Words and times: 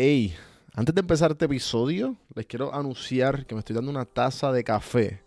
Hey, 0.00 0.32
antes 0.76 0.94
de 0.94 1.00
empezar 1.00 1.32
este 1.32 1.46
episodio, 1.46 2.14
les 2.36 2.46
quiero 2.46 2.72
anunciar 2.72 3.44
que 3.44 3.56
me 3.56 3.58
estoy 3.58 3.74
dando 3.74 3.90
una 3.90 4.04
taza 4.04 4.52
de 4.52 4.62
café 4.62 5.24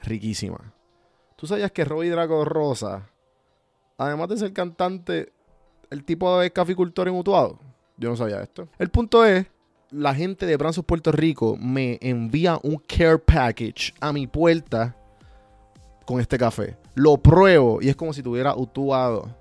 riquísima. 0.00 0.72
¿Tú 1.34 1.48
sabías 1.48 1.72
que 1.72 1.84
Robbie 1.84 2.10
Draco 2.10 2.44
Rosa, 2.44 3.10
además 3.98 4.28
de 4.28 4.36
ser 4.36 4.52
cantante, 4.52 5.32
el 5.90 6.04
tipo 6.04 6.38
de 6.38 6.52
caficultor 6.52 7.08
en 7.08 7.16
Utuado? 7.16 7.58
Yo 7.96 8.10
no 8.10 8.16
sabía 8.16 8.40
esto. 8.40 8.68
El 8.78 8.90
punto 8.90 9.24
es, 9.24 9.48
la 9.90 10.14
gente 10.14 10.46
de 10.46 10.56
Branzos 10.56 10.84
Puerto 10.84 11.10
Rico 11.10 11.56
me 11.60 11.98
envía 12.00 12.60
un 12.62 12.76
care 12.76 13.18
package 13.18 13.92
a 13.98 14.12
mi 14.12 14.28
puerta 14.28 14.94
con 16.06 16.20
este 16.20 16.38
café. 16.38 16.76
Lo 16.94 17.16
pruebo 17.16 17.82
y 17.82 17.88
es 17.88 17.96
como 17.96 18.12
si 18.12 18.22
tuviera 18.22 18.54
Utuado 18.54 19.34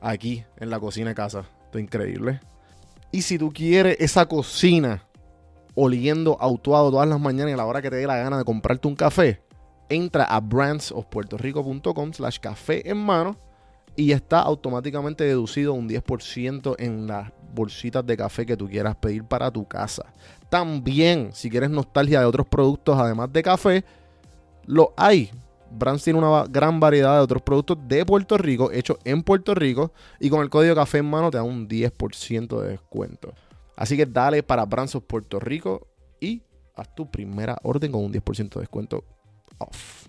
aquí 0.00 0.44
en 0.56 0.70
la 0.70 0.80
cocina 0.80 1.10
de 1.10 1.14
casa. 1.14 1.44
Esto 1.66 1.78
es 1.78 1.84
increíble. 1.84 2.40
Y 3.12 3.22
si 3.22 3.38
tú 3.38 3.52
quieres 3.52 3.98
esa 4.00 4.26
cocina 4.26 5.06
oliendo 5.74 6.36
autuado 6.40 6.90
todas 6.90 7.08
las 7.08 7.20
mañanas 7.20 7.50
y 7.50 7.54
a 7.54 7.56
la 7.58 7.66
hora 7.66 7.82
que 7.82 7.90
te 7.90 7.96
dé 7.96 8.06
la 8.06 8.16
gana 8.16 8.38
de 8.38 8.44
comprarte 8.44 8.88
un 8.88 8.96
café, 8.96 9.42
entra 9.88 10.24
a 10.24 10.40
brandsofpuertorico.com 10.40 12.12
slash 12.12 12.38
café 12.38 12.88
en 12.90 12.96
mano 12.96 13.36
y 13.94 14.12
está 14.12 14.40
automáticamente 14.40 15.24
deducido 15.24 15.74
un 15.74 15.88
10% 15.88 16.76
en 16.78 17.06
las 17.06 17.30
bolsitas 17.54 18.04
de 18.06 18.16
café 18.16 18.46
que 18.46 18.56
tú 18.56 18.66
quieras 18.68 18.96
pedir 18.96 19.24
para 19.24 19.50
tu 19.50 19.66
casa. 19.66 20.06
También, 20.48 21.30
si 21.32 21.50
quieres 21.50 21.70
nostalgia 21.70 22.20
de 22.20 22.26
otros 22.26 22.46
productos 22.46 22.98
además 22.98 23.30
de 23.32 23.42
café, 23.42 23.84
lo 24.66 24.94
hay. 24.96 25.30
Brands 25.72 26.04
tiene 26.04 26.18
una 26.18 26.44
gran 26.44 26.80
variedad 26.80 27.16
de 27.16 27.22
otros 27.22 27.42
productos 27.42 27.78
de 27.86 28.04
Puerto 28.04 28.38
Rico, 28.38 28.70
hechos 28.72 28.98
en 29.04 29.22
Puerto 29.22 29.54
Rico, 29.54 29.92
y 30.20 30.30
con 30.30 30.42
el 30.42 30.50
código 30.50 30.74
café 30.74 30.98
en 30.98 31.10
mano 31.10 31.30
te 31.30 31.38
da 31.38 31.42
un 31.42 31.68
10% 31.68 32.60
de 32.60 32.68
descuento. 32.68 33.32
Así 33.76 33.96
que 33.96 34.06
dale 34.06 34.42
para 34.42 34.64
Brands 34.64 34.98
Puerto 35.06 35.40
Rico 35.40 35.88
y 36.20 36.42
haz 36.76 36.94
tu 36.94 37.10
primera 37.10 37.58
orden 37.62 37.92
con 37.92 38.04
un 38.04 38.12
10% 38.12 38.54
de 38.54 38.60
descuento 38.60 39.04
off. 39.58 40.06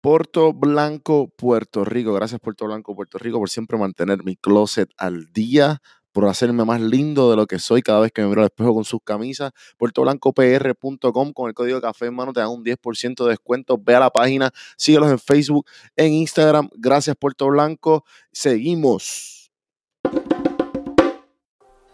Puerto 0.00 0.52
Blanco, 0.52 1.28
Puerto 1.28 1.82
Rico. 1.82 2.12
Gracias 2.12 2.38
Puerto 2.38 2.66
Blanco, 2.66 2.94
Puerto 2.94 3.16
Rico 3.18 3.38
por 3.38 3.48
siempre 3.48 3.78
mantener 3.78 4.22
mi 4.22 4.36
closet 4.36 4.90
al 4.98 5.32
día 5.32 5.80
por 6.14 6.28
hacerme 6.28 6.64
más 6.64 6.80
lindo 6.80 7.28
de 7.28 7.36
lo 7.36 7.44
que 7.48 7.58
soy 7.58 7.82
cada 7.82 7.98
vez 7.98 8.12
que 8.12 8.22
me 8.22 8.28
miro 8.28 8.42
al 8.42 8.46
espejo 8.46 8.72
con 8.72 8.84
sus 8.84 9.00
camisas. 9.02 9.50
PuertoBlancoPR.com 9.78 11.32
con 11.32 11.48
el 11.48 11.54
código 11.54 11.80
café 11.80 12.06
en 12.06 12.14
mano 12.14 12.32
te 12.32 12.38
dan 12.38 12.50
un 12.50 12.64
10% 12.64 13.24
de 13.24 13.30
descuento. 13.30 13.76
Ve 13.76 13.96
a 13.96 14.00
la 14.00 14.10
página, 14.10 14.52
síguelos 14.76 15.10
en 15.10 15.18
Facebook, 15.18 15.66
en 15.96 16.12
Instagram. 16.12 16.70
Gracias 16.76 17.16
Puerto 17.16 17.48
Blanco. 17.48 18.04
Seguimos. 18.30 19.50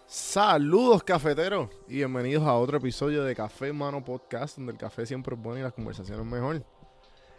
Saludos 0.06 1.02
cafeteros 1.02 1.70
y 1.88 1.94
bienvenidos 1.94 2.46
a 2.46 2.52
otro 2.52 2.76
episodio 2.76 3.24
de 3.24 3.34
Café 3.34 3.72
Mano 3.72 4.04
Podcast, 4.04 4.58
donde 4.58 4.72
el 4.72 4.78
café 4.78 5.06
siempre 5.06 5.34
es 5.34 5.40
bueno 5.40 5.60
y 5.60 5.62
las 5.62 5.72
conversaciones 5.72 6.26
mejor. 6.26 6.56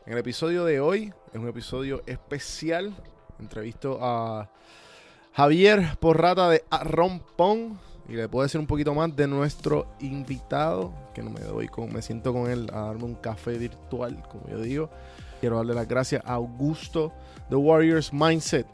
En 0.07 0.13
el 0.13 0.17
episodio 0.17 0.65
de 0.65 0.79
hoy 0.79 1.13
es 1.31 1.39
un 1.39 1.47
episodio 1.47 2.01
especial. 2.07 2.91
Entrevisto 3.37 3.99
a 4.01 4.49
Javier 5.33 5.97
Porrata 5.99 6.49
de 6.49 6.63
Rompón. 6.83 7.79
Y 8.09 8.13
le 8.13 8.27
puedo 8.27 8.43
decir 8.43 8.59
un 8.59 8.67
poquito 8.67 8.93
más 8.93 9.15
de 9.15 9.25
nuestro 9.27 9.87
invitado, 10.01 10.91
que 11.13 11.23
no 11.23 11.29
me 11.29 11.39
doy 11.39 11.69
con, 11.69 11.93
me 11.93 12.01
siento 12.01 12.33
con 12.33 12.51
él 12.51 12.69
a 12.73 12.81
darme 12.81 13.05
un 13.05 13.15
café 13.15 13.57
virtual, 13.57 14.21
como 14.29 14.49
yo 14.49 14.59
digo. 14.59 14.89
Quiero 15.39 15.57
darle 15.57 15.73
las 15.73 15.87
gracias 15.87 16.21
a 16.25 16.33
Augusto 16.33 17.13
The 17.49 17.55
Warriors 17.55 18.11
Mindset. 18.11 18.67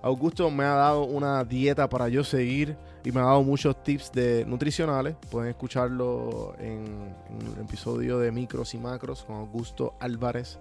Augusto 0.00 0.50
me 0.50 0.64
ha 0.64 0.74
dado 0.74 1.04
una 1.04 1.44
dieta 1.44 1.88
para 1.88 2.08
yo 2.08 2.24
seguir 2.24 2.76
y 3.04 3.12
me 3.12 3.20
ha 3.20 3.24
dado 3.24 3.42
muchos 3.42 3.82
tips 3.82 4.10
de 4.12 4.44
nutricionales. 4.46 5.16
Pueden 5.30 5.50
escucharlo 5.50 6.54
en, 6.58 7.14
el 7.54 7.60
episodio 7.62 8.18
de 8.18 8.32
micros 8.32 8.74
y 8.74 8.78
macros 8.78 9.24
con 9.24 9.36
Augusto 9.36 9.94
Álvarez 10.00 10.58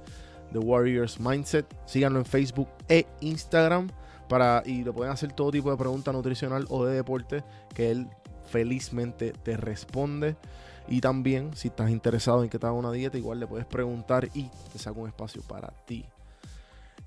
The 0.52 0.60
Warriors 0.60 1.20
Mindset. 1.20 1.66
Síganlo 1.86 2.20
en 2.20 2.26
Facebook 2.26 2.68
e 2.90 3.06
Instagram 3.22 3.90
para, 4.28 4.64
y 4.66 4.84
le 4.84 4.92
pueden 4.92 5.12
hacer 5.12 5.34
todo 5.34 5.52
tipo 5.52 5.72
de 5.72 5.78
pregunta 5.78 6.12
nutricional 6.12 6.66
o 6.70 6.86
de 6.86 6.96
deporte 6.96 7.44
que 7.74 7.92
él 7.92 8.08
felizmente 8.46 9.32
te 9.32 9.58
responde. 9.58 10.36
Y 10.88 11.02
también, 11.02 11.56
si 11.56 11.68
estás 11.68 11.90
interesado 11.90 12.44
en 12.44 12.50
que 12.50 12.60
te 12.60 12.66
haga 12.66 12.76
una 12.76 12.92
dieta, 12.92 13.18
igual 13.18 13.40
le 13.40 13.48
puedes 13.48 13.66
preguntar 13.66 14.30
y 14.34 14.50
te 14.72 14.80
saca 14.80 15.00
un 15.00 15.08
espacio 15.08 15.42
para 15.42 15.70
ti. 15.86 16.06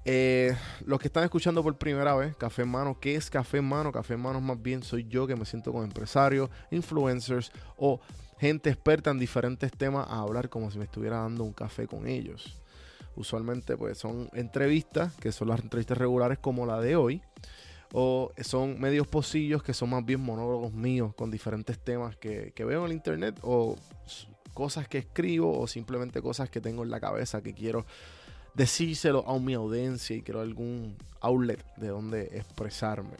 Eh, 0.04 0.56
los 0.86 0.98
que 0.98 1.08
están 1.08 1.24
escuchando 1.24 1.62
por 1.62 1.76
primera 1.76 2.14
vez, 2.14 2.34
Café 2.36 2.62
en 2.62 2.68
Mano, 2.68 2.98
¿qué 3.00 3.16
es 3.16 3.28
Café 3.28 3.58
en 3.58 3.66
Mano? 3.66 3.92
Café 3.92 4.14
en 4.14 4.20
Mano 4.20 4.40
más 4.40 4.60
bien 4.60 4.82
soy 4.82 5.06
yo 5.08 5.26
que 5.26 5.36
me 5.36 5.44
siento 5.44 5.72
con 5.72 5.84
empresarios, 5.84 6.48
influencers 6.70 7.52
o 7.76 8.00
gente 8.38 8.70
experta 8.70 9.10
en 9.10 9.18
diferentes 9.18 9.70
temas 9.72 10.06
a 10.08 10.20
hablar 10.20 10.48
como 10.48 10.70
si 10.70 10.78
me 10.78 10.84
estuviera 10.84 11.18
dando 11.18 11.44
un 11.44 11.52
café 11.52 11.86
con 11.86 12.06
ellos. 12.06 12.59
Usualmente 13.16 13.76
pues 13.76 13.98
son 13.98 14.28
entrevistas, 14.32 15.14
que 15.16 15.32
son 15.32 15.48
las 15.48 15.60
entrevistas 15.60 15.98
regulares 15.98 16.38
como 16.38 16.66
la 16.66 16.80
de 16.80 16.96
hoy, 16.96 17.22
o 17.92 18.32
son 18.40 18.80
medios 18.80 19.06
posillos 19.06 19.62
que 19.62 19.74
son 19.74 19.90
más 19.90 20.04
bien 20.04 20.20
monólogos 20.20 20.72
míos 20.72 21.12
con 21.14 21.30
diferentes 21.30 21.78
temas 21.78 22.16
que, 22.16 22.52
que 22.54 22.64
veo 22.64 22.80
en 22.80 22.86
el 22.86 22.92
internet 22.92 23.38
o 23.42 23.76
cosas 24.54 24.86
que 24.88 24.98
escribo 24.98 25.58
o 25.58 25.66
simplemente 25.66 26.22
cosas 26.22 26.50
que 26.50 26.60
tengo 26.60 26.82
en 26.82 26.90
la 26.90 27.00
cabeza 27.00 27.42
que 27.42 27.54
quiero 27.54 27.84
decírselo 28.54 29.28
a 29.28 29.38
mi 29.38 29.54
audiencia 29.54 30.16
y 30.16 30.22
quiero 30.22 30.40
algún 30.40 30.96
outlet 31.20 31.64
de 31.76 31.88
donde 31.88 32.22
expresarme. 32.32 33.16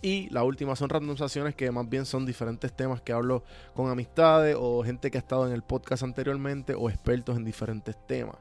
Y 0.00 0.28
la 0.30 0.44
última 0.44 0.76
son 0.76 0.90
randomizaciones 0.90 1.54
que 1.54 1.70
más 1.70 1.88
bien 1.88 2.06
son 2.06 2.24
diferentes 2.24 2.72
temas 2.72 3.00
que 3.00 3.12
hablo 3.12 3.42
con 3.74 3.90
amistades 3.90 4.56
o 4.58 4.84
gente 4.84 5.10
que 5.10 5.18
ha 5.18 5.20
estado 5.20 5.46
en 5.46 5.52
el 5.52 5.62
podcast 5.62 6.04
anteriormente 6.04 6.74
o 6.74 6.88
expertos 6.88 7.36
en 7.36 7.44
diferentes 7.44 7.96
temas. 8.06 8.36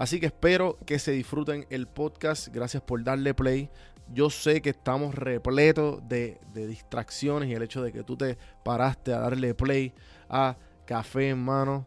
Así 0.00 0.18
que 0.18 0.24
espero 0.24 0.78
que 0.86 0.98
se 0.98 1.12
disfruten 1.12 1.66
el 1.68 1.86
podcast. 1.86 2.48
Gracias 2.48 2.82
por 2.82 3.04
darle 3.04 3.34
play. 3.34 3.68
Yo 4.14 4.30
sé 4.30 4.62
que 4.62 4.70
estamos 4.70 5.14
repletos 5.14 6.00
de, 6.08 6.40
distracciones 6.54 7.50
y 7.50 7.52
el 7.52 7.60
hecho 7.60 7.82
de 7.82 7.92
que 7.92 8.02
tú 8.02 8.16
te 8.16 8.38
paraste 8.64 9.12
a 9.12 9.18
darle 9.18 9.52
play 9.52 9.92
a 10.30 10.56
Café 10.86 11.28
en 11.28 11.38
Mano 11.40 11.86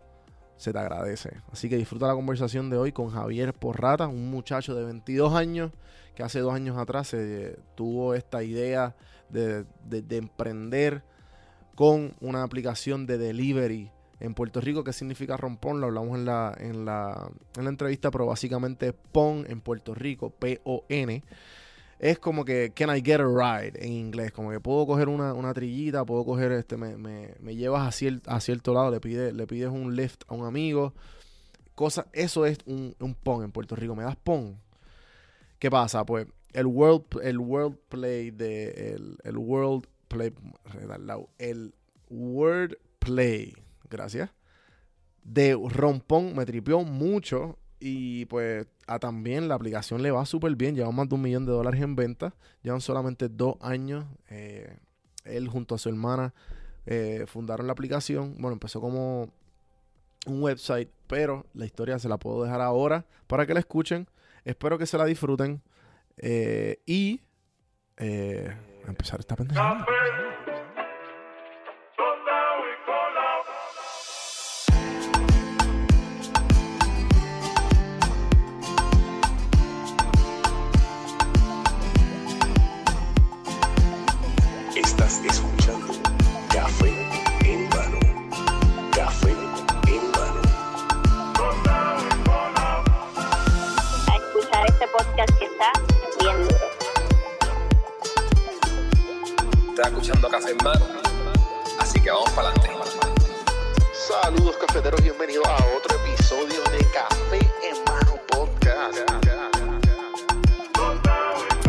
se 0.58 0.72
te 0.72 0.78
agradece. 0.78 1.42
Así 1.52 1.70
que 1.70 1.76
disfruta 1.76 2.06
la 2.06 2.14
conversación 2.14 2.70
de 2.70 2.78
hoy 2.78 2.92
con 2.92 3.10
Javier 3.10 3.52
Porrata, 3.52 4.08
un 4.08 4.30
muchacho 4.30 4.76
de 4.76 4.86
22 4.86 5.34
años 5.34 5.72
que 6.14 6.22
hace 6.22 6.40
dos 6.40 6.54
años 6.54 6.78
atrás 6.78 7.08
se 7.08 7.58
tuvo 7.74 8.14
esta 8.14 8.44
idea 8.44 8.96
de, 9.30 9.66
de, 9.86 10.04
de, 10.04 10.18
emprender 10.18 11.04
con 11.74 12.14
una 12.22 12.44
aplicación 12.44 13.08
de 13.08 13.18
delivery 13.18 13.90
en 14.24 14.34
Puerto 14.34 14.60
Rico. 14.62 14.84
¿Qué 14.84 14.94
significa 14.94 15.38
rompón? 15.38 15.80
Lo 15.80 15.88
hablamos 15.88 16.18
en 16.18 16.26
la, 16.26 16.56
en 16.60 16.86
la, 16.86 17.30
en 17.58 17.64
la 17.64 17.70
entrevista, 17.70 18.10
pero 18.10 18.26
básicamente 18.26 18.94
PON 18.94 19.46
en 19.48 19.62
Puerto 19.62 19.94
Rico, 19.94 20.32
P-O-N 20.32 21.24
es 22.04 22.20
como 22.20 22.44
que 22.44 22.74
can 22.76 22.94
I 22.94 23.02
get 23.02 23.22
a 23.22 23.26
ride 23.26 23.82
en 23.82 23.94
inglés, 23.94 24.34
como 24.34 24.52
que 24.52 24.60
puedo 24.60 24.86
coger 24.86 25.08
una, 25.08 25.34
una 25.34 25.54
trillita, 25.54 26.04
puedo 26.04 26.26
coger 26.26 26.52
este, 26.52 26.76
me, 26.76 26.98
me, 26.98 27.34
me 27.40 27.56
llevas 27.56 27.88
a, 27.88 27.94
cier, 27.94 28.20
a, 28.26 28.42
cierto 28.42 28.74
lado, 28.74 28.92
le, 28.92 29.00
pide, 29.00 29.32
le 29.32 29.48
pides 29.48 29.70
un 29.70 29.96
lift 29.96 30.24
a 30.28 30.34
un 30.34 30.46
amigo, 30.46 30.94
cosa, 31.76 32.08
eso 32.12 32.46
es 32.46 32.58
un, 32.66 32.94
un 33.00 33.16
pon 33.16 33.46
en 33.46 33.54
Puerto 33.54 33.78
Rico, 33.78 33.96
me 33.96 34.04
das 34.04 34.18
pon. 34.18 34.60
¿Qué 35.60 35.72
pasa? 35.72 36.06
Pues 36.06 36.28
el 36.52 36.66
world, 36.66 37.06
el 37.24 37.40
world 37.40 37.78
play 37.88 38.32
de 38.32 38.96
el, 38.96 39.18
el 39.24 39.38
world 39.38 39.88
play, 40.10 40.34
el 41.38 41.74
word 42.10 42.74
play, 43.00 43.54
gracias, 43.94 44.32
de 45.24 45.58
rompón 45.70 46.36
me 46.36 46.46
tripió 46.46 46.82
mucho 46.82 47.58
y 47.80 48.26
pues 48.26 48.68
a 48.88 49.00
también 49.00 49.48
la 49.48 49.56
aplicación 49.56 50.02
le 50.02 50.12
va 50.12 50.26
súper 50.26 50.56
bien. 50.56 50.76
Llevan 50.76 50.96
más 50.96 51.10
de 51.10 51.16
un 51.16 51.22
millón 51.22 51.46
de 51.46 51.52
dólares 51.52 51.82
en 51.82 51.96
venta. 51.96 52.34
Llevan 52.62 52.82
solamente 52.82 53.30
dos 53.30 53.56
años. 53.62 54.06
Eh, 54.30 54.78
él 55.26 55.48
junto 55.48 55.76
a 55.76 55.78
su 55.78 55.90
hermana 55.90 56.34
eh, 56.86 57.26
fundaron 57.28 57.68
la 57.68 57.74
aplicación. 57.74 58.36
Bueno, 58.38 58.54
empezó 58.54 58.80
como 58.80 59.30
un 60.26 60.44
website, 60.44 60.90
pero 61.08 61.46
la 61.54 61.66
historia 61.66 62.00
se 62.00 62.10
la 62.10 62.18
puedo 62.18 62.44
dejar 62.44 62.62
ahora 62.62 63.06
para 63.28 63.46
que 63.46 63.54
la 63.54 63.60
escuchen. 63.60 64.08
Espero 64.46 64.78
que 64.78 64.86
se 64.86 64.98
la 64.98 65.06
disfruten. 65.06 65.62
Eh, 66.18 66.82
y 66.86 67.22
eh, 67.98 68.56
a 68.86 68.90
empezar 68.90 69.20
esta 69.20 69.36
pendeja. 69.36 69.86
Café 100.30 100.52
en 100.52 100.58
Mano. 100.64 100.86
Así 101.80 102.00
que 102.00 102.10
vamos 102.10 102.30
para 102.32 102.50
adelante. 102.50 102.70
Saludos 103.94 104.56
cafeteros, 104.58 105.02
bienvenidos 105.02 105.46
a 105.46 105.56
otro 105.78 105.98
episodio 105.98 106.62
de 106.72 106.86
Café 106.92 107.40
en 107.62 107.84
Mano 107.86 108.20
Podcast. 108.30 108.98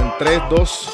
En 0.01 0.13
3, 0.19 0.41
2, 0.51 0.89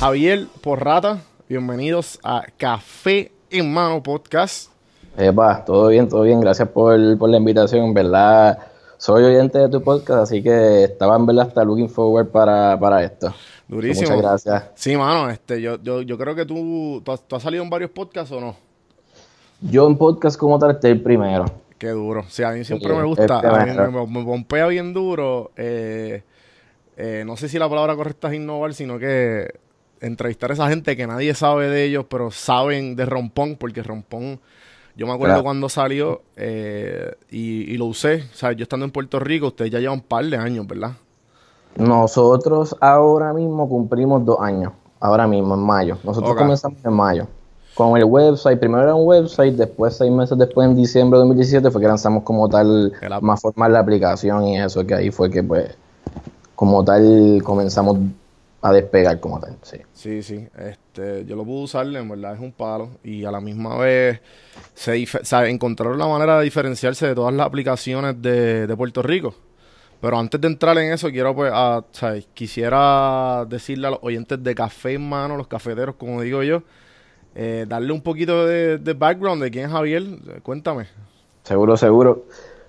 Javier 0.00 0.46
Porrata, 0.62 1.18
bienvenidos 1.48 2.18
a 2.22 2.44
Café 2.56 3.30
en 3.50 3.72
Mano 3.72 4.02
Podcast. 4.02 4.70
Epa, 5.18 5.64
todo 5.64 5.88
bien, 5.88 6.08
todo 6.08 6.22
bien. 6.22 6.40
Gracias 6.40 6.68
por, 6.68 7.18
por 7.18 7.28
la 7.28 7.36
invitación. 7.36 7.92
Verdad, 7.92 8.58
soy 9.00 9.24
oyente 9.24 9.58
de 9.58 9.68
tu 9.70 9.82
podcast, 9.82 10.24
así 10.24 10.42
que 10.42 10.84
estaba 10.84 11.16
en 11.16 11.24
verdad 11.24 11.48
hasta 11.48 11.64
looking 11.64 11.88
forward 11.88 12.28
para, 12.28 12.78
para 12.78 13.02
esto. 13.02 13.32
Durísimo. 13.66 14.10
Muchas 14.16 14.22
gracias. 14.22 14.64
Sí, 14.74 14.94
mano, 14.94 15.30
este, 15.30 15.62
yo, 15.62 15.82
yo, 15.82 16.02
yo 16.02 16.18
creo 16.18 16.34
que 16.34 16.44
tú, 16.44 17.00
tú 17.02 17.12
has, 17.12 17.26
tú 17.26 17.36
has 17.36 17.42
salido 17.42 17.64
en 17.64 17.70
varios 17.70 17.90
podcasts 17.90 18.30
o 18.30 18.40
no. 18.40 18.54
Yo 19.62 19.86
en 19.86 19.96
podcast 19.96 20.38
como 20.38 20.58
tal 20.58 20.72
estoy 20.72 20.94
primero. 20.96 21.46
Qué 21.78 21.88
duro. 21.88 22.24
Sí, 22.28 22.42
a 22.42 22.50
mí 22.50 22.62
siempre 22.62 22.90
Sí, 22.90 22.94
me 22.94 23.04
gusta. 23.04 23.38
A 23.38 23.64
mí 23.64 23.72
me, 23.72 24.06
me 24.06 24.24
pompea 24.24 24.66
bien 24.66 24.92
duro. 24.92 25.50
eh, 25.56 26.22
eh, 26.96 27.22
no 27.24 27.38
sé 27.38 27.48
si 27.48 27.58
la 27.58 27.66
palabra 27.70 27.96
correcta 27.96 28.28
es 28.28 28.34
innovar, 28.34 28.74
sino 28.74 28.98
que 28.98 29.48
entrevistar 30.02 30.50
a 30.50 30.54
esa 30.54 30.68
gente 30.68 30.96
que 30.96 31.06
nadie 31.06 31.32
sabe 31.34 31.68
de 31.70 31.84
ellos, 31.84 32.04
pero 32.10 32.30
saben 32.30 32.94
de 32.96 33.06
Rompón, 33.06 33.56
porque 33.56 33.82
Rompón, 33.82 34.38
yo 34.96 35.06
me 35.06 35.12
acuerdo 35.12 35.34
Claro. 35.34 35.44
cuando 35.44 35.68
salió 35.68 36.22
eh, 36.36 37.12
y, 37.30 37.72
y 37.72 37.76
lo 37.76 37.86
usé. 37.86 38.24
O 38.32 38.36
sea, 38.36 38.52
yo 38.52 38.62
estando 38.64 38.84
en 38.86 38.92
Puerto 38.92 39.18
Rico, 39.18 39.48
ustedes 39.48 39.70
ya 39.70 39.78
llevan 39.78 39.98
un 39.98 40.04
par 40.04 40.24
de 40.24 40.36
años, 40.36 40.66
¿verdad? 40.66 40.92
Nosotros 41.76 42.76
ahora 42.80 43.32
mismo 43.32 43.68
cumplimos 43.68 44.24
dos 44.24 44.38
años. 44.40 44.72
Ahora 44.98 45.26
mismo, 45.26 45.54
en 45.54 45.60
mayo. 45.60 45.96
Nosotros 46.04 46.34
comenzamos 46.34 46.84
en 46.84 46.92
mayo. 46.92 47.26
Con 47.74 47.96
el 47.96 48.04
website, 48.04 48.58
primero 48.58 48.82
era 48.82 48.94
un 48.94 49.06
website, 49.06 49.54
después 49.54 49.96
seis 49.96 50.10
meses 50.12 50.36
después, 50.36 50.68
en 50.68 50.76
diciembre 50.76 51.16
de 51.16 51.20
2017, 51.20 51.70
fue 51.70 51.80
que 51.80 51.86
lanzamos 51.86 52.24
como 52.24 52.48
tal, 52.48 52.92
más 53.22 53.40
formal 53.40 53.72
la 53.72 53.78
aplicación 53.78 54.46
y 54.48 54.58
eso, 54.60 54.84
que 54.84 54.94
ahí 54.94 55.10
fue 55.10 55.30
que 55.30 55.42
pues, 55.42 55.74
como 56.54 56.84
tal, 56.84 57.40
comenzamos 57.42 57.96
a 58.62 58.72
despegar 58.72 59.20
como 59.20 59.40
tal, 59.40 59.56
sí. 59.62 59.78
Sí, 59.92 60.22
sí. 60.22 60.46
Este, 60.58 61.24
yo 61.24 61.36
lo 61.36 61.44
pude 61.44 61.62
usar, 61.64 61.86
en 61.86 62.08
verdad 62.08 62.34
es 62.34 62.40
un 62.40 62.52
palo. 62.52 62.90
Y 63.02 63.24
a 63.24 63.30
la 63.30 63.40
misma 63.40 63.76
vez 63.78 64.20
se 64.74 65.06
sea, 65.06 65.46
encontraron 65.48 65.98
la 65.98 66.06
manera 66.06 66.38
de 66.38 66.44
diferenciarse 66.44 67.06
de 67.08 67.14
todas 67.14 67.32
las 67.34 67.46
aplicaciones 67.46 68.20
de, 68.20 68.66
de 68.66 68.76
Puerto 68.76 69.02
Rico. 69.02 69.34
Pero 70.00 70.18
antes 70.18 70.40
de 70.40 70.48
entrar 70.48 70.76
en 70.78 70.92
eso, 70.92 71.10
quiero 71.10 71.34
pues, 71.34 71.52
a- 71.54 71.78
o 71.78 71.84
sea, 71.92 72.14
quisiera 72.34 73.44
decirle 73.48 73.86
a 73.88 73.90
los 73.90 74.00
oyentes 74.02 74.42
de 74.42 74.54
café 74.54 74.94
en 74.94 75.08
mano, 75.08 75.36
los 75.36 75.46
cafeteros, 75.46 75.96
como 75.96 76.22
digo 76.22 76.42
yo, 76.42 76.62
eh, 77.34 77.66
darle 77.68 77.92
un 77.92 78.02
poquito 78.02 78.46
de, 78.46 78.78
de 78.78 78.92
background 78.94 79.42
de 79.42 79.50
quién 79.50 79.66
es 79.66 79.72
Javier. 79.72 80.04
Cuéntame. 80.42 80.86
Seguro, 81.44 81.76
seguro. 81.76 82.24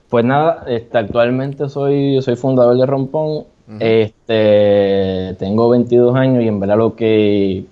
Pues 0.09 0.25
nada, 0.25 0.65
este, 0.67 0.97
actualmente 0.97 1.69
soy, 1.69 2.21
soy 2.21 2.35
fundador 2.35 2.77
de 2.77 2.85
Rompón. 2.85 3.45
Este, 3.79 5.35
tengo 5.39 5.69
22 5.69 6.15
años 6.15 6.43
y 6.43 6.47
en 6.47 6.59
verdad 6.59 6.77
lo 6.77 6.95
que, 6.95 7.65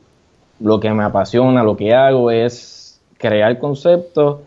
lo 0.60 0.80
que 0.80 0.92
me 0.92 1.04
apasiona, 1.04 1.64
lo 1.64 1.76
que 1.76 1.94
hago 1.94 2.32
es 2.32 3.02
crear 3.18 3.60
conceptos, 3.60 4.38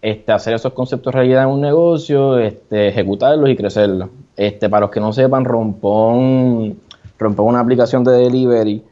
este, 0.00 0.32
hacer 0.32 0.54
esos 0.54 0.72
conceptos 0.72 1.14
realidad 1.14 1.44
en 1.44 1.50
un 1.50 1.60
negocio, 1.60 2.38
este, 2.38 2.88
ejecutarlos 2.88 3.50
y 3.50 3.56
crecerlos. 3.56 4.10
Este, 4.36 4.68
para 4.68 4.82
los 4.82 4.90
que 4.90 5.00
no 5.00 5.12
sepan, 5.12 5.44
Rompón, 5.44 6.78
Rompón 7.18 7.46
una 7.46 7.60
aplicación 7.60 8.04
de 8.04 8.12
delivery. 8.12 8.82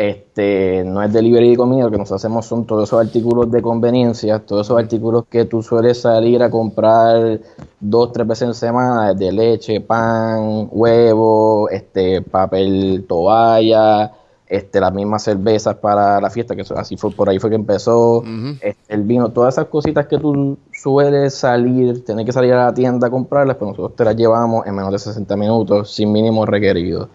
Este, 0.00 0.82
no 0.82 1.02
es 1.02 1.12
delivery 1.12 1.50
de 1.50 1.56
comida, 1.58 1.84
lo 1.84 1.90
que 1.90 1.98
nosotros 1.98 2.24
hacemos 2.24 2.46
son 2.46 2.64
todos 2.64 2.88
esos 2.88 3.06
artículos 3.06 3.50
de 3.50 3.60
conveniencia, 3.60 4.38
todos 4.38 4.66
esos 4.66 4.78
artículos 4.78 5.26
que 5.28 5.44
tú 5.44 5.62
sueles 5.62 6.00
salir 6.00 6.42
a 6.42 6.48
comprar 6.48 7.38
dos, 7.78 8.10
tres 8.10 8.26
veces 8.26 8.48
en 8.48 8.54
semana, 8.54 9.12
de 9.12 9.30
leche, 9.30 9.82
pan, 9.82 10.68
huevo, 10.70 11.68
este, 11.68 12.22
papel, 12.22 13.04
toalla, 13.06 14.10
este, 14.46 14.80
las 14.80 14.94
mismas 14.94 15.22
cervezas 15.22 15.76
para 15.76 16.18
la 16.18 16.30
fiesta, 16.30 16.56
que 16.56 16.64
así 16.74 16.96
fue, 16.96 17.10
por 17.10 17.28
ahí 17.28 17.38
fue 17.38 17.50
que 17.50 17.56
empezó, 17.56 18.24
este, 18.62 18.94
el 18.94 19.02
vino, 19.02 19.28
todas 19.28 19.52
esas 19.52 19.66
cositas 19.66 20.06
que 20.06 20.16
tú 20.16 20.56
sueles 20.72 21.34
salir, 21.34 22.06
tener 22.06 22.24
que 22.24 22.32
salir 22.32 22.54
a 22.54 22.64
la 22.64 22.72
tienda 22.72 23.08
a 23.08 23.10
comprarlas, 23.10 23.58
pues 23.58 23.72
nosotros 23.72 23.96
te 23.96 24.04
las 24.06 24.16
llevamos 24.16 24.66
en 24.66 24.74
menos 24.74 24.92
de 24.92 24.98
60 24.98 25.36
minutos, 25.36 25.90
sin 25.94 26.10
mínimo 26.10 26.46
requerido. 26.46 27.10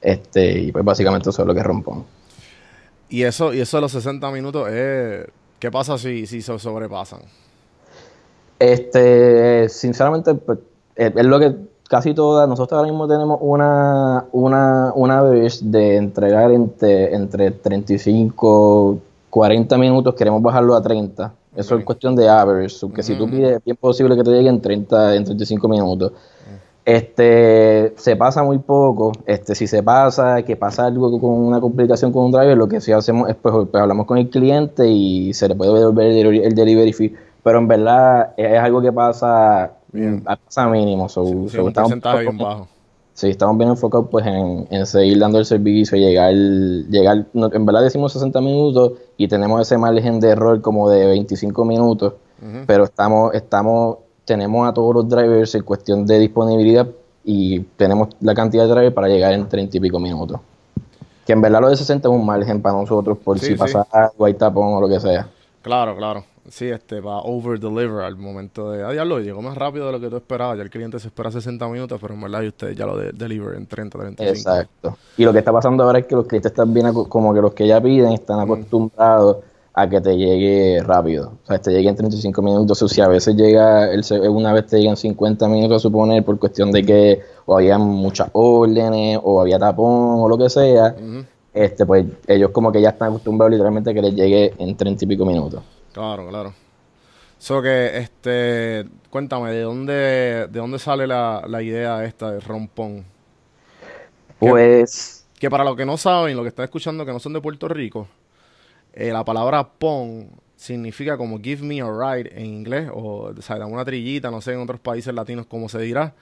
Este, 0.00 0.58
y 0.58 0.72
pues 0.72 0.84
básicamente 0.84 1.30
eso 1.30 1.42
es 1.42 1.46
lo 1.46 1.54
que 1.54 1.62
rompón. 1.62 2.23
Y 3.14 3.22
eso, 3.22 3.54
y 3.54 3.60
eso 3.60 3.76
de 3.76 3.82
los 3.82 3.92
60 3.92 4.28
minutos, 4.32 4.66
eh, 4.72 5.24
¿qué 5.60 5.70
pasa 5.70 5.96
si, 5.98 6.26
si 6.26 6.42
se 6.42 6.58
sobrepasan? 6.58 7.20
Este, 8.58 9.68
sinceramente, 9.68 10.34
pues, 10.34 10.58
es, 10.96 11.24
lo 11.24 11.38
que 11.38 11.54
casi 11.88 12.12
todas, 12.12 12.48
nosotros 12.48 12.76
ahora 12.76 12.90
mismo 12.90 13.06
tenemos 13.06 13.38
una, 13.40 14.24
una, 14.32 14.92
una 14.96 15.18
average 15.20 15.60
de 15.62 15.94
entregar 15.94 16.50
entre, 16.50 17.14
entre 17.14 17.52
35, 17.52 18.98
40 19.30 19.78
minutos, 19.78 20.16
queremos 20.16 20.42
bajarlo 20.42 20.74
a 20.74 20.82
30. 20.82 21.32
Eso 21.54 21.78
es 21.78 21.84
cuestión 21.84 22.16
de 22.16 22.28
average, 22.28 22.84
que 22.92 23.04
si 23.04 23.14
tú 23.14 23.30
pides, 23.30 23.58
es 23.58 23.64
bien 23.64 23.76
posible 23.76 24.16
que 24.16 24.24
te 24.24 24.30
llegue 24.32 24.48
en 24.48 24.60
30, 24.60 25.14
en 25.14 25.24
35 25.24 25.68
minutos. 25.68 26.10
Este, 26.84 27.94
se 27.96 28.14
pasa 28.14 28.42
muy 28.42 28.58
poco, 28.58 29.12
este, 29.24 29.54
si 29.54 29.66
se 29.66 29.82
pasa, 29.82 30.42
que 30.42 30.54
pasa 30.54 30.84
algo 30.84 31.18
con 31.18 31.30
una 31.30 31.58
complicación 31.60 32.12
con 32.12 32.26
un 32.26 32.32
driver, 32.32 32.56
lo 32.58 32.68
que 32.68 32.80
sí 32.80 32.92
hacemos 32.92 33.30
es, 33.30 33.36
pues, 33.36 33.54
pues, 33.70 33.82
hablamos 33.82 34.04
con 34.06 34.18
el 34.18 34.28
cliente 34.28 34.86
y 34.86 35.32
se 35.32 35.48
le 35.48 35.54
puede 35.54 35.72
devolver 35.78 36.08
el, 36.08 36.16
delivery- 36.26 36.44
el 36.44 36.54
delivery 36.54 36.92
fee, 36.92 37.14
pero 37.42 37.58
en 37.58 37.68
verdad 37.68 38.34
es, 38.36 38.58
algo 38.58 38.82
que 38.82 38.92
pasa, 38.92 39.72
Bien. 39.92 40.22
pasa 40.22 40.68
mínimo, 40.68 41.08
so- 41.08 41.24
Sí, 41.24 41.48
so 41.56 41.62
un 41.62 41.68
estamos 41.68 41.74
porcentaje 41.90 42.18
bien 42.20 42.32
enfocados- 42.32 42.58
bajo. 42.58 42.68
Sí, 43.14 43.28
estamos 43.30 43.56
bien 43.56 43.70
enfocados 43.70 44.08
pues 44.10 44.26
en, 44.26 44.66
en 44.70 44.84
seguir 44.86 45.18
dando 45.20 45.38
el 45.38 45.44
servicio, 45.46 45.96
llegar, 45.96 46.34
llegar, 46.34 47.24
no, 47.32 47.48
en 47.52 47.64
verdad 47.64 47.82
decimos 47.82 48.12
60 48.12 48.40
minutos 48.40 48.92
y 49.16 49.28
tenemos 49.28 49.60
ese 49.62 49.78
margen 49.78 50.18
de 50.20 50.30
error 50.30 50.60
como 50.60 50.90
de 50.90 51.06
25 51.06 51.64
minutos, 51.64 52.14
pero 52.66 52.84
estamos, 52.84 53.32
estamos, 53.32 53.98
tenemos 54.24 54.68
a 54.68 54.72
todos 54.72 54.94
los 54.94 55.08
drivers 55.08 55.54
en 55.54 55.62
cuestión 55.62 56.06
de 56.06 56.18
disponibilidad 56.18 56.86
y 57.24 57.60
tenemos 57.60 58.08
la 58.20 58.34
cantidad 58.34 58.64
de 58.64 58.70
drivers 58.70 58.94
para 58.94 59.08
llegar 59.08 59.32
en 59.32 59.48
30 59.48 59.76
y 59.76 59.80
pico 59.80 59.98
minutos. 59.98 60.40
Que 61.26 61.32
en 61.32 61.40
verdad 61.40 61.60
lo 61.60 61.70
de 61.70 61.76
60 61.76 62.06
es 62.08 62.14
un 62.14 62.24
margen 62.26 62.60
para 62.60 62.76
nosotros 62.76 63.16
por 63.18 63.38
Sí, 63.38 63.46
si 63.46 63.52
sí. 63.52 63.58
pasa 63.58 63.86
algo, 63.90 64.24
hay 64.26 64.34
tapón 64.34 64.74
o 64.74 64.80
lo 64.80 64.88
que 64.88 65.00
sea. 65.00 65.26
Claro, 65.62 65.96
claro. 65.96 66.24
Sí, 66.50 66.66
este 66.66 67.00
va 67.00 67.22
over 67.22 67.58
deliver 67.58 68.04
al 68.04 68.16
momento 68.18 68.70
de. 68.70 68.84
Ah, 68.84 68.92
diablo, 68.92 69.18
llegó 69.20 69.40
más 69.40 69.56
rápido 69.56 69.86
de 69.86 69.92
lo 69.92 70.00
que 70.00 70.10
tú 70.10 70.16
esperabas. 70.16 70.58
Ya 70.58 70.62
el 70.62 70.68
cliente 70.68 70.98
se 70.98 71.08
espera 71.08 71.30
60 71.30 71.66
minutos, 71.68 71.98
pero 71.98 72.12
en 72.12 72.20
verdad 72.20 72.42
y 72.42 72.48
ustedes 72.48 72.76
ya 72.76 72.84
lo 72.84 72.98
de 72.98 73.12
deliver 73.12 73.54
en 73.56 73.66
30, 73.66 73.98
35. 73.98 74.30
Exacto. 74.30 74.98
Y 75.16 75.24
lo 75.24 75.32
que 75.32 75.38
está 75.38 75.52
pasando 75.52 75.84
ahora 75.84 76.00
es 76.00 76.06
que 76.06 76.14
los 76.14 76.26
clientes 76.26 76.52
están 76.52 76.74
bien, 76.74 76.92
como 76.92 77.32
que 77.32 77.40
los 77.40 77.54
que 77.54 77.66
ya 77.66 77.80
piden 77.80 78.12
están 78.12 78.40
acostumbrados 78.40 79.38
a 79.76 79.88
que 79.88 80.00
te 80.00 80.16
llegue 80.16 80.80
rápido. 80.82 81.32
O 81.42 81.46
sea, 81.46 81.58
te 81.60 81.72
llegue 81.72 81.88
en 81.88 81.96
35 81.96 82.42
minutos. 82.42 82.80
O 82.80 82.88
sea, 82.88 83.06
a 83.06 83.08
veces 83.08 83.34
llega, 83.34 83.90
el, 83.92 84.02
una 84.28 84.52
vez 84.52 84.66
te 84.66 84.78
llegan 84.78 84.96
50 84.96 85.48
minutos 85.48 85.76
a 85.76 85.80
suponer 85.80 86.24
por 86.24 86.38
cuestión 86.38 86.70
de 86.70 86.84
que 86.84 87.20
o 87.44 87.56
había 87.56 87.76
muchas 87.76 88.30
órdenes 88.32 89.18
o 89.22 89.40
había 89.40 89.58
tapón 89.58 90.20
o 90.20 90.28
lo 90.28 90.38
que 90.38 90.48
sea. 90.48 90.94
Este, 91.52 91.84
pues 91.84 92.06
ellos 92.26 92.50
como 92.50 92.70
que 92.70 92.80
ya 92.80 92.90
están 92.90 93.08
acostumbrados 93.08 93.50
literalmente 93.50 93.90
a 93.90 93.94
que 93.94 94.02
les 94.02 94.14
llegue 94.14 94.54
en 94.58 94.76
30 94.76 95.04
y 95.04 95.08
pico 95.08 95.26
minutos. 95.26 95.62
Claro, 95.92 96.28
claro. 96.28 96.52
So 97.38 97.60
que, 97.60 97.98
este, 97.98 98.86
cuéntame, 99.10 99.52
¿de 99.52 99.62
dónde, 99.62 99.92
de 100.50 100.58
dónde 100.58 100.78
sale 100.78 101.06
la, 101.06 101.44
la 101.46 101.62
idea 101.62 102.04
esta 102.04 102.30
de 102.30 102.40
rompón? 102.40 103.04
Pues 104.38 105.26
Que 105.38 105.50
para 105.50 105.64
los 105.64 105.76
que 105.76 105.84
no 105.84 105.96
saben, 105.96 106.36
los 106.36 106.44
que 106.44 106.48
están 106.48 106.64
escuchando 106.64 107.04
que 107.04 107.12
no 107.12 107.18
son 107.18 107.32
de 107.32 107.40
Puerto 107.40 107.68
Rico, 107.68 108.06
eh, 108.94 109.10
la 109.12 109.24
palabra 109.24 109.64
pon 109.68 110.28
significa 110.56 111.16
como 111.18 111.38
give 111.38 111.62
me 111.62 111.80
a 111.82 111.86
ride 111.90 112.30
en 112.38 112.46
inglés, 112.46 112.88
o, 112.92 113.32
o 113.36 113.42
sea, 113.42 113.58
dame 113.58 113.72
una 113.72 113.84
trillita, 113.84 114.30
no 114.30 114.40
sé 114.40 114.52
en 114.54 114.60
otros 114.60 114.80
países 114.80 115.12
latinos 115.14 115.46
cómo 115.46 115.68
se 115.68 115.78
dirá. 115.80 116.14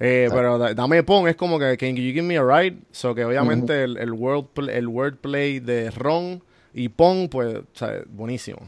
Eh, 0.00 0.28
pero 0.30 0.58
da- 0.58 0.74
dame 0.74 1.02
pon 1.02 1.26
es 1.28 1.34
como 1.36 1.58
que 1.58 1.76
can 1.76 1.96
you 1.96 2.02
give 2.12 2.22
me 2.22 2.36
a 2.38 2.42
ride, 2.44 2.78
so 2.92 3.14
que 3.14 3.24
obviamente 3.24 3.82
el, 3.84 3.96
el, 3.96 4.12
word 4.12 4.44
pl- 4.54 4.72
el 4.76 4.86
wordplay 4.86 5.58
de 5.60 5.90
ron 5.90 6.42
y 6.74 6.88
pon, 6.90 7.28
pues, 7.28 7.56
o 7.56 7.62
sea, 7.72 8.02
buenísimo. 8.08 8.58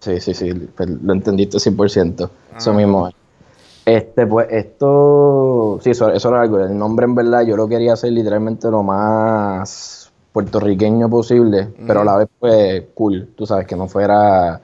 Sí, 0.00 0.20
sí, 0.20 0.34
sí, 0.34 0.52
pues, 0.52 0.88
lo 0.90 1.12
entendiste 1.14 1.58
100%. 1.58 2.28
Eso 2.56 2.70
Ah. 2.70 2.74
mismo 2.74 3.08
es. 3.08 3.14
Este, 3.86 4.26
pues 4.26 4.48
esto, 4.50 5.78
sí, 5.82 5.90
eso, 5.90 6.10
eso 6.10 6.28
era 6.30 6.40
algo. 6.42 6.58
El 6.58 6.76
nombre 6.76 7.04
en 7.04 7.14
verdad 7.14 7.46
yo 7.46 7.56
lo 7.56 7.68
quería 7.68 7.92
hacer 7.94 8.12
literalmente 8.12 8.70
lo 8.70 8.82
más 8.82 10.03
puertorriqueño 10.34 11.08
posible, 11.08 11.68
pero 11.86 12.00
a 12.00 12.04
la 12.04 12.16
vez 12.16 12.28
pues 12.40 12.82
cool, 12.92 13.28
tú 13.36 13.46
sabes, 13.46 13.68
que 13.68 13.76
no 13.76 13.86
fuera, 13.86 14.60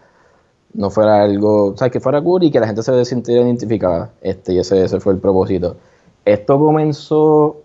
no 0.74 0.90
fuera 0.90 1.22
algo, 1.22 1.76
sabes, 1.76 1.92
que 1.92 2.00
fuera 2.00 2.20
cool 2.20 2.42
y 2.42 2.50
que 2.50 2.58
la 2.58 2.66
gente 2.66 2.82
se 2.82 3.04
sintiera 3.04 3.42
identificada. 3.42 4.10
Este, 4.20 4.54
y 4.54 4.58
ese, 4.58 4.82
ese 4.82 4.98
fue 4.98 5.12
el 5.12 5.20
propósito. 5.20 5.76
Esto 6.24 6.58
comenzó, 6.58 7.62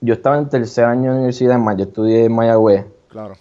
yo 0.00 0.14
estaba 0.14 0.38
en 0.38 0.48
tercer 0.48 0.86
año 0.86 1.12
de 1.12 1.18
universidad 1.18 1.54
en 1.54 1.62
Maya, 1.62 1.78
yo 1.78 1.84
estudié 1.84 2.24
en 2.24 2.34
Mayagüez, 2.34 2.84
Claro. 3.08 3.34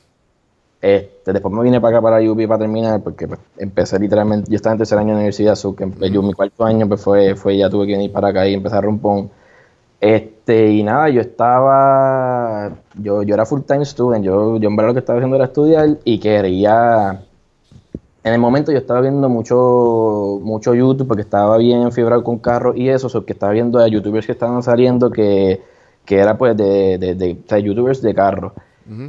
Este, 0.79 1.33
después 1.33 1.51
me 1.51 1.63
vine 1.63 1.81
para 1.81 1.97
acá 1.97 2.03
para 2.03 2.31
UP 2.31 2.47
para 2.47 2.59
terminar, 2.59 3.01
porque 3.01 3.27
pues, 3.27 3.39
empecé 3.57 3.97
literalmente, 3.97 4.51
yo 4.51 4.57
estaba 4.57 4.73
en 4.73 4.77
tercer 4.77 4.99
año 4.99 5.09
de 5.09 5.15
universidad, 5.15 5.55
so 5.55 5.75
que 5.75 5.89
yo 6.11 6.21
mi 6.21 6.33
cuarto 6.33 6.63
año 6.63 6.87
pues 6.87 7.01
fue, 7.01 7.35
fue 7.35 7.57
ya 7.57 7.71
tuve 7.71 7.87
que 7.87 7.93
venir 7.93 8.11
para 8.11 8.27
acá 8.27 8.47
y 8.47 8.53
empezar 8.53 8.79
a 8.79 8.81
rompón. 8.81 9.31
Este, 10.03 10.69
y 10.69 10.83
nada, 10.83 11.07
yo 11.07 11.21
estaba, 11.21 12.73
yo, 12.95 13.23
yo 13.23 13.35
era 13.35 13.45
full 13.45 13.61
time 13.61 13.85
student, 13.85 14.25
yo, 14.25 14.57
yo 14.57 14.67
en 14.67 14.75
verdad 14.75 14.89
lo 14.89 14.93
que 14.95 14.99
estaba 14.99 15.17
haciendo 15.17 15.37
era 15.37 15.45
estudiar 15.45 15.97
y 16.03 16.19
quería, 16.19 17.23
en 18.21 18.33
el 18.33 18.37
momento 18.37 18.73
yo 18.73 18.79
estaba 18.79 18.99
viendo 18.99 19.29
mucho, 19.29 20.41
mucho 20.43 20.75
YouTube 20.75 21.07
porque 21.07 21.21
estaba 21.21 21.57
bien 21.57 21.89
fibrado 21.93 22.21
con 22.21 22.39
carros 22.39 22.75
y 22.75 22.89
eso, 22.89 23.07
so 23.07 23.25
que 23.25 23.31
estaba 23.31 23.53
viendo 23.53 23.79
a 23.79 23.87
youtubers 23.87 24.25
que 24.25 24.33
estaban 24.33 24.61
saliendo 24.61 25.09
que, 25.09 25.61
que 26.03 26.17
era 26.17 26.37
pues 26.37 26.57
de, 26.57 26.97
de, 26.97 27.15
de, 27.15 27.63
youtubers 27.63 28.01
de 28.01 28.13
carros. 28.13 28.51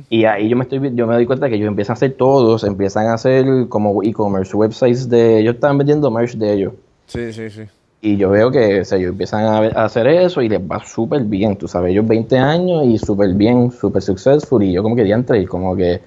Y 0.09 0.27
ahí 0.27 0.49
yo 0.49 0.57
me 0.57 0.63
estoy 0.63 0.79
yo 0.95 1.09
me 1.09 1.15
doy 1.15 1.27
cuenta 1.27 1.49
que 1.49 1.57
ellos 1.57 1.67
empiezan 1.67 1.95
a 1.95 1.97
hacer 1.97 2.13
todos, 2.13 2.63
empiezan 2.63 3.09
a 3.09 3.15
hacer 3.15 3.67
como 3.69 4.01
e-commerce, 4.05 4.57
websites 4.57 5.09
de 5.09 5.41
ellos 5.41 5.57
están 5.57 5.77
vendiendo 5.77 6.09
merch 6.13 6.37
de 6.37 6.53
ellos. 6.53 6.73
Sí, 7.07 7.33
sí, 7.33 7.51
sí. 7.51 7.65
Y 8.05 8.19
yo 8.19 8.29
veo 8.29 8.51
que 8.51 8.83
o 8.83 8.85
sea, 8.85 8.99
ellos 8.99 9.13
empiezan 9.13 9.45
a, 9.45 9.83
hacer 9.83 10.07
eso 10.09 10.43
y 10.43 10.49
les 10.51 10.61
va 10.61 10.85
súper 10.85 11.23
bien, 11.25 11.57
tú 11.57 11.67
sabes, 11.67 11.91
ellos 11.91 12.07
20 12.07 12.37
años 12.37 12.85
y 12.85 12.99
súper 12.99 13.33
bien, 13.33 13.73
súper 13.73 14.03
successful 14.03 14.63
y 14.63 14.73
yo 14.75 14.83
como 14.83 14.95
que 14.95 15.05
diantre 15.05 15.41
y 15.41 15.47
como 15.47 15.75
que 15.75 16.03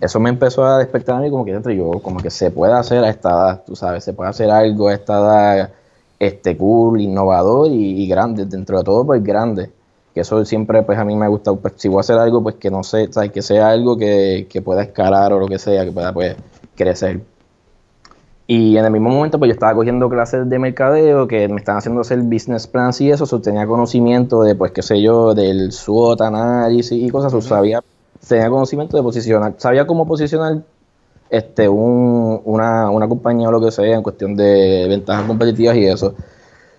eso 0.00 0.20
me 0.20 0.30
empezó 0.30 0.64
a 0.64 0.78
despertar 0.78 1.16
a 1.16 1.18
mí 1.18 1.28
como 1.28 1.44
que 1.44 1.50
diantre 1.50 1.76
yo 1.76 1.90
como 2.02 2.20
que 2.20 2.30
se 2.30 2.52
puede 2.52 2.74
hacer 2.74 3.02
a 3.02 3.10
esta 3.10 3.30
edad, 3.30 3.64
tú 3.66 3.74
sabes, 3.74 4.04
se 4.04 4.12
puede 4.12 4.30
hacer 4.30 4.48
algo 4.48 4.90
a 4.90 4.94
esta 4.94 5.18
edad 5.18 5.70
este 6.20 6.56
cool, 6.56 7.00
innovador 7.00 7.66
y, 7.72 8.06
grande, 8.06 8.44
dentro 8.44 8.78
de 8.78 8.84
todo 8.84 9.04
pues 9.04 9.20
grande 9.20 9.72
que 10.14 10.20
eso 10.20 10.44
siempre 10.44 10.84
pues 10.84 11.00
a 11.00 11.04
mí 11.04 11.16
me 11.16 11.26
gusta, 11.26 11.52
pues, 11.52 11.74
si 11.78 11.88
voy 11.88 11.98
a 11.98 12.00
hacer 12.02 12.18
algo 12.18 12.44
pues 12.44 12.54
que 12.56 12.70
no 12.70 12.84
sé, 12.84 13.10
que 13.32 13.42
sea 13.42 13.70
algo 13.70 13.96
que, 13.96 14.46
pueda 14.64 14.84
escalar 14.84 15.32
o 15.32 15.40
lo 15.40 15.48
que 15.48 15.58
sea, 15.58 15.84
que 15.84 15.90
pueda 15.90 16.12
pues 16.12 16.36
crecer. 16.76 17.22
Y 18.52 18.76
en 18.76 18.84
el 18.84 18.90
mismo 18.90 19.10
momento 19.10 19.38
pues 19.38 19.48
yo 19.48 19.52
estaba 19.52 19.76
cogiendo 19.76 20.08
clases 20.08 20.50
de 20.50 20.58
mercadeo 20.58 21.28
que 21.28 21.46
me 21.46 21.58
estaban 21.58 21.78
haciendo 21.78 22.00
hacer 22.00 22.18
business 22.22 22.66
plans 22.66 23.00
y 23.00 23.08
eso, 23.08 23.24
so, 23.24 23.40
tenía 23.40 23.64
conocimiento 23.64 24.42
de 24.42 24.56
pues 24.56 24.72
qué 24.72 24.82
sé 24.82 25.00
yo, 25.00 25.34
del 25.34 25.70
SWOT 25.70 26.20
análisis 26.22 27.00
y 27.00 27.08
cosas, 27.10 27.32
o 27.32 27.40
sabía, 27.40 27.80
tenía 28.28 28.50
conocimiento 28.50 28.96
de 28.96 29.04
posicionar, 29.04 29.54
sabía 29.58 29.86
cómo 29.86 30.04
posicionar 30.04 30.64
este 31.30 31.68
un, 31.68 32.40
una, 32.44 32.90
una 32.90 33.06
compañía 33.06 33.46
o 33.46 33.52
lo 33.52 33.60
que 33.60 33.70
sea 33.70 33.94
en 33.94 34.02
cuestión 34.02 34.34
de 34.34 34.86
ventajas 34.88 35.26
competitivas 35.26 35.76
y 35.76 35.86
eso. 35.86 36.16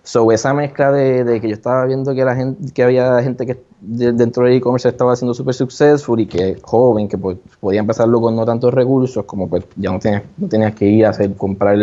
So, 0.04 0.30
esa 0.34 0.54
mezcla 0.54 0.92
de, 0.92 1.40
que 1.40 1.48
yo 1.48 1.54
estaba 1.54 1.86
viendo 1.86 2.13
que 2.13 2.25
la 2.25 2.36
gente, 2.36 2.74
que 2.74 2.84
había 2.84 3.24
gente 3.24 3.46
que 3.46 3.62
dentro 3.82 4.46
del 4.46 4.54
e-commerce 4.54 4.88
estaba 4.88 5.14
haciendo 5.14 5.34
súper 5.34 5.56
successful 5.56 6.20
y 6.20 6.28
que 6.28 6.58
joven, 6.62 7.08
que 7.08 7.18
pues, 7.18 7.38
podía 7.60 7.80
empezarlo 7.80 8.22
con 8.22 8.36
no 8.36 8.46
tantos 8.46 8.74
recursos, 8.74 9.26
como 9.26 9.50
pues 9.50 9.66
ya 9.76 9.92
no 9.92 10.00
tenías, 10.00 10.24
no 10.38 10.48
tenías 10.48 10.76
que 10.76 10.86
ir 10.86 11.06
a 11.06 11.10
hacer, 11.10 11.36
comprar 11.36 11.78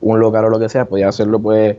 un 0.00 0.20
local 0.20 0.44
o 0.44 0.48
lo 0.48 0.58
que 0.58 0.68
sea, 0.68 0.84
podía 0.84 1.08
hacerlo 1.08 1.40
pues 1.40 1.76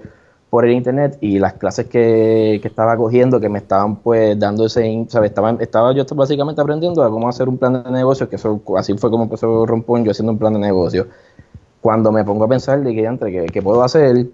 por 0.50 0.66
el 0.66 0.74
internet 0.74 1.18
y 1.22 1.40
las 1.40 1.54
clases 1.54 1.88
que, 1.88 2.60
que 2.62 2.68
estaba 2.68 2.98
cogiendo 2.98 3.40
que 3.40 3.48
me 3.48 3.60
estaban 3.60 3.96
pues 3.96 4.38
dando 4.38 4.66
ese, 4.66 5.06
¿sabes? 5.08 5.30
Estaba, 5.30 5.52
estaba 5.62 5.94
yo 5.94 6.04
básicamente 6.14 6.60
aprendiendo 6.62 7.02
a 7.04 7.10
cómo 7.10 7.30
hacer 7.30 7.48
un 7.48 7.58
plan 7.58 7.82
de 7.82 7.90
negocio, 7.90 8.28
que 8.28 8.36
eso 8.36 8.62
así 8.76 8.94
fue 8.98 9.10
como 9.10 9.24
empezó 9.24 9.66
Rompón, 9.66 10.04
yo 10.04 10.12
haciendo 10.12 10.34
un 10.34 10.38
plan 10.38 10.52
de 10.54 10.60
negocio. 10.60 11.08
Cuando 11.80 12.12
me 12.12 12.26
pongo 12.26 12.44
a 12.44 12.48
pensar 12.50 12.84
de 12.84 12.94
que 12.94 13.06
entre, 13.06 13.32
que, 13.32 13.46
que 13.46 13.62
puedo 13.62 13.82
hacer, 13.82 14.28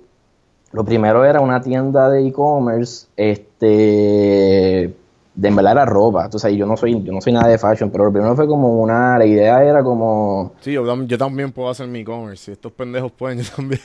lo 0.72 0.84
primero 0.84 1.24
era 1.24 1.40
una 1.40 1.62
tienda 1.62 2.10
de 2.10 2.28
e-commerce, 2.28 3.08
este, 3.16 4.94
de 5.38 5.50
en 5.50 5.56
verdad 5.56 5.74
era 5.74 5.86
ropa, 5.86 6.30
sabes, 6.32 6.58
yo 6.58 6.66
no 6.66 6.76
soy, 6.76 7.00
yo 7.04 7.14
no 7.14 7.22
soy 7.22 7.32
nada 7.32 7.48
de 7.48 7.60
fashion, 7.60 7.92
pero 7.92 8.06
lo 8.06 8.12
primero 8.12 8.36
fue 8.36 8.48
como 8.48 8.82
una, 8.82 9.20
la 9.20 9.26
idea 9.26 9.64
era 9.64 9.84
como... 9.84 10.54
Sí, 10.62 10.72
yo, 10.72 10.84
yo 11.04 11.18
también 11.18 11.52
puedo 11.52 11.70
hacer 11.70 11.88
mi 11.88 12.00
e-commerce, 12.00 12.46
si 12.46 12.52
estos 12.54 12.72
pendejos 12.72 13.12
pueden, 13.12 13.40
yo 13.44 13.52
también. 13.56 13.80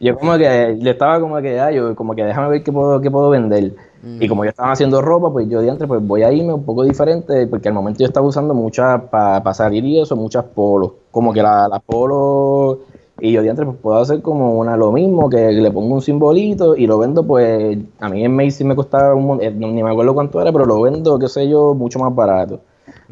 yo 0.00 0.18
como 0.18 0.38
que, 0.38 0.78
yo 0.80 0.90
estaba 0.90 1.20
como 1.20 1.36
que, 1.42 1.60
ah, 1.60 1.70
yo 1.70 1.94
como 1.94 2.14
que 2.14 2.24
déjame 2.24 2.48
ver 2.48 2.62
qué 2.62 2.72
puedo, 2.72 2.98
qué 3.02 3.10
puedo 3.10 3.28
vender. 3.28 3.74
Y 4.20 4.28
como 4.28 4.44
yo 4.44 4.50
estaba 4.50 4.72
haciendo 4.72 5.00
ropa, 5.00 5.30
pues 5.32 5.48
yo 5.48 5.62
dije, 5.62 5.86
pues 5.86 6.06
voy 6.06 6.22
a 6.22 6.32
irme 6.32 6.52
un 6.52 6.64
poco 6.64 6.82
diferente, 6.84 7.46
porque 7.46 7.68
al 7.68 7.74
momento 7.74 8.00
yo 8.00 8.06
estaba 8.06 8.26
usando 8.26 8.52
muchas, 8.52 9.02
para 9.10 9.54
salir 9.54 9.84
y 9.84 10.00
eso, 10.00 10.16
muchas 10.16 10.44
polos. 10.44 10.92
Como 11.10 11.32
que 11.32 11.42
las 11.42 11.68
la 11.70 11.78
polos 11.80 12.78
y 13.20 13.32
yo 13.32 13.42
dije, 13.42 13.54
pues 13.54 13.76
puedo 13.80 13.98
hacer 13.98 14.22
como 14.22 14.58
una 14.58 14.76
lo 14.76 14.90
mismo, 14.90 15.30
que 15.30 15.52
le 15.52 15.70
pongo 15.70 15.94
un 15.94 16.02
simbolito 16.02 16.76
y 16.76 16.86
lo 16.86 16.98
vendo, 16.98 17.24
pues 17.24 17.78
a 18.00 18.08
mí 18.08 18.24
en 18.24 18.34
Macy's 18.34 18.64
me 18.64 18.74
costaba 18.74 19.14
un 19.14 19.40
eh, 19.40 19.52
ni 19.52 19.82
me 19.82 19.90
acuerdo 19.90 20.14
cuánto 20.14 20.40
era, 20.40 20.52
pero 20.52 20.66
lo 20.66 20.80
vendo, 20.80 21.18
qué 21.18 21.28
sé 21.28 21.48
yo, 21.48 21.74
mucho 21.74 21.98
más 22.00 22.14
barato. 22.14 22.60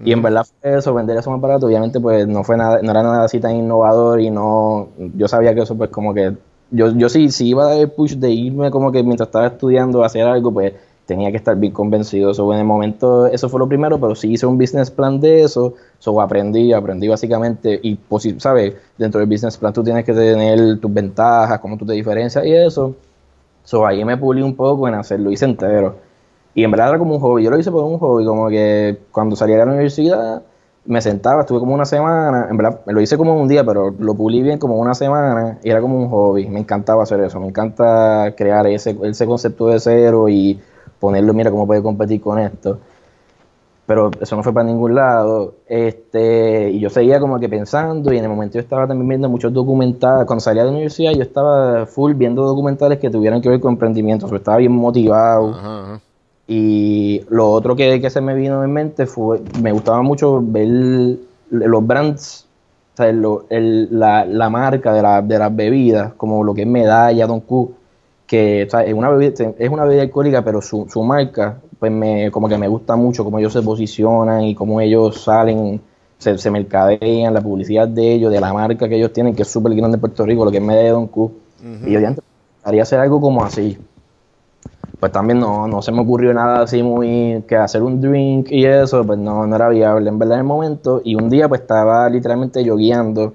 Y 0.04 0.12
en 0.12 0.23
verdad 0.23 0.44
fue 0.61 0.76
eso, 0.78 0.92
vender 0.94 1.16
eso 1.16 1.30
más 1.30 1.40
barato, 1.40 1.66
obviamente 1.66 2.00
pues 2.00 2.26
no 2.26 2.42
fue 2.44 2.56
nada, 2.56 2.80
no 2.82 2.90
era 2.90 3.02
nada 3.02 3.25
así 3.25 3.40
tan 3.40 3.54
innovador 3.56 4.21
y 4.21 4.30
no, 4.30 4.88
yo 5.16 5.28
sabía 5.28 5.54
que 5.54 5.62
eso 5.62 5.76
pues 5.76 5.90
como 5.90 6.12
que, 6.12 6.37
yo, 6.71 6.90
yo 6.92 7.09
sí, 7.09 7.30
sí 7.30 7.49
iba 7.49 7.64
a 7.64 7.68
dar 7.68 7.78
el 7.78 7.90
push 7.90 8.14
de 8.16 8.30
irme 8.30 8.71
como 8.71 8.90
que 8.90 9.02
mientras 9.02 9.28
estaba 9.28 9.47
estudiando 9.47 10.02
a 10.02 10.06
hacer 10.06 10.26
algo, 10.26 10.52
pues 10.52 10.75
tenía 11.06 11.30
que 11.30 11.37
estar 11.37 11.56
bien 11.56 11.73
convencido. 11.73 12.30
Eso 12.30 12.52
en 12.52 12.61
el 12.61 12.64
momento, 12.64 13.26
eso 13.26 13.49
fue 13.49 13.61
lo 13.61 13.68
primero, 13.68 13.99
pero 13.99 14.14
sí 14.14 14.32
hice 14.32 14.47
un 14.47 14.59
business 14.59 14.90
plan 14.90 15.21
de 15.21 15.42
eso, 15.42 15.75
so 15.99 16.21
aprendí, 16.21 16.73
aprendí 16.73 17.09
básicamente, 17.09 17.78
y 17.82 17.99
sabes, 18.38 18.75
dentro 18.99 19.21
del 19.21 19.28
business 19.28 19.56
plan 19.56 19.73
tú 19.73 19.82
tienes 19.82 20.04
que 20.04 20.12
tener 20.12 20.78
tus 20.80 20.92
ventajas, 20.92 21.59
cómo 21.61 21.76
tú 21.76 21.87
te 21.87 21.92
diferencias 21.92 22.44
y 22.44 22.52
eso. 22.52 22.94
So 23.64 23.87
ahí 23.87 24.04
me 24.04 24.16
pulí 24.16 24.42
un 24.42 24.56
poco 24.56 24.88
en 24.88 24.94
hacerlo, 24.94 25.30
hice 25.30 25.44
entero. 25.44 25.97
Y 26.54 26.64
en 26.64 26.71
verdad 26.71 26.90
era 26.90 26.99
como 26.99 27.14
un 27.14 27.21
hobby, 27.21 27.44
yo 27.44 27.50
lo 27.50 27.59
hice 27.59 27.71
por 27.71 27.85
un 27.85 27.99
hobby, 27.99 28.25
como 28.25 28.49
que 28.49 28.99
cuando 29.11 29.37
salía 29.37 29.56
de 29.56 29.64
la 29.64 29.73
universidad 29.73 30.42
me 30.85 31.00
sentaba, 31.00 31.42
estuve 31.42 31.61
como 31.61 31.75
una 31.75 31.85
semana, 31.85 32.49
en 32.50 32.56
verdad 32.56 32.80
me 32.87 32.92
lo 32.92 33.00
hice 33.00 33.16
como 33.16 33.40
un 33.40 33.49
día, 33.49 33.64
pero 33.64 33.94
lo 33.97 34.14
pulí 34.14 34.42
bien 34.42 34.59
como 34.59 34.78
una 34.78 34.94
semana 34.94 35.59
y 35.62 35.71
era 35.71 35.80
como 35.80 35.97
un 35.97 36.09
hobby, 36.11 36.49
me 36.49 36.61
encantaba 36.61 37.04
hacer 37.04 37.21
eso, 37.21 37.38
me 37.40 37.47
encanta 37.47 38.35
crear 38.37 38.66
ese, 38.66 38.99
ese 39.04 39.26
concepto 39.26 39.68
de 39.68 39.78
cero 39.78 40.28
y 40.28 40.61
ponerlo, 41.02 41.35
mira 41.35 41.50
cómo 41.50 41.66
puede 41.66 41.82
competir 41.82 42.21
con 42.21 42.38
esto. 42.38 42.78
Pero 43.87 44.12
eso 44.21 44.37
no 44.37 44.44
fue 44.44 44.54
para 44.54 44.64
ningún 44.64 44.94
lado. 44.94 45.54
Este, 45.66 46.71
y 46.71 46.78
yo 46.78 46.88
seguía 46.90 47.18
como 47.18 47.40
que 47.40 47.49
pensando, 47.49 48.12
y 48.12 48.18
en 48.18 48.25
el 48.25 48.30
momento 48.30 48.54
yo 48.54 48.61
estaba 48.61 48.87
también 48.87 49.09
viendo 49.09 49.28
muchos 49.28 49.52
documentales. 49.52 50.26
Cuando 50.26 50.40
salía 50.40 50.62
de 50.62 50.68
la 50.68 50.73
universidad, 50.73 51.11
yo 51.11 51.23
estaba 51.23 51.87
full 51.87 52.14
viendo 52.14 52.44
documentales 52.44 53.00
que 53.00 53.11
tuvieran 53.11 53.42
que 53.42 53.49
ver 53.49 53.59
con 53.59 53.73
emprendimiento. 53.73 54.26
O 54.26 54.37
estaba 54.37 54.59
bien 54.59 54.71
motivado. 54.71 56.00
Y 56.47 57.23
lo 57.28 57.50
otro 57.50 57.75
que, 57.75 58.00
que, 58.00 58.09
se 58.09 58.21
me 58.21 58.35
vino 58.35 58.62
en 58.62 58.73
mente 58.73 59.06
fue, 59.06 59.42
me 59.61 59.73
gustaba 59.73 60.02
mucho 60.02 60.40
ver 60.40 60.68
los 61.50 61.87
brands, 61.87 62.47
o 62.94 62.97
sea, 62.97 63.09
el, 63.09 63.88
la, 63.99 64.25
la, 64.25 64.50
marca 64.50 64.92
de, 64.92 65.02
la, 65.02 65.23
de 65.23 65.38
las 65.38 65.54
bebidas, 65.54 66.12
como 66.14 66.44
lo 66.44 66.54
que 66.54 66.62
es 66.62 66.68
Medalla, 66.68 67.26
Don 67.26 67.40
Q 67.40 67.75
que 68.32 68.62
es, 68.62 68.94
una 68.94 69.10
bebida, 69.10 69.52
es 69.58 69.68
una 69.68 69.84
bebida 69.84 70.00
alcohólica, 70.00 70.42
pero 70.42 70.62
su, 70.62 70.86
su 70.88 71.02
marca, 71.02 71.60
pues 71.78 71.92
me, 71.92 72.30
como 72.30 72.48
que 72.48 72.56
me 72.56 72.66
gusta 72.66 72.96
mucho 72.96 73.24
cómo 73.24 73.38
ellos 73.38 73.52
se 73.52 73.60
posicionan 73.60 74.44
y 74.44 74.54
cómo 74.54 74.80
ellos 74.80 75.20
salen, 75.20 75.82
se, 76.16 76.38
se 76.38 76.50
mercadean, 76.50 77.34
la 77.34 77.42
publicidad 77.42 77.86
de 77.86 78.14
ellos, 78.14 78.32
de 78.32 78.40
la 78.40 78.54
marca 78.54 78.88
que 78.88 78.96
ellos 78.96 79.12
tienen, 79.12 79.34
que 79.34 79.42
es 79.42 79.48
súper 79.48 79.74
grande 79.74 79.96
en 79.96 80.00
Puerto 80.00 80.24
Rico, 80.24 80.46
lo 80.46 80.50
que 80.50 80.56
es 80.56 80.62
Medellín 80.62 81.08
Q. 81.08 81.30
Y 81.84 81.92
yo 81.92 82.00
ya 82.00 82.16
haría 82.64 82.84
hacer 82.84 83.00
algo 83.00 83.20
como 83.20 83.44
así. 83.44 83.76
Pues 84.98 85.12
también 85.12 85.38
no, 85.38 85.68
no 85.68 85.82
se 85.82 85.92
me 85.92 86.00
ocurrió 86.00 86.32
nada 86.32 86.62
así 86.62 86.82
muy, 86.82 87.44
que 87.46 87.56
hacer 87.56 87.82
un 87.82 88.00
drink 88.00 88.50
y 88.50 88.64
eso, 88.64 89.04
pues 89.04 89.18
no, 89.18 89.46
no 89.46 89.56
era 89.56 89.68
viable 89.68 90.08
en 90.08 90.18
verdad 90.18 90.36
en 90.36 90.40
el 90.40 90.46
momento. 90.46 91.02
Y 91.04 91.16
un 91.16 91.28
día 91.28 91.50
pues 91.50 91.60
estaba 91.60 92.08
literalmente 92.08 92.64
yo 92.64 92.76
guiando, 92.76 93.34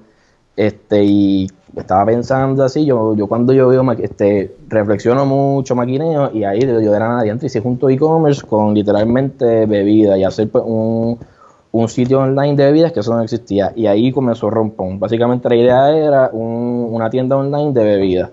este, 0.56 1.04
y 1.04 1.46
estaba 1.76 2.06
pensando 2.06 2.64
así, 2.64 2.84
yo, 2.84 3.14
yo 3.14 3.26
cuando 3.26 3.52
yo 3.52 3.68
veo, 3.68 3.90
este, 3.92 4.56
reflexiono 4.68 5.26
mucho, 5.26 5.74
maquineo, 5.74 6.30
y 6.32 6.44
ahí 6.44 6.60
yo 6.60 6.78
de 6.78 7.00
la 7.00 7.08
nada, 7.08 7.26
y 7.26 7.48
si 7.48 7.60
junto 7.60 7.88
e-commerce 7.88 8.46
con 8.46 8.74
literalmente 8.74 9.66
bebida 9.66 10.16
y 10.18 10.24
hacer 10.24 10.48
pues, 10.48 10.64
un, 10.66 11.18
un, 11.72 11.88
sitio 11.88 12.20
online 12.20 12.56
de 12.56 12.64
bebidas 12.64 12.92
que 12.92 13.00
eso 13.00 13.14
no 13.14 13.22
existía. 13.22 13.72
Y 13.76 13.86
ahí 13.86 14.10
comenzó 14.12 14.50
Rompón. 14.50 14.98
Básicamente 14.98 15.48
la 15.48 15.56
idea 15.56 15.90
era 15.90 16.30
un, 16.32 16.88
una 16.90 17.10
tienda 17.10 17.36
online 17.36 17.72
de 17.72 17.84
bebidas. 17.84 18.30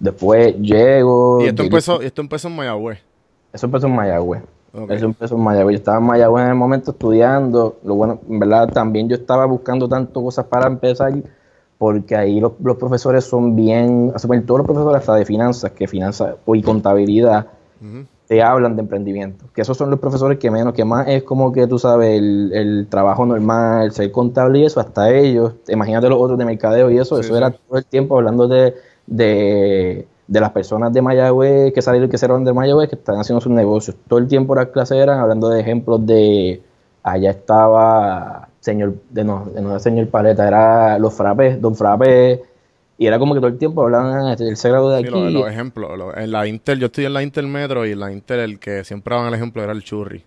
Después 0.00 0.56
llego... 0.58 1.40
¿Y 1.42 1.46
esto, 1.46 1.62
empezó, 1.62 2.00
esto 2.00 2.20
empezó 2.22 2.48
en 2.48 2.56
Mayagüez? 2.56 2.98
Eso 3.52 3.66
empezó 3.66 3.86
en 3.86 3.94
Mayagüez. 3.94 4.42
Eso 4.88 5.04
empezó 5.04 5.36
en 5.36 5.42
Mayagüez. 5.42 5.74
Yo 5.74 5.78
estaba 5.78 5.98
en 5.98 6.04
Mayagüez 6.04 6.44
en 6.44 6.50
el 6.50 6.56
momento 6.56 6.90
estudiando. 6.90 7.76
Lo 7.84 7.94
bueno, 7.94 8.18
en 8.28 8.38
verdad, 8.40 8.68
también 8.72 9.08
yo 9.08 9.14
estaba 9.14 9.46
buscando 9.46 9.88
tanto 9.88 10.22
cosas 10.22 10.44
para 10.46 10.66
empezar 10.66 11.14
porque 11.84 12.16
ahí 12.16 12.40
los, 12.40 12.52
profesores 12.78 13.24
son 13.26 13.54
bien, 13.54 14.10
todos 14.46 14.60
los 14.60 14.66
profesores 14.66 15.00
hasta 15.00 15.16
de 15.16 15.26
finanzas, 15.26 15.72
que 15.72 15.86
finanzas 15.86 16.36
y 16.46 16.62
contabilidad, 16.62 17.48
te 18.26 18.42
hablan 18.42 18.74
de 18.74 18.80
emprendimiento, 18.80 19.44
que 19.54 19.60
esos 19.60 19.76
son 19.76 19.90
los 19.90 20.00
profesores 20.00 20.38
que 20.38 20.50
menos, 20.50 20.72
que 20.72 20.82
más 20.82 21.06
es 21.08 21.24
como 21.24 21.52
que 21.52 21.66
tú 21.66 21.78
sabes, 21.78 22.18
el, 22.18 22.86
trabajo 22.88 23.26
normal, 23.26 23.92
ser 23.92 24.10
contable 24.12 24.60
y 24.60 24.64
eso, 24.64 24.80
hasta 24.80 25.14
ellos, 25.14 25.52
imagínate 25.68 26.08
los 26.08 26.18
otros 26.18 26.38
de 26.38 26.46
mercadeo 26.46 26.90
y 26.90 26.96
eso, 26.96 27.20
eso 27.20 27.36
era 27.36 27.50
todo 27.50 27.76
el 27.76 27.84
tiempo 27.84 28.16
hablando 28.16 28.48
de, 28.48 28.74
de, 29.06 30.06
las 30.28 30.52
personas 30.52 30.90
de 30.90 31.02
Mayagüez 31.02 31.74
que 31.74 31.82
salieron, 31.82 32.08
que 32.08 32.16
cerraron 32.16 32.46
de 32.46 32.54
Mayagüez, 32.54 32.88
que 32.88 32.96
están 32.96 33.18
haciendo 33.18 33.42
sus 33.42 33.52
negocios, 33.52 33.94
todo 34.08 34.20
el 34.20 34.26
tiempo 34.26 34.54
las 34.54 34.68
clases 34.68 34.96
eran 34.96 35.18
hablando 35.18 35.50
de 35.50 35.60
ejemplos 35.60 36.06
de, 36.06 36.62
allá 37.02 37.28
estaba 37.28 38.48
señor, 38.64 38.94
de 39.10 39.24
no, 39.24 39.46
de 39.54 39.60
no 39.62 39.78
señor 39.78 40.08
Paleta, 40.08 40.46
era 40.48 40.98
los 40.98 41.14
frappés, 41.14 41.60
don 41.60 41.74
frappé, 41.76 42.42
y 42.98 43.06
era 43.06 43.18
como 43.18 43.34
que 43.34 43.40
todo 43.40 43.48
el 43.50 43.58
tiempo 43.58 43.82
hablaban 43.82 44.28
el 44.28 44.36
tercer 44.36 44.72
grado 44.72 44.90
de 44.90 45.00
Sí, 45.00 45.08
aquí. 45.08 45.10
los, 45.10 45.32
los 45.32 45.48
ejemplos. 45.50 45.98
lo- 45.98 46.16
en 46.16 46.30
la 46.30 46.46
Inter, 46.46 46.78
yo 46.78 46.86
estoy 46.86 47.04
en 47.06 47.12
la 47.14 47.22
Intermetro 47.22 47.84
y 47.86 47.92
en 47.92 48.00
la 48.00 48.12
Inter 48.12 48.40
el 48.40 48.58
que 48.58 48.84
siempre 48.84 49.14
daban 49.14 49.28
el 49.28 49.34
ejemplo 49.34 49.62
era 49.62 49.72
el 49.72 49.82
churri. 49.82 50.24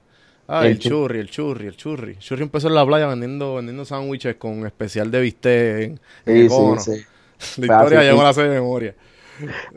Ah, 0.47 0.65
el, 0.67 0.77
El 0.77 0.79
chu- 0.79 0.97
churri, 0.97 1.19
el 1.19 1.29
churri, 1.29 1.67
el 1.67 1.75
churri. 1.77 2.17
Churri 2.19 2.43
empezó 2.43 2.67
en 2.67 2.75
la 2.75 2.85
playa 2.85 3.07
vendiendo 3.07 3.55
vendiendo 3.55 3.85
sándwiches 3.85 4.35
con 4.35 4.65
especial 4.65 5.11
de 5.11 5.21
bistec 5.21 5.81
en, 5.83 5.99
en 6.25 6.25
Sí, 6.25 6.49
sí, 6.49 6.77
sí. 6.77 7.07
La 7.57 7.67
historia 7.67 8.01
llegó 8.01 8.21
a 8.21 8.25
la 8.25 8.33
de 8.33 8.49
memoria. 8.49 8.95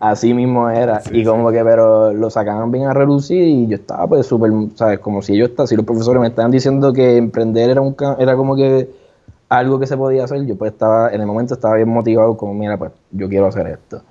Así 0.01 0.33
mismo 0.35 0.69
era. 0.71 1.01
Sí, 1.01 1.19
y 1.21 1.25
como 1.25 1.51
que, 1.51 1.63
pero 1.65 2.13
lo 2.13 2.31
sacaban 2.31 2.71
bien 2.71 2.87
a 2.87 2.95
relucir 2.95 3.43
y 3.43 3.67
yo 3.69 3.77
estaba 3.77 4.07
pues 4.07 4.27
súper, 4.27 4.51
¿sabes? 4.75 4.99
Como 5.01 5.23
si 5.23 5.37
yo 5.37 5.47
estaba, 5.47 5.67
si 5.67 5.77
los 5.77 5.85
profesores 5.85 6.21
me 6.21 6.29
estaban 6.29 6.51
diciendo 6.51 6.93
que 6.93 7.17
emprender 7.17 7.71
era 7.71 7.81
un 7.81 7.95
era 8.19 8.37
como 8.37 8.57
que 8.57 8.89
algo 9.49 9.79
que 9.81 9.87
se 9.87 9.97
podía 9.97 10.25
hacer, 10.25 10.47
yo 10.47 10.57
pues 10.57 10.73
estaba, 10.73 11.13
en 11.13 11.21
el 11.21 11.27
momento 11.27 11.55
estaba 11.55 11.75
bien 11.77 11.89
motivado, 11.89 12.37
como 12.37 12.55
mira, 12.55 12.77
pues 12.79 12.93
yo 13.11 13.29
quiero 13.29 13.47
hacer 13.47 13.67
esto. 13.67 14.03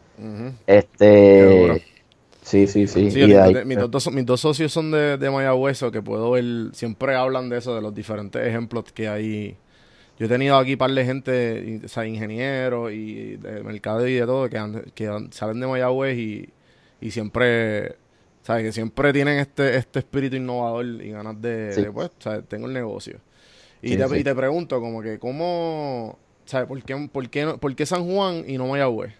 Este, 0.67 1.81
sí, 2.43 2.67
sí, 2.67 2.87
sí. 2.87 3.09
Sí, 3.11 3.19
y 3.19 3.27
de 3.29 3.29
yo- 3.29 3.41
ahí, 3.41 3.53
de- 3.53 3.65
mis, 3.65 3.77
dos, 3.89 4.11
mis 4.11 4.25
dos 4.25 4.41
socios 4.41 4.71
son 4.71 4.91
de, 4.91 5.17
de 5.17 5.29
Mayagüez, 5.31 5.81
que 5.91 6.01
puedo 6.01 6.31
ver, 6.31 6.43
siempre 6.73 7.15
hablan 7.15 7.49
de 7.49 7.57
eso, 7.57 7.73
de 7.75 7.81
los 7.81 7.93
diferentes 7.95 8.45
ejemplos 8.45 8.85
que 8.93 9.07
hay. 9.07 9.57
Yo 10.19 10.25
he 10.25 10.29
tenido 10.29 10.57
aquí 10.57 10.75
par 10.75 10.91
de 10.91 11.05
gente, 11.05 11.79
o 11.85 11.87
sea, 11.87 12.05
ingenieros 12.05 12.91
y 12.91 13.37
de 13.37 13.63
mercado 13.63 14.05
y 14.05 14.15
de 14.15 14.25
todo, 14.25 14.49
que, 14.49 14.57
han- 14.57 14.83
que 14.93 15.07
han- 15.07 15.31
salen 15.31 15.59
de 15.61 15.67
Mayagüez 15.67 16.17
y, 16.17 16.49
y 16.99 17.11
siempre, 17.11 17.95
¿sabes? 18.43 18.63
Que 18.65 18.71
siempre 18.73 19.13
tienen 19.13 19.39
este, 19.39 19.77
este 19.77 19.99
espíritu 19.99 20.35
innovador 20.35 20.85
y 20.85 21.11
ganas 21.11 21.41
de, 21.41 21.71
Sí. 21.73 21.81
de, 21.83 21.91
pues, 21.91 22.11
¿sabes? 22.19 22.43
Tengo 22.49 22.67
el 22.67 22.73
negocio. 22.73 23.17
Y, 23.81 23.91
Sí, 23.91 23.97
te, 23.97 24.07
sí. 24.09 24.15
y 24.17 24.23
te 24.25 24.35
pregunto, 24.35 24.81
como 24.81 25.01
que, 25.01 25.19
¿cómo, 25.19 26.17
¿sabes? 26.43 26.67
¿Por 26.67 26.83
qué, 26.83 27.09
por, 27.11 27.29
qué, 27.29 27.47
por 27.59 27.73
qué 27.75 27.85
San 27.85 28.05
Juan 28.05 28.43
y 28.45 28.57
no 28.57 28.67
Mayagüez? 28.67 29.13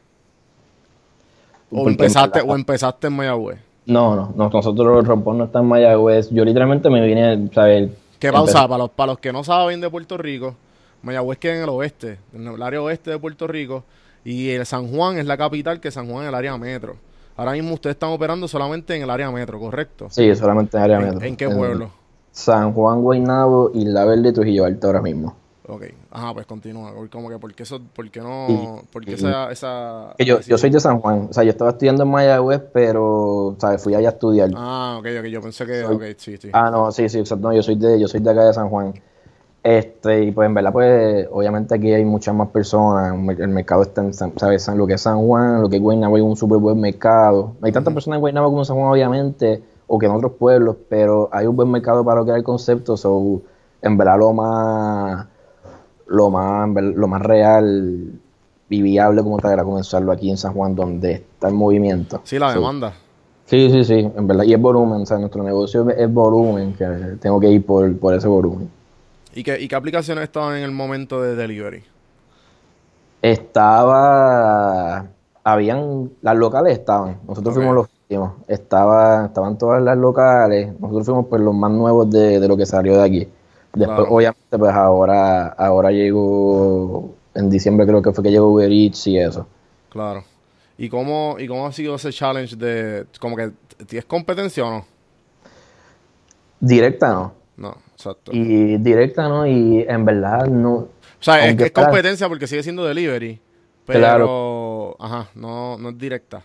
O 1.72 1.88
empezaste, 1.88 2.42
o 2.42 2.56
empezaste 2.56 3.08
en 3.08 3.14
Mayagüez. 3.14 3.60
No, 3.86 4.16
no, 4.16 4.34
no, 4.36 4.50
nosotros 4.50 4.86
los 4.86 5.08
rompón 5.08 5.38
no 5.38 5.46
están 5.46 5.64
en 5.64 5.70
Mayagüez. 5.70 6.30
Yo 6.32 6.44
literalmente 6.44 6.90
me 6.90 7.06
vine, 7.06 7.48
¿sabes? 7.54 7.90
¿Qué 8.20 8.32
pausa? 8.32 8.68
Para 8.68 8.80
los, 8.80 8.90
para 8.90 9.14
los 9.14 9.20
que 9.20 9.32
no 9.32 9.44
saben 9.44 9.80
de 9.80 9.90
Puerto 9.90 10.18
Rico, 10.18 10.56
Mayagüez 11.02 11.38
queda 11.40 11.56
en 11.56 11.64
el 11.64 11.70
oeste, 11.70 12.20
en 12.34 12.48
el 12.48 12.62
área 12.62 12.82
oeste 12.82 13.12
de 13.12 13.20
Puerto 13.20 13.48
Rico, 13.48 13.84
y 14.24 14.50
el 14.50 14.66
San 14.66 14.88
Juan 14.94 15.18
es 15.18 15.26
la 15.26 15.38
capital, 15.38 15.80
que 15.80 15.92
San 15.92 16.10
Juan 16.10 16.24
es 16.24 16.30
el 16.30 16.36
área 16.36 16.58
metro. 16.58 16.96
Ahora 17.38 17.54
mismo 17.54 17.74
ustedes 17.74 17.96
están 17.96 18.10
operando 18.10 18.48
solamente 18.48 18.96
en 18.96 19.04
el 19.04 19.10
área 19.10 19.32
metro, 19.32 19.60
¿correcto? 19.60 20.08
Sí, 20.10 20.36
solamente 20.36 20.76
en 20.78 20.84
área 20.84 21.00
¿En, 21.00 21.06
metro. 21.06 21.22
en 21.26 21.36
qué 21.38 21.50
pueblo? 21.50 21.90
San 22.32 22.74
Juan, 22.74 23.02
Guaynabo 23.02 23.72
y 23.74 23.86
La 23.86 24.06
Verde, 24.06 24.34
Trujillo 24.34 24.66
Alto 24.66 24.88
ahora 24.88 25.02
mismo. 25.02 25.36
Ok, 25.68 25.84
ajá, 26.12 26.34
pues 26.34 26.46
continúa. 26.48 26.92
Como 27.12 27.30
que, 27.30 27.38
¿por 27.38 27.54
qué, 27.54 27.62
eso, 27.64 27.80
por 27.96 28.10
qué 28.10 28.22
no? 28.22 28.48
Y- 28.50 28.88
¿Por 28.92 29.06
qué 29.06 29.14
esa, 29.14 29.52
esa 29.52 30.16
yo, 30.18 30.40
yo 30.42 30.58
soy 30.58 30.72
de 30.72 30.80
San 30.80 31.00
Juan, 31.00 31.28
o 31.30 31.34
sea, 31.34 31.44
yo 31.44 31.52
estaba 31.52 31.70
estudiando 31.72 32.04
en 32.04 32.10
Mayagüez, 32.10 32.62
pero, 32.74 33.56
¿sabes? 33.60 33.82
Fui 33.84 33.94
allá 33.94 34.10
a 34.10 34.12
estudiar. 34.14 34.50
Ah, 34.56 34.98
ok, 35.00 35.06
ok, 35.20 35.26
yo 35.28 35.42
pensé 35.42 35.66
que. 35.68 35.84
Soy- 35.84 35.96
Ok, 35.96 36.04
sí, 36.18 36.38
sí. 36.38 36.50
Ah, 36.54 36.72
no, 36.72 36.92
sí, 36.92 37.08
sí, 37.08 37.20
exacto. 37.20 37.48
No, 37.48 37.54
yo 37.54 37.62
soy 37.62 37.76
de, 37.76 38.00
yo 38.00 38.08
soy 38.08 38.20
de 38.20 38.32
acá 38.32 38.46
de 38.46 38.54
San 38.54 38.70
Juan. 38.70 38.94
Este, 39.62 40.24
y 40.24 40.32
pues 40.32 40.48
en 40.48 40.54
verdad, 40.54 40.72
pues, 40.72 41.28
obviamente 41.32 41.76
aquí 41.76 41.92
hay 41.92 42.06
muchas 42.06 42.34
más 42.34 42.48
personas. 42.50 43.14
El 43.40 43.50
mercado 43.50 43.82
está 43.82 44.02
en 44.02 44.14
San, 44.14 44.32
¿sabes? 44.38 44.64
San- 44.64 44.78
lo 44.78 44.88
que 44.88 44.94
es 44.94 45.02
San 45.02 45.20
Juan, 45.20 45.62
lo 45.62 45.70
que 45.70 45.76
es 45.76 45.82
Guaynabo 45.82 46.16
es 46.18 46.24
un 46.24 46.36
súper 46.38 46.60
buen 46.60 46.80
mercado. 46.80 47.54
No 47.60 47.66
hay 47.66 47.72
tantas 47.72 47.94
personas 47.94 48.18
en 48.18 48.22
Guaynabo 48.22 48.48
como 48.48 48.60
en 48.62 48.66
San 48.66 48.78
Juan, 48.78 48.90
obviamente, 48.90 49.62
o 49.88 50.00
que 50.00 50.06
en 50.06 50.14
otros 50.14 50.34
pueblos, 50.34 50.78
pero 50.88 51.28
hay 51.32 51.46
un 51.46 51.56
buen 51.56 51.70
mercado 51.70 52.06
para 52.06 52.20
lo 52.20 52.26
que 52.26 52.32
era 52.32 52.38
el 52.38 52.44
concepto. 52.44 52.96
So, 52.96 53.42
en 53.82 53.98
verdad, 53.98 54.18
lo 54.18 54.32
más, 54.34 55.28
lo 56.08 56.30
más, 56.30 56.70
lo 56.74 57.08
más 57.08 57.22
real 57.22 58.14
y 58.70 58.82
viable 58.82 59.24
como 59.24 59.40
tal 59.40 59.52
era 59.54 59.64
comenzarlo 59.64 60.12
aquí 60.14 60.30
en 60.30 60.38
San 60.38 60.54
Juan, 60.54 60.74
donde 60.76 61.12
está 61.14 61.50
el 61.50 61.56
movimiento. 61.56 62.22
Sí, 62.24 62.40
la 62.40 62.54
So, 62.54 62.60
demanda. 62.60 62.94
Sí, 63.46 63.70
sí, 63.72 63.84
sí, 63.84 64.12
en 64.16 64.28
verdad. 64.28 64.44
Y 64.44 64.54
es 64.54 64.62
volumen, 64.62 65.02
o 65.02 65.06
sea, 65.06 65.18
nuestro 65.18 65.44
negocio 65.44 65.90
es, 65.90 65.98
es 65.98 66.14
volumen, 66.14 66.74
que 66.76 66.86
tengo 67.20 67.40
que 67.40 67.50
ir 67.50 67.66
por, 67.66 67.98
por 67.98 68.14
ese 68.14 68.28
volumen. 68.28 68.70
¿Y 69.34 69.44
qué, 69.44 69.60
¿Y 69.60 69.68
qué 69.68 69.76
aplicaciones 69.76 70.24
estaban 70.26 70.58
en 70.58 70.64
el 70.64 70.72
momento 70.72 71.22
de 71.22 71.36
delivery? 71.36 71.84
Estaba, 73.22 75.08
habían, 75.44 76.12
las 76.22 76.36
locales 76.38 76.78
estaban, 76.80 77.20
nosotros 77.28 77.54
fuimos 77.56 77.76
los 77.76 77.88
últimos, 78.04 78.34
estaba, 78.48 79.26
estaban 79.26 79.58
todas 79.58 79.82
las 79.82 79.98
locales, 79.98 80.74
nosotros 80.80 81.06
fuimos 81.06 81.26
pues 81.28 81.42
los 81.42 81.54
más 81.54 81.72
nuevos 81.72 82.10
de, 82.10 82.40
de 82.40 82.48
lo 82.48 82.56
que 82.56 82.66
salió 82.66 82.96
de 82.98 83.04
aquí. 83.04 83.28
Después, 83.74 84.08
Claro. 84.08 84.10
obviamente, 84.10 84.58
pues 84.58 84.74
ahora, 84.74 85.48
ahora 85.50 85.92
llegó, 85.92 87.14
en 87.34 87.50
diciembre 87.50 87.86
creo 87.86 88.02
que 88.02 88.14
fue 88.14 88.24
que 88.24 88.32
llegó 88.32 88.48
Uber 88.54 88.72
Eats 88.72 89.08
y 89.08 89.18
eso. 89.20 89.46
Claro. 89.90 90.24
¿Y 90.78 90.90
cómo, 90.90 91.36
¿Y 91.40 91.48
cómo 91.48 91.68
ha 91.68 91.72
sido 91.74 91.96
ese 91.96 92.12
challenge 92.12 92.56
de. 92.56 93.06
Como 93.20 93.36
que. 93.36 93.52
¿Tienes 93.86 94.06
competencia 94.06 94.66
o 94.66 94.72
no? 94.72 94.86
Directa 96.62 97.10
no, 97.14 97.34
No, 97.60 97.76
exacto. 97.94 98.32
y 98.34 98.78
directa 98.78 99.28
no, 99.28 99.46
y 99.46 99.86
en 99.88 100.06
verdad 100.06 100.48
no, 100.48 100.74
O 100.76 100.88
sea, 101.20 101.46
es, 101.46 101.72
competencia 101.72 102.30
porque 102.30 102.48
sigue 102.48 102.64
siendo 102.64 102.86
delivery. 102.86 103.40
Pero, 103.86 104.00
Claro. 104.00 104.96
ajá, 105.00 105.30
no, 105.36 105.78
no 105.78 105.90
es 105.90 105.98
directa. 105.98 106.42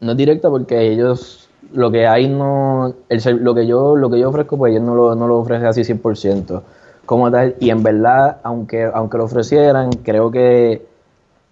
No 0.00 0.12
es 0.12 0.18
directa 0.18 0.50
porque 0.50 0.92
ellos, 0.92 1.48
lo 1.72 1.90
que 1.90 2.06
hay 2.06 2.28
no, 2.28 2.94
el, 3.08 3.22
lo 3.42 3.54
que 3.54 3.66
yo, 3.66 3.96
lo 3.96 4.10
que 4.10 4.18
yo 4.18 4.28
ofrezco, 4.28 4.58
pues 4.58 4.72
ellos 4.72 4.82
no 4.84 4.94
lo, 4.94 5.14
no 5.14 5.26
lo 5.26 5.38
ofrecen 5.38 5.66
así 5.66 5.82
100% 5.82 6.62
como 7.06 7.30
tal. 7.30 7.56
Y 7.58 7.70
en 7.70 7.82
verdad, 7.82 8.38
aunque, 8.42 8.84
aunque 8.84 9.16
lo 9.18 9.24
ofrecieran, 9.24 9.90
creo 10.04 10.30
que 10.30 10.86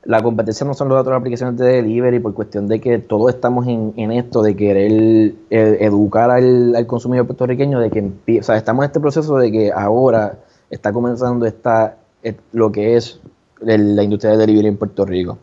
la 0.09 0.23
competencia 0.23 0.67
no 0.67 0.73
son 0.73 0.89
las 0.89 1.03
otras 1.03 1.21
aplicaciones 1.21 1.59
de 1.59 1.67
delivery 1.67 2.19
por 2.19 2.33
cuestión 2.33 2.67
de 2.67 2.81
que 2.81 2.99
todos 2.99 3.35
estamos 3.35 3.67
en, 3.67 3.93
en 3.99 4.11
esto 4.11 4.41
de 4.41 4.57
querer 4.57 5.35
eh, 5.51 5.77
educar 5.81 6.31
al, 6.31 6.87
consumidor 6.87 7.27
puertorriqueño, 7.27 7.79
de 7.79 7.91
que 7.91 8.41
o 8.41 8.43
sea, 8.43 8.57
estamos 8.57 8.85
en 8.85 8.87
este 8.87 9.01
proceso 9.01 9.37
de 9.37 9.53
que 9.53 9.71
ahora 9.71 10.39
está 10.71 10.95
comenzando 10.95 11.45
esta, 11.45 11.99
eh, 12.23 12.35
lo 12.53 12.73
que 12.73 12.97
es 12.97 13.21
la 13.61 14.03
industria 14.03 14.33
de 14.33 14.39
delivery 14.39 14.69
en 14.69 14.77
Puerto 14.79 15.05
Rico. 15.05 15.37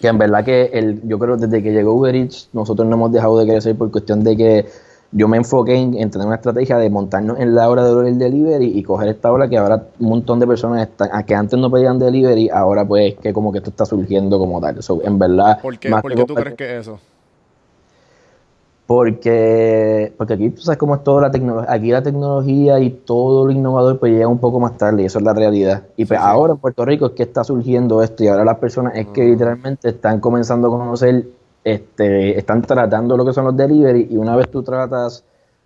Que 0.00 0.08
en 0.08 0.18
verdad 0.18 0.44
que 0.44 0.70
el, 0.72 1.00
yo 1.06 1.16
creo 1.20 1.36
desde 1.36 1.62
que 1.62 1.70
llegó 1.70 1.94
Uber 1.94 2.16
Eats, 2.16 2.48
nosotros 2.52 2.88
no 2.88 2.96
hemos 2.96 3.12
dejado 3.12 3.38
de 3.38 3.46
crecer 3.46 3.76
por 3.76 3.92
cuestión 3.92 4.24
de 4.24 4.36
que 4.36 4.66
yo 5.16 5.28
me 5.28 5.36
enfoqué 5.36 5.74
en, 5.76 5.94
en 5.94 6.10
tener 6.10 6.26
una 6.26 6.36
estrategia 6.36 6.76
de 6.76 6.90
montarnos 6.90 7.38
en 7.38 7.54
la 7.54 7.70
hora 7.70 7.84
del 7.84 8.18
delivery 8.18 8.66
y 8.76 8.82
coger 8.82 9.08
esta 9.08 9.30
hora 9.32 9.48
que 9.48 9.56
ahora 9.56 9.86
un 10.00 10.08
montón 10.08 10.40
de 10.40 10.46
personas 10.46 10.82
están, 10.82 11.08
a 11.12 11.22
que 11.24 11.34
antes 11.34 11.58
no 11.58 11.70
pedían 11.70 11.98
delivery, 12.00 12.50
ahora 12.50 12.84
pues 12.84 13.14
que 13.22 13.32
como 13.32 13.52
que 13.52 13.58
esto 13.58 13.70
está 13.70 13.86
surgiendo 13.86 14.38
como 14.38 14.60
tal. 14.60 14.82
So, 14.82 15.00
en 15.04 15.18
verdad, 15.18 15.60
¿Por 15.62 15.78
qué, 15.78 15.88
más 15.88 16.02
por 16.02 16.14
qué 16.14 16.24
tú 16.24 16.34
crees 16.34 16.54
que 16.56 16.64
es 16.76 16.80
eso? 16.88 16.98
porque, 18.86 20.12
porque 20.18 20.34
aquí 20.34 20.50
tú 20.50 20.60
sabes 20.60 20.76
cómo 20.78 20.94
es 20.96 21.02
toda 21.02 21.22
la 21.22 21.30
tecnología, 21.30 21.72
aquí 21.72 21.90
la 21.90 22.02
tecnología 22.02 22.78
y 22.80 22.90
todo 22.90 23.46
lo 23.46 23.50
innovador 23.50 23.98
pues 23.98 24.12
llega 24.12 24.28
un 24.28 24.38
poco 24.38 24.60
más 24.60 24.76
tarde 24.76 25.02
y 25.02 25.06
eso 25.06 25.18
es 25.20 25.24
la 25.24 25.32
realidad. 25.32 25.84
Y 25.96 26.04
pues 26.04 26.20
Sí, 26.20 26.26
sí. 26.26 26.30
ahora 26.30 26.52
en 26.52 26.58
Puerto 26.58 26.84
Rico 26.84 27.06
es 27.06 27.12
que 27.12 27.22
está 27.22 27.44
surgiendo 27.44 28.02
esto 28.02 28.24
y 28.24 28.28
ahora 28.28 28.44
las 28.44 28.58
personas 28.58 28.92
es 28.96 29.06
que 29.06 29.22
Ah. 29.22 29.24
literalmente 29.24 29.88
están 29.88 30.20
comenzando 30.20 30.68
a 30.68 30.70
conocer, 30.70 31.24
este, 31.64 32.38
están 32.38 32.62
tratando 32.62 33.16
lo 33.16 33.24
que 33.24 33.32
son 33.32 33.46
los 33.46 33.56
delivery 33.56 34.08
y 34.10 34.16
una 34.16 34.36
vez 34.36 34.50
tú 34.50 34.62
tratas 34.62 35.24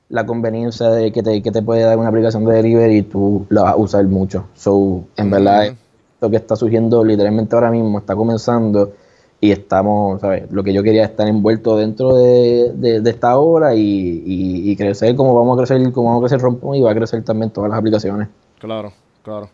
la 0.09 0.25
conveniencia 0.25 0.89
de 0.91 1.13
que 1.13 1.23
te, 1.23 1.43
que 1.43 1.51
te 1.51 1.61
puede 1.63 1.83
dar 1.83 1.99
una 1.99 2.09
aplicación 2.09 2.45
de 2.47 2.55
delivery, 2.55 3.03
tú 3.03 3.45
la 3.51 3.63
vas 3.65 3.73
a 3.73 3.77
usar 3.77 4.05
mucho. 4.07 4.47
So, 4.55 5.05
en 5.17 5.31
verdad, 5.31 5.75
lo 6.21 6.31
que 6.31 6.37
está 6.37 6.57
surgiendo 6.57 7.05
literalmente 7.05 7.55
ahora 7.55 7.71
mismo 7.71 7.99
está 7.99 8.17
comenzando 8.17 8.93
y 9.41 9.51
estamos, 9.53 10.21
¿sabes? 10.21 10.51
Lo 10.51 10.65
que 10.65 10.73
yo 10.73 10.83
quería 10.83 11.05
es 11.05 11.11
estar 11.11 11.29
envuelto 11.29 11.77
dentro 11.77 12.17
de, 12.17 12.73
de- 12.75 13.01
de 13.01 13.11
esta 13.11 13.37
obra 13.39 13.75
y, 13.75 13.81
y- 13.83 14.71
y 14.71 14.77
crecer 14.77 15.15
como 15.15 15.35
vamos 15.35 15.57
a 15.59 15.63
crecer, 15.65 15.93
como 15.93 16.09
vamos 16.09 16.23
a 16.23 16.27
crecer 16.27 16.41
Rompón 16.41 16.75
y 16.77 16.81
va 16.81 16.91
a 16.93 16.95
crecer 16.95 17.23
también 17.23 17.51
todas 17.51 17.71
las 17.71 17.79
aplicaciones. 17.79 18.29
Claro, 18.59 18.93
claro. 19.23 19.51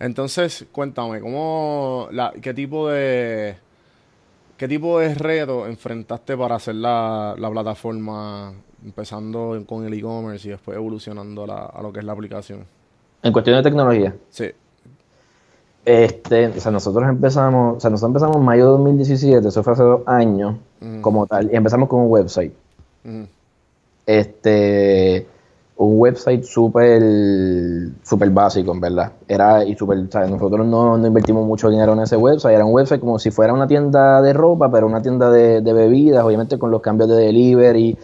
Entonces, 0.00 0.66
cuéntame, 0.72 1.20
¿cómo, 1.20 2.08
la, 2.10 2.32
qué 2.42 2.52
tipo 2.52 2.88
de, 2.88 3.54
qué 4.62 4.68
tipo 4.68 5.00
de 5.00 5.12
reto 5.12 5.66
enfrentaste 5.66 6.36
para 6.36 6.54
hacer 6.54 6.76
la, 6.76 7.34
la 7.36 7.50
plataforma, 7.50 8.52
empezando 8.84 9.60
con 9.66 9.84
el 9.84 9.92
e-commerce 9.94 10.46
y 10.46 10.50
después 10.52 10.76
evolucionando 10.76 11.42
a, 11.42 11.46
la- 11.48 11.64
a 11.66 11.82
lo 11.82 11.92
que 11.92 11.98
es 11.98 12.04
la 12.04 12.12
aplicación? 12.12 12.60
En 13.24 13.32
cuestión 13.32 13.56
de 13.56 13.62
tecnología, 13.64 14.14
Sí, 14.30 14.44
este, 15.84 16.46
o 16.46 16.60
sea, 16.60 16.70
nosotros 16.70 17.08
empezamos, 17.08 17.78
o 17.78 17.80
sea, 17.80 17.90
nosotros 17.90 18.10
empezamos 18.10 18.36
en 18.36 18.44
mayo 18.44 18.66
de 18.66 18.70
2017, 18.70 19.48
eso 19.48 19.64
fue 19.64 19.72
hace 19.72 19.82
dos 19.82 20.02
años, 20.06 20.54
como 21.00 21.26
tal, 21.26 21.50
y 21.52 21.56
empezamos 21.56 21.88
con 21.88 22.02
un 22.02 22.06
website. 22.08 22.52
Este 24.06 25.26
un 25.76 25.98
website 25.98 26.44
súper 26.44 27.02
súper 28.02 28.30
básico 28.30 28.72
en 28.72 28.80
verdad 28.80 29.12
era 29.26 29.64
y 29.64 29.74
¿sabes? 29.76 30.30
nosotros 30.30 30.66
no, 30.66 30.96
no 30.98 31.06
invertimos 31.06 31.46
mucho 31.46 31.70
dinero 31.70 31.94
en 31.94 32.00
ese 32.00 32.16
website 32.16 32.54
era 32.54 32.64
un 32.64 32.74
website 32.74 33.00
como 33.00 33.18
si 33.18 33.30
fuera 33.30 33.52
una 33.52 33.66
tienda 33.66 34.20
de 34.22 34.32
ropa 34.32 34.70
pero 34.70 34.86
una 34.86 35.00
tienda 35.00 35.30
de, 35.30 35.60
de 35.60 35.72
bebidas 35.72 36.24
obviamente 36.24 36.58
con 36.58 36.70
los 36.70 36.82
cambios 36.82 37.08
de 37.08 37.16
delivery 37.16 37.96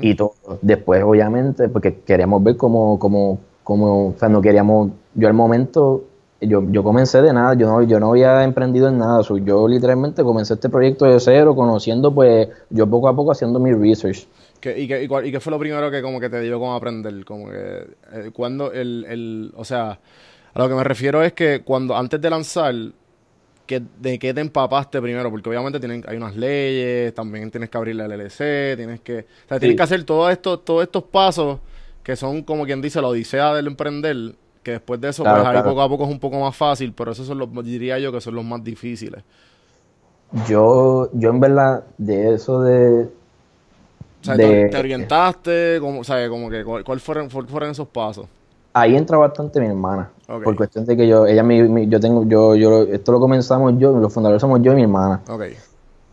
y 0.00 0.14
todo 0.14 0.32
después 0.62 1.02
obviamente 1.04 1.68
porque 1.68 2.00
queríamos 2.00 2.42
ver 2.42 2.56
cómo 2.56 2.98
cómo 2.98 3.38
cómo 3.62 4.08
o 4.08 4.14
sea 4.18 4.28
no 4.28 4.40
queríamos 4.40 4.90
yo 5.14 5.28
al 5.28 5.34
momento 5.34 6.04
yo, 6.40 6.62
yo 6.70 6.84
comencé 6.84 7.20
de 7.20 7.32
nada, 7.32 7.54
yo 7.54 7.66
no, 7.66 7.82
yo 7.82 7.98
no 7.98 8.10
había 8.10 8.44
emprendido 8.44 8.88
en 8.88 8.98
nada, 8.98 9.22
so, 9.24 9.38
yo 9.38 9.66
literalmente 9.66 10.22
comencé 10.22 10.54
este 10.54 10.68
proyecto 10.68 11.04
de 11.04 11.18
cero, 11.18 11.56
conociendo 11.56 12.14
pues 12.14 12.48
yo 12.70 12.86
poco 12.86 13.08
a 13.08 13.16
poco 13.16 13.32
haciendo 13.32 13.58
mi 13.58 13.72
research. 13.72 14.28
¿Qué, 14.60 14.78
y, 14.78 14.88
qué, 14.88 15.02
y, 15.04 15.08
cuál- 15.08 15.26
y 15.26 15.32
qué 15.32 15.40
fue 15.40 15.50
lo 15.52 15.58
primero 15.58 15.90
que 15.90 16.02
como 16.02 16.20
que 16.20 16.28
te 16.30 16.40
dio 16.40 16.58
como 16.58 16.74
aprender? 16.74 17.24
Como 17.24 17.50
que 17.50 17.86
eh, 18.12 18.30
cuando 18.32 18.72
el, 18.72 19.04
el, 19.08 19.52
o 19.56 19.64
sea, 19.64 20.00
a 20.54 20.58
lo 20.58 20.68
que 20.68 20.74
me 20.74 20.84
refiero 20.84 21.22
es 21.22 21.32
que 21.32 21.62
cuando 21.64 21.96
antes 21.96 22.20
de 22.20 22.30
lanzar, 22.30 22.74
que, 23.66 23.82
¿de 24.00 24.18
qué 24.18 24.32
te 24.34 24.40
empapaste 24.40 25.00
primero? 25.02 25.30
Porque 25.30 25.48
obviamente 25.50 25.78
tienen, 25.80 26.04
hay 26.08 26.16
unas 26.16 26.36
leyes, 26.36 27.14
también 27.14 27.50
tienes 27.50 27.70
que 27.70 27.76
abrir 27.78 27.96
la 27.96 28.06
LLC, 28.06 28.74
tienes 28.76 29.00
que, 29.00 29.20
o 29.20 29.48
sea, 29.48 29.58
tienes 29.58 29.76
que 29.76 29.82
hacer 29.82 30.04
todo 30.04 30.30
esto, 30.30 30.58
todos 30.58 30.82
estos 30.84 31.04
pasos 31.04 31.60
que 32.02 32.16
son 32.16 32.42
como 32.42 32.64
quien 32.64 32.80
dice 32.80 33.00
la 33.02 33.08
odisea 33.08 33.54
del 33.54 33.66
emprender, 33.66 34.34
que 34.62 34.72
después 34.72 35.00
de 35.00 35.10
eso, 35.10 35.26
Claro, 35.26 35.44
pues 35.44 35.44
ahí 35.44 35.62
poco 35.62 35.82
a 35.82 35.88
poco 35.88 36.04
es 36.04 36.10
un 36.10 36.20
poco 36.20 36.40
más 36.40 36.56
fácil, 36.56 36.94
pero 36.94 37.12
esos 37.12 37.26
son 37.26 37.38
los, 37.38 37.50
diría 37.64 37.98
yo 37.98 38.12
que 38.12 38.20
son 38.20 38.34
los 38.34 38.44
más 38.44 38.64
difíciles. 38.64 39.22
Yo, 40.46 41.08
yo 41.14 41.30
en 41.30 41.40
verdad, 41.40 41.84
de 41.96 42.34
eso 42.34 42.60
de, 42.62 43.08
O 44.20 44.24
sea, 44.24 44.36
De- 44.36 44.64
te, 44.64 44.68
te 44.70 44.78
orientaste, 44.78 45.78
como, 45.80 46.00
o 46.00 46.04
sea, 46.04 46.28
como 46.28 46.50
que, 46.50 46.64
¿cuál, 46.64 46.84
cuál 46.84 47.00
fueron, 47.00 47.28
cuál 47.30 47.46
fueron 47.46 47.70
esos 47.70 47.88
pasos? 47.88 48.26
ahí 48.74 48.94
entra 48.96 49.16
bastante 49.18 49.60
mi 49.60 49.66
hermana. 49.66 50.10
Ok. 50.28 50.44
Por 50.44 50.56
cuestión 50.56 50.84
de 50.84 50.96
que 50.96 51.08
yo, 51.08 51.26
ella 51.26 51.42
mi, 51.42 51.62
mi- 51.62 51.88
yo 51.88 51.98
tengo, 51.98 52.24
yo, 52.24 52.54
yo, 52.54 52.82
esto 52.82 53.10
lo 53.12 53.18
comenzamos 53.18 53.74
yo, 53.78 53.92
los 53.98 54.12
fundadores 54.12 54.40
somos 54.40 54.60
yo 54.62 54.72
y 54.72 54.76
mi 54.76 54.82
hermana. 54.82 55.20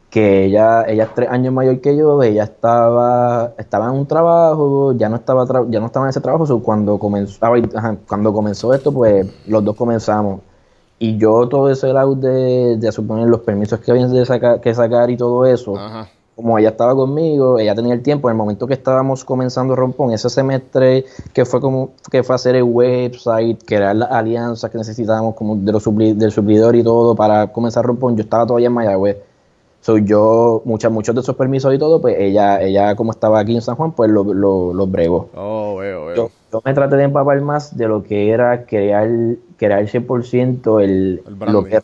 Que 0.09 0.45
ella, 0.45 0.83
ella 0.87 1.03
es 1.03 1.13
tres 1.13 1.29
años 1.29 1.53
mayor 1.53 1.81
que 1.81 1.95
yo, 1.97 2.23
ella 2.23 2.45
estaba, 2.45 3.51
estaba 3.57 3.87
en 3.87 3.91
un 3.91 4.07
trabajo, 4.07 4.93
ya 4.93 5.09
no 5.09 5.17
estaba, 5.17 5.45
tra- 5.45 5.69
ya 5.69 5.79
no 5.79 5.87
estaba 5.87 6.05
en 6.05 6.11
ese 6.11 6.21
trabajo, 6.21 6.45
so 6.45 6.59
cuando 6.63 6.97
comenzó, 6.97 7.37
ah, 7.45 7.53
ajá, 7.75 7.97
cuando 8.07 8.31
comenzó 8.33 8.73
esto, 8.73 8.91
pues 8.93 9.27
los 9.47 9.63
dos 9.63 9.75
comenzamos. 9.75 10.39
Y 10.97 11.17
yo 11.17 11.47
todo 11.49 11.69
ese 11.69 11.91
lado 11.91 12.15
de, 12.15 12.77
de 12.77 12.91
suponer 12.93 13.27
los 13.27 13.41
permisos 13.41 13.79
que 13.81 13.91
habían 13.91 14.11
de 14.13 14.25
sacar, 14.25 14.61
que 14.61 14.73
sacar 14.73 15.09
y 15.11 15.17
todo 15.17 15.45
eso, 15.45 15.75
Ajá. 15.77 16.07
Como 16.35 16.57
ella 16.59 16.69
estaba 16.69 16.93
conmigo, 16.93 17.59
ella 17.59 17.73
tenía 17.73 17.93
el 17.93 18.01
tiempo, 18.01 18.27
en 18.29 18.33
el 18.33 18.37
momento 18.37 18.67
que 18.67 18.73
estábamos 18.73 19.23
comenzando 19.23 19.75
Rompón, 19.75 20.11
ese 20.11 20.29
semestre 20.29 21.05
que 21.33 21.45
fue 21.45 21.61
como 21.61 21.91
que 22.11 22.23
fue 22.23 22.35
hacer 22.35 22.55
el 22.55 22.63
website, 22.63 23.63
crear 23.65 23.95
las 23.95 24.11
alianzas 24.11 24.69
que 24.69 24.77
necesitábamos 24.77 25.35
como 25.35 25.55
de 25.55 25.71
los 25.71 25.85
supli- 25.87 26.13
del 26.13 26.31
suplidor 26.31 26.75
y 26.75 26.83
todo 26.83 27.15
para 27.15 27.47
comenzar 27.53 27.85
Rompón, 27.85 28.17
yo 28.17 28.23
estaba 28.23 28.45
todavía 28.45 28.67
en 28.67 28.73
Mayagüez. 28.73 29.17
So, 29.81 29.99
yo, 29.99 30.63
muchas, 30.65 30.91
muchos 30.91 31.13
de 31.13 31.21
esos 31.21 31.35
permisos 31.35 31.71
y 31.71 31.77
todo, 31.77 32.01
pues 32.01 32.15
ella, 32.19 32.59
ella 32.59 32.95
como 32.95 33.11
estaba 33.11 33.39
aquí 33.39 33.53
en 33.53 33.61
San 33.61 33.75
Juan, 33.75 33.91
pues 33.91 34.09
los 34.09 34.25
lo, 34.25 34.73
los 34.73 34.91
bregó. 34.91 35.29
Oh, 35.35 35.75
veo, 35.77 36.07
veo. 36.07 36.15
Yo, 36.15 36.29
yo 36.51 36.61
me 36.65 36.73
traté 36.73 36.95
de 36.95 37.03
empapar 37.03 37.39
más 37.41 37.77
de 37.77 37.87
lo 37.87 38.01
que 38.01 38.31
era 38.31 38.65
crear, 38.65 39.07
crear 39.57 39.87
100% 39.87 40.79
el, 40.83 41.21
El 41.27 41.53
lo 41.53 41.63
que 41.63 41.81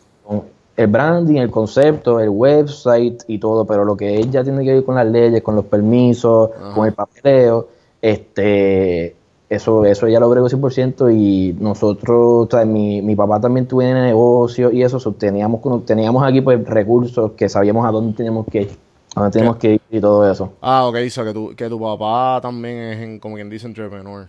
el 0.81 0.87
branding, 0.87 1.37
el 1.37 1.49
concepto, 1.49 2.19
el 2.19 2.29
website 2.29 3.23
y 3.27 3.37
todo, 3.37 3.65
pero 3.65 3.85
lo 3.85 3.95
que 3.95 4.17
ella 4.17 4.43
tiene 4.43 4.63
que 4.63 4.73
ver 4.73 4.83
con 4.83 4.95
las 4.95 5.07
leyes, 5.07 5.41
con 5.41 5.55
los 5.55 5.65
permisos, 5.65 6.49
Ajá. 6.59 6.73
con 6.73 6.87
el 6.87 6.93
papeleo, 6.93 7.67
este, 8.01 9.15
eso, 9.49 9.83
eso 9.85 10.07
ella 10.07 10.19
lo 10.19 10.29
bregó 10.29 10.47
100% 10.47 11.13
y 11.13 11.53
nosotros, 11.59 12.47
o 12.47 12.47
sea, 12.49 12.63
mi, 12.63 13.01
mi 13.01 13.15
papá 13.15 13.39
también 13.39 13.67
tuvo 13.67 13.81
negocio 13.81 14.71
y 14.71 14.81
eso, 14.81 14.99
so, 14.99 15.11
teníamos, 15.11 15.61
teníamos 15.85 16.23
aquí 16.23 16.39
pues 16.39 16.65
recursos 16.65 17.33
que 17.33 17.49
sabíamos 17.49 17.85
a 17.85 17.91
dónde 17.91 18.15
teníamos 18.15 18.45
que 18.49 18.61
ir, 18.61 18.69
a 19.13 19.19
dónde 19.19 19.33
teníamos 19.33 19.57
que 19.57 19.73
ir 19.73 19.81
y 19.89 19.99
todo 19.99 20.29
eso. 20.31 20.53
Ah, 20.61 20.87
ok, 20.87 20.95
hizo 21.05 21.25
que 21.25 21.33
tu, 21.33 21.55
que 21.55 21.67
tu 21.67 21.79
papá 21.79 22.39
también 22.41 22.77
es, 22.77 23.01
en, 23.01 23.19
como 23.19 23.35
quien 23.35 23.49
dice, 23.49 23.67
entrepreneur. 23.67 24.27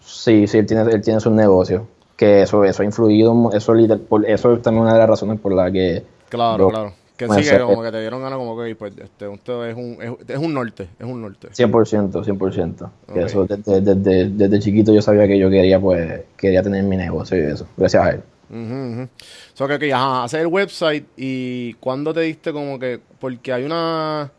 Sí, 0.00 0.46
sí, 0.46 0.58
él 0.58 0.66
tiene, 0.66 0.82
él 0.90 1.02
tiene 1.02 1.18
su 1.18 1.30
negocio. 1.30 1.86
Que 2.18 2.42
eso, 2.42 2.64
eso 2.64 2.82
ha 2.82 2.84
influido, 2.84 3.32
eso, 3.54 3.74
eso 3.76 4.52
es 4.54 4.62
también 4.62 4.82
una 4.82 4.92
de 4.92 4.98
las 4.98 5.08
razones 5.08 5.40
por 5.40 5.54
la 5.54 5.70
que 5.72 6.04
Claro, 6.28 6.64
Yo- 6.64 6.68
claro. 6.68 6.92
Que 7.16 7.26
Bueno, 7.26 7.42
sí, 7.42 7.50
que 7.50 7.58
como 7.58 7.82
que 7.82 7.90
te 7.90 8.00
dieron 8.00 8.22
ganas 8.22 8.38
como 8.38 8.56
que, 8.62 8.76
pues, 8.76 8.92
este, 8.96 9.26
usted 9.26 9.70
es 9.70 9.76
un, 9.76 9.98
es, 10.00 10.30
es 10.30 10.38
un 10.38 10.54
norte, 10.54 10.88
es 11.00 11.04
un 11.06 11.20
norte. 11.20 11.48
100%, 11.52 12.22
100%. 12.22 12.90
Que 13.12 13.12
Ok. 13.12 13.26
eso 13.26 13.44
desde, 13.44 13.80
desde, 13.80 14.28
desde 14.30 14.58
chiquito 14.60 14.92
yo 14.94 15.02
sabía 15.02 15.26
que 15.26 15.36
yo 15.36 15.50
quería, 15.50 15.80
pues, 15.80 16.20
quería 16.36 16.62
tener 16.62 16.84
mi 16.84 16.96
negocio 16.96 17.36
y 17.36 17.52
eso, 17.52 17.66
gracias 17.76 18.04
a 18.04 18.10
él. 18.10 18.22
Ujú. 18.50 19.08
So 19.54 19.66
que, 19.66 19.80
que, 19.80 19.92
ajá, 19.92 20.22
hacer 20.24 20.40
el 20.42 20.46
website 20.46 21.06
y 21.16 21.74
cuándo 21.74 22.14
te 22.14 22.20
diste 22.20 22.52
como 22.52 22.78
que, 22.78 23.00
porque 23.18 23.52
hay 23.52 23.64
una, 23.64 24.30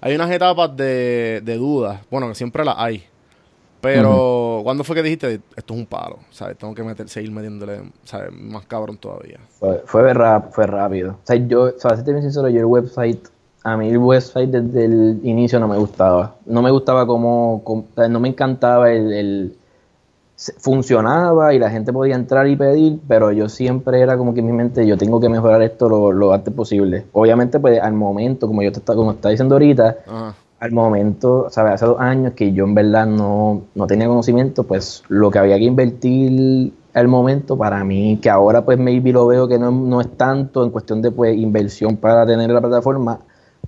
hay 0.00 0.14
unas 0.14 0.30
etapas 0.30 0.76
de, 0.76 1.40
de 1.44 1.56
dudas, 1.56 2.00
bueno, 2.08 2.28
que 2.28 2.36
siempre 2.36 2.64
las 2.64 2.76
hay, 2.78 3.02
pero 3.80 4.60
¿cuándo 4.64 4.84
fue 4.84 4.96
que 4.96 5.02
dijiste, 5.02 5.40
esto 5.56 5.74
es 5.74 5.80
un 5.80 5.86
palo, 5.86 6.18
¿sabes? 6.30 6.56
Tengo 6.58 6.74
que 6.74 6.82
meter, 6.82 7.08
seguir 7.08 7.30
metiéndole, 7.30 7.80
¿sabes? 8.04 8.32
Más 8.32 8.66
cabrón 8.66 8.96
todavía. 8.98 9.38
Fue, 9.58 9.82
fue, 9.86 10.12
rap- 10.14 10.52
fue 10.52 10.66
rápido. 10.66 11.12
O 11.12 11.26
sea, 11.26 11.36
yo, 11.36 11.62
o 11.64 11.78
sea, 11.78 11.96
si 11.96 12.04
te 12.04 12.10
bien 12.12 12.22
sincero, 12.22 12.48
yo 12.48 12.58
el 12.60 12.64
website, 12.66 13.20
a 13.64 13.76
mí 13.76 13.88
el 13.88 13.98
website 13.98 14.50
desde 14.50 14.84
el 14.84 15.20
inicio 15.22 15.60
no 15.60 15.68
me 15.68 15.76
gustaba. 15.78 16.34
No 16.46 16.62
me 16.62 16.70
gustaba 16.70 17.06
como, 17.06 17.62
como- 17.64 17.82
o 17.82 17.94
sea, 17.94 18.08
no 18.08 18.20
me 18.20 18.28
encantaba 18.28 18.90
el, 18.90 19.54
funcionaba 20.58 21.52
y 21.54 21.58
la 21.58 21.68
gente 21.70 21.92
podía 21.92 22.14
entrar 22.14 22.46
y 22.46 22.54
pedir, 22.56 23.00
pero 23.08 23.32
yo 23.32 23.48
siempre 23.48 24.00
era 24.00 24.16
como 24.16 24.34
que 24.34 24.40
en 24.40 24.46
mi 24.46 24.52
mente, 24.52 24.86
yo 24.86 24.96
tengo 24.96 25.20
que 25.20 25.28
mejorar 25.28 25.62
esto 25.62 25.88
lo, 25.88 26.12
lo 26.12 26.32
antes 26.32 26.54
posible. 26.54 27.06
Obviamente, 27.12 27.58
pues 27.58 27.80
al 27.80 27.92
momento, 27.94 28.46
como 28.46 28.62
yo 28.62 28.70
te 28.70 28.78
está, 28.78 28.94
como 28.94 29.12
estaba 29.12 29.30
diciendo 29.30 29.56
ahorita, 29.56 29.96
Ajá. 30.06 30.34
Al 30.60 30.72
momento, 30.72 31.48
¿sabes? 31.50 31.74
Hace 31.74 31.86
dos 31.86 32.00
años 32.00 32.32
que 32.34 32.52
yo 32.52 32.64
en 32.64 32.74
verdad 32.74 33.06
no, 33.06 33.62
no 33.74 33.86
tenía 33.86 34.08
conocimiento, 34.08 34.64
pues 34.64 35.04
lo 35.08 35.30
que 35.30 35.38
había 35.38 35.56
que 35.56 35.64
invertir 35.64 36.72
al 36.94 37.08
momento 37.08 37.56
para 37.56 37.84
mí, 37.84 38.18
que 38.20 38.28
ahora 38.28 38.64
pues 38.64 38.78
maybe 38.78 39.12
lo 39.12 39.26
veo 39.26 39.46
que 39.46 39.58
no, 39.58 39.70
no 39.70 40.00
es 40.00 40.16
tanto 40.16 40.64
en 40.64 40.70
cuestión 40.70 41.00
de 41.00 41.10
pues 41.12 41.36
inversión 41.36 41.96
para 41.96 42.26
tener 42.26 42.50
la 42.50 42.60
plataforma, 42.60 43.20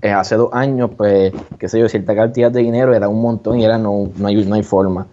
eh, 0.02 0.10
hace 0.10 0.34
dos 0.36 0.50
años 0.52 0.90
pues, 0.96 1.32
qué 1.58 1.68
sé 1.68 1.78
yo, 1.78 1.88
cierta 1.88 2.14
cantidad 2.14 2.50
de 2.50 2.60
dinero 2.60 2.94
era 2.94 3.08
un 3.08 3.20
montón 3.20 3.60
y 3.60 3.64
era 3.64 3.78
no, 3.78 4.10
no, 4.16 4.28
hay, 4.28 4.44
no 4.44 4.54
hay 4.54 4.62
forma. 4.62 5.06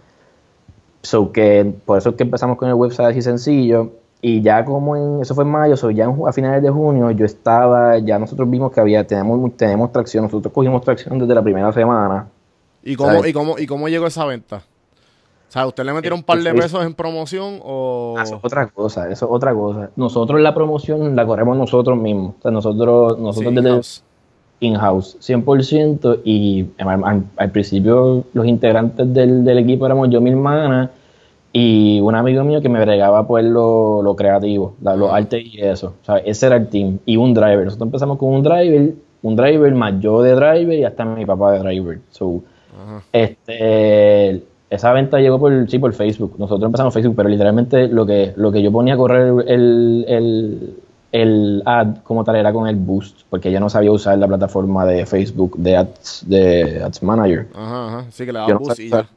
So 1.02 1.30
que 1.32 1.74
por 1.86 1.98
eso 1.98 2.10
es 2.10 2.16
que 2.16 2.24
empezamos 2.24 2.56
con 2.56 2.68
el 2.68 2.74
website 2.74 3.10
así 3.10 3.22
sencillo. 3.22 3.92
Y 4.20 4.42
ya 4.42 4.64
como 4.64 4.96
en, 4.96 5.20
eso 5.22 5.34
fue 5.34 5.44
en 5.44 5.50
mayo, 5.50 5.76
so 5.76 5.90
ya 5.90 6.04
en 6.04 6.16
a 6.26 6.32
finales 6.32 6.62
de 6.62 6.70
junio 6.70 7.10
yo 7.12 7.24
estaba, 7.24 7.98
ya 7.98 8.18
nosotros 8.18 8.50
vimos 8.50 8.72
que 8.72 8.80
había, 8.80 9.06
tenemos, 9.06 9.56
tenemos 9.56 9.92
tracción, 9.92 10.24
nosotros 10.24 10.52
cogimos 10.52 10.82
tracción 10.82 11.18
desde 11.18 11.34
la 11.34 11.42
primera 11.42 11.72
semana. 11.72 12.26
¿Y 12.82 12.96
cómo, 12.96 13.10
¿Sabes? 13.10 13.30
y 13.30 13.32
cómo, 13.32 13.58
y 13.58 13.66
cómo 13.66 13.88
llegó 13.88 14.06
esa 14.06 14.24
venta? 14.24 14.56
O 14.56 15.50
sea, 15.50 15.66
¿usted 15.66 15.84
le 15.84 15.92
metieron 15.94 16.18
un 16.18 16.24
par 16.24 16.38
de 16.38 16.52
pesos 16.52 16.84
en 16.84 16.92
promoción 16.94 17.60
o...? 17.64 18.16
Ah, 18.18 18.22
Eso 18.24 18.36
es 18.36 18.44
otra 18.44 18.66
cosa, 18.66 19.08
eso 19.08 19.24
es 19.26 19.30
otra 19.32 19.54
cosa. 19.54 19.90
Nosotros 19.96 20.40
la 20.40 20.52
promoción 20.52 21.16
la 21.16 21.24
corremos 21.24 21.56
nosotros 21.56 21.96
mismos. 21.96 22.34
O 22.38 22.42
sea, 22.42 22.50
nosotros, 22.50 23.14
Sí, 23.16 23.22
nosotros 23.22 23.54
desde 23.54 23.68
in-house. 23.70 24.02
in-house, 24.60 25.16
100%. 25.20 26.20
Y 26.24 26.66
al, 26.78 27.02
al- 27.04 27.24
al 27.36 27.50
principio 27.50 28.24
los 28.34 28.46
integrantes 28.46 29.12
del, 29.14 29.42
del 29.44 29.58
equipo 29.58 29.86
éramos 29.86 30.10
yo, 30.10 30.20
mi 30.20 30.30
hermana 30.30 30.90
y 31.52 31.98
un 32.00 32.14
amigo 32.14 32.44
mío 32.44 32.60
que 32.60 32.68
me 32.68 32.80
bregaba 32.80 33.26
pues 33.26 33.44
lo, 33.44 34.02
lo 34.02 34.14
creativo, 34.16 34.74
la- 34.82 34.94
los 34.96 35.10
artes 35.12 35.42
y 35.44 35.60
eso. 35.60 35.94
O 36.02 36.04
sea, 36.04 36.18
ese 36.18 36.46
era 36.46 36.56
el 36.56 36.68
team. 36.68 36.98
Y 37.06 37.16
un 37.16 37.32
driver. 37.34 37.64
Nosotros 37.64 37.86
empezamos 37.86 38.18
con 38.18 38.34
un 38.34 38.42
driver, 38.42 38.92
un 39.22 39.36
driver 39.36 39.74
más 39.74 39.94
yo 40.00 40.22
de 40.22 40.32
driver 40.34 40.78
y 40.78 40.84
hasta 40.84 41.04
mi 41.04 41.24
papá 41.26 41.52
de 41.52 41.58
driver. 41.60 41.98
So, 42.10 42.42
Ajá. 42.80 43.02
este, 43.12 44.42
esa 44.70 44.92
venta 44.92 45.18
llegó 45.18 45.38
por, 45.38 45.68
sí, 45.70 45.78
por 45.78 45.92
Facebook. 45.94 46.34
Nosotros 46.38 46.66
empezamos 46.66 46.92
Facebook, 46.94 47.16
pero 47.16 47.28
literalmente 47.28 47.88
lo 47.88 48.04
que, 48.06 48.32
lo 48.36 48.52
que 48.52 48.62
yo 48.62 48.70
ponía 48.70 48.94
a 48.94 48.96
correr 48.98 49.32
el, 49.46 50.04
el, 50.06 50.76
el 51.12 51.62
ad 51.64 51.96
como 52.04 52.22
tal 52.24 52.36
era 52.36 52.52
con 52.52 52.68
el 52.68 52.76
Boost, 52.76 53.22
porque 53.30 53.50
yo 53.50 53.58
no 53.60 53.70
sabía 53.70 53.90
usar 53.90 54.18
la 54.18 54.28
plataforma 54.28 54.84
de 54.84 55.06
Facebook 55.06 55.56
de 55.58 55.76
Ads, 55.78 56.24
de 56.28 56.82
ads 56.84 57.02
Manager. 57.02 57.46
Ajá, 57.54 57.86
ajá. 57.86 58.04
Sí, 58.10 58.26
que 58.26 58.32
le 58.32 58.38
daba 58.38 58.54
boost 58.58 58.78
y 58.80 58.90
ya. 58.90 59.08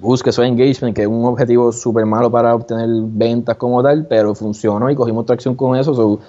Boost, 0.00 0.22
que 0.22 0.30
eso 0.30 0.42
es 0.42 0.48
engagement, 0.48 0.94
que 0.94 1.02
es 1.02 1.08
un 1.08 1.24
objetivo 1.24 1.72
súper 1.72 2.06
malo 2.06 2.30
para 2.30 2.54
obtener 2.54 2.88
ventas 2.88 3.56
como 3.56 3.82
tal, 3.82 4.06
pero 4.06 4.34
funcionó 4.34 4.90
y 4.90 4.94
cogimos 4.94 5.26
tracción 5.26 5.54
con 5.54 5.76
eso. 5.76 5.94
so, 5.94 6.20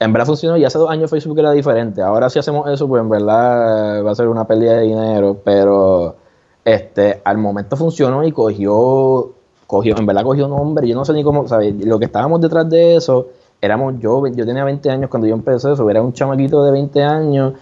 en 0.00 0.12
verdad 0.12 0.26
funcionó 0.26 0.56
y 0.56 0.64
hace 0.64 0.78
dos 0.78 0.90
años 0.90 1.10
Facebook 1.10 1.38
era 1.38 1.52
diferente. 1.52 2.00
Ahora 2.02 2.30
si 2.30 2.38
hacemos 2.38 2.70
eso, 2.70 2.86
pues 2.88 3.02
en 3.02 3.08
verdad 3.08 4.04
va 4.04 4.10
a 4.10 4.14
ser 4.14 4.28
una 4.28 4.46
pérdida 4.46 4.74
de 4.74 4.82
dinero, 4.82 5.36
pero 5.44 6.16
este 6.64 7.20
al 7.24 7.38
momento 7.38 7.76
funcionó 7.76 8.24
y 8.24 8.32
cogió, 8.32 9.32
cogió 9.66 9.96
en 9.98 10.06
verdad 10.06 10.22
cogió 10.22 10.46
nombre. 10.48 10.86
Yo 10.86 10.94
no 10.94 11.04
sé 11.04 11.12
ni 11.12 11.24
cómo, 11.24 11.48
¿sabes? 11.48 11.74
Lo 11.84 11.98
que 11.98 12.04
estábamos 12.06 12.40
detrás 12.40 12.68
de 12.70 12.96
eso, 12.96 13.28
éramos 13.60 13.94
yo, 13.98 14.24
yo 14.28 14.46
tenía 14.46 14.64
20 14.64 14.88
años 14.90 15.10
cuando 15.10 15.26
yo 15.26 15.34
empecé 15.34 15.72
eso, 15.72 15.90
era 15.90 16.00
un 16.00 16.12
chamaquito 16.12 16.62
de 16.62 16.70
20 16.70 17.02
años 17.02 17.54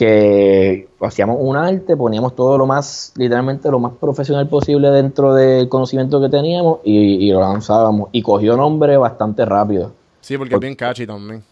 que 0.00 0.88
hacíamos 1.02 1.36
un 1.38 1.56
arte, 1.56 1.94
poníamos 1.94 2.34
todo 2.34 2.56
lo 2.56 2.66
más, 2.66 3.12
literalmente 3.16 3.70
lo 3.70 3.78
más 3.78 3.92
profesional 4.00 4.48
posible 4.48 4.88
dentro 4.90 5.34
del 5.34 5.68
conocimiento 5.68 6.18
que 6.22 6.30
teníamos 6.30 6.78
y, 6.84 7.26
y 7.28 7.30
lo 7.30 7.40
lanzábamos. 7.40 8.08
Y 8.10 8.22
cogió 8.22 8.56
nombre 8.56 8.96
bastante 8.96 9.44
rápido. 9.44 9.92
Sí, 10.22 10.38
porque 10.38 10.54
es 10.54 10.60
bien 10.60 10.74
catchy 10.74 11.06
también. 11.06 11.42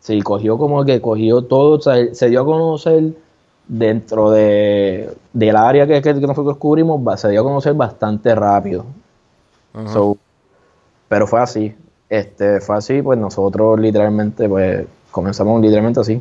Sí, 0.00 0.20
cogió 0.20 0.58
como 0.58 0.84
que 0.84 1.00
cogió 1.00 1.42
todo, 1.42 1.78
o 1.78 1.80
sea, 1.80 2.12
se 2.12 2.28
dio 2.28 2.40
a 2.40 2.44
conocer 2.44 3.12
dentro 3.68 4.32
de, 4.32 5.08
del 5.32 5.54
área 5.54 5.86
que, 5.86 6.02
que- 6.02 6.14
nosotros 6.14 6.56
cubrimos, 6.56 7.20
se 7.20 7.28
dio 7.28 7.40
a 7.42 7.44
conocer 7.44 7.74
bastante 7.74 8.34
rápido. 8.34 8.84
So, 9.86 10.16
pero 11.08 11.28
fue 11.28 11.40
así. 11.40 11.72
este, 12.10 12.60
fue 12.60 12.76
así, 12.78 13.00
pues 13.00 13.16
nosotros 13.18 13.78
literalmente, 13.78 14.48
pues 14.48 14.86
comenzamos 15.12 15.60
literalmente 15.62 16.00
así. 16.00 16.20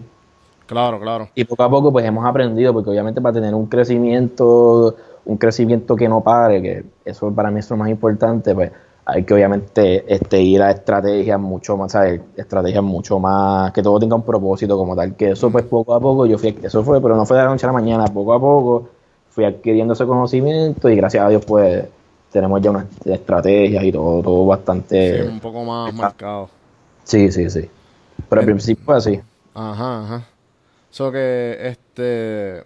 Claro, 0.72 1.02
claro. 1.02 1.28
Y 1.36 1.44
poco 1.44 1.64
a 1.64 1.70
poco, 1.70 1.92
pues 1.92 2.06
hemos 2.06 2.26
aprendido, 2.26 2.72
porque 2.72 2.92
obviamente 2.92 3.20
para 3.20 3.34
tener 3.34 3.54
un 3.54 3.66
crecimiento, 3.66 4.96
un 5.26 5.36
crecimiento 5.36 5.98
que 5.98 6.08
no 6.08 6.22
pare, 6.22 6.62
que 6.62 6.86
eso 7.04 7.30
para 7.30 7.52
mí 7.52 7.60
es 7.60 7.70
lo 7.70 7.76
más 7.76 7.90
importante, 7.90 8.56
pues 8.56 8.72
hay 9.04 9.26
que 9.26 9.34
obviamente 9.34 10.06
este, 10.08 10.40
ir 10.40 10.62
a 10.62 10.72
estrategias 10.72 11.38
mucho 11.38 11.76
más, 11.76 11.92
¿sabes? 11.92 12.22
Estrategias 12.38 12.82
mucho 12.82 13.20
más, 13.20 13.74
que 13.74 13.84
todo 13.84 14.00
tenga 14.00 14.16
un 14.16 14.22
propósito 14.22 14.78
como 14.78 14.96
tal, 14.96 15.14
que 15.18 15.32
eso 15.32 15.52
pues 15.52 15.66
poco 15.66 15.94
a 15.94 16.00
poco, 16.00 16.26
yo 16.26 16.38
fui, 16.38 16.58
eso 16.64 16.82
fue, 16.86 17.02
pero 17.02 17.18
no 17.18 17.26
fue 17.26 17.36
de 17.36 17.44
la 17.44 17.50
noche 17.50 17.66
a 17.66 17.68
la 17.68 17.74
mañana, 17.74 18.06
poco 18.06 18.34
a 18.34 18.40
poco 18.40 18.88
fui 19.30 19.44
adquiriendo 19.44 19.94
ese 19.94 20.06
conocimiento 20.06 20.88
y 20.90 20.96
gracias 20.96 21.26
a 21.26 21.28
Dios 21.28 21.44
pues 21.44 21.84
tenemos 22.32 22.62
ya 22.62 22.70
unas 22.70 22.86
estrategias 23.04 23.84
y 23.84 23.92
todo, 23.92 24.24
todo 24.24 24.46
bastante... 24.46 25.22
Sí, 25.22 25.28
un 25.28 25.40
poco 25.42 25.66
más 25.66 25.94
marcado. 25.94 26.50
Sí, 27.04 27.30
sí, 27.30 27.50
sí. 27.50 27.70
Pero 28.30 28.40
al 28.40 28.46
principio 28.46 28.86
fue 28.86 28.96
así. 28.96 29.22
Ajá, 29.54 30.04
ajá. 30.04 30.31
So 30.92 31.12
que, 31.12 31.58
este... 31.62 32.64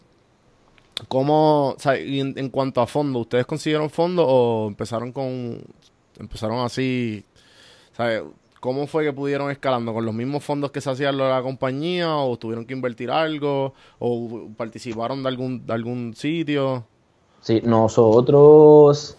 ¿Cómo, 1.08 1.72
o 1.72 1.80
sea, 1.80 1.96
en, 1.98 2.50
cuanto 2.50 2.80
a 2.82 2.88
fondo, 2.88 3.20
¿ustedes 3.20 3.46
consiguieron 3.46 3.90
fondo 3.90 4.26
o 4.26 4.68
empezaron 4.70 5.12
con, 5.12 5.62
empezaron 6.18 6.60
así, 6.60 7.26
¿sabes? 7.92 8.24
¿Cómo 8.62 8.88
fue 8.88 9.04
que 9.04 9.12
pudieron 9.12 9.52
escalando? 9.52 9.94
¿Con 9.94 10.06
los 10.06 10.14
mismos 10.16 10.44
fondos 10.44 10.72
que 10.72 10.82
se 10.82 10.90
hacían 10.90 11.18
la 11.18 11.42
compañía? 11.44 12.16
¿O 12.16 12.38
tuvieron 12.38 12.66
que 12.66 12.74
invertir 12.74 13.12
algo? 13.12 13.74
¿O 14.00 14.48
participaron 14.56 15.22
de 15.22 15.30
algún, 15.30 15.66
de 15.68 15.74
algún 15.74 16.14
sitio? 16.16 16.86
Sí, 17.42 17.62
nosotros, 17.64 19.18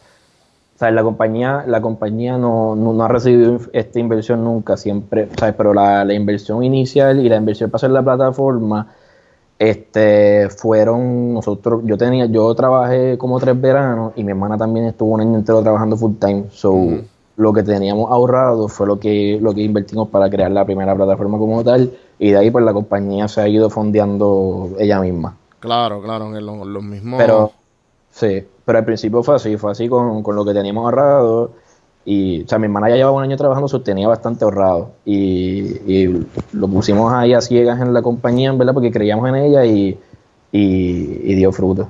o 0.76 0.78
sea, 0.78 0.90
la 0.90 1.02
compañía, 1.02 1.64
la 1.66 1.80
compañía 1.80 2.36
no, 2.36 2.76
no, 2.76 3.02
ha 3.02 3.08
recibido 3.08 3.58
esta 3.72 3.98
inversión 3.98 4.44
nunca, 4.44 4.76
siempre, 4.76 5.26
¿sabes? 5.38 5.54
Pero 5.56 5.72
la, 5.72 6.04
la 6.04 6.12
inversión 6.12 6.62
inicial 6.62 7.18
y 7.24 7.30
la 7.30 7.36
inversión 7.36 7.70
para 7.70 7.78
hacer 7.78 7.92
la 7.92 8.02
plataforma, 8.02 8.86
este, 9.58 10.50
fueron 10.50 11.32
nosotros, 11.32 11.80
yo 11.86 11.96
tenía, 11.96 12.26
yo 12.26 12.54
trabajé 12.54 13.16
como 13.16 13.40
tres 13.40 13.58
veranos 13.58 14.12
y 14.16 14.22
mi 14.22 14.32
hermana 14.32 14.58
también 14.58 14.84
estuvo 14.84 15.14
un 15.14 15.22
año 15.22 15.36
entero 15.36 15.62
trabajando 15.62 15.96
full 15.96 16.16
time, 16.20 16.44
so 16.50 16.76
lo 17.38 17.52
que 17.54 17.62
teníamos 17.62 18.10
ahorrado 18.10 18.68
fue 18.68 18.86
lo 18.86 19.00
que, 19.00 19.38
lo 19.40 19.54
que 19.54 19.62
invertimos 19.62 20.08
para 20.08 20.28
crear 20.28 20.50
la 20.50 20.66
primera 20.66 20.94
plataforma 20.94 21.38
como 21.38 21.64
tal 21.64 21.90
y 22.18 22.32
de 22.32 22.36
ahí 22.36 22.50
pues 22.50 22.66
la 22.66 22.74
compañía 22.74 23.28
se 23.28 23.40
ha 23.40 23.48
ido 23.48 23.70
fondeando 23.70 24.72
ella 24.78 25.00
misma. 25.00 25.36
Claro, 25.58 26.02
claro, 26.02 26.36
en 26.36 26.44
los, 26.44 26.84
mismos... 26.84 27.18
Pero, 27.18 27.50
sí, 28.16 28.44
pero 28.64 28.78
al 28.78 28.84
principio 28.84 29.22
fue 29.22 29.36
así, 29.36 29.56
fue 29.56 29.72
así 29.72 29.88
con, 29.88 30.22
con 30.22 30.34
lo 30.34 30.44
que 30.44 30.54
teníamos 30.54 30.84
ahorrado 30.84 31.52
y, 32.08 32.44
o 32.44 32.48
sea, 32.48 32.60
mi 32.60 32.66
hermana 32.66 32.88
ya 32.88 32.94
llevaba 32.94 33.16
un 33.16 33.24
año 33.24 33.36
trabajando, 33.36 33.66
sostenía 33.66 34.06
bastante 34.06 34.44
ahorrado. 34.44 34.92
Y, 35.04 36.06
lo 36.52 36.68
pusimos 36.68 37.12
ahí 37.12 37.34
a 37.34 37.40
ciegas 37.40 37.80
en 37.80 37.92
la 37.92 38.00
compañía, 38.00 38.52
¿verdad? 38.52 38.72
Porque 38.72 38.92
creíamos 38.92 39.28
en 39.28 39.34
ella 39.34 39.66
y, 39.66 39.98
dio 40.52 41.50
fruto. 41.50 41.88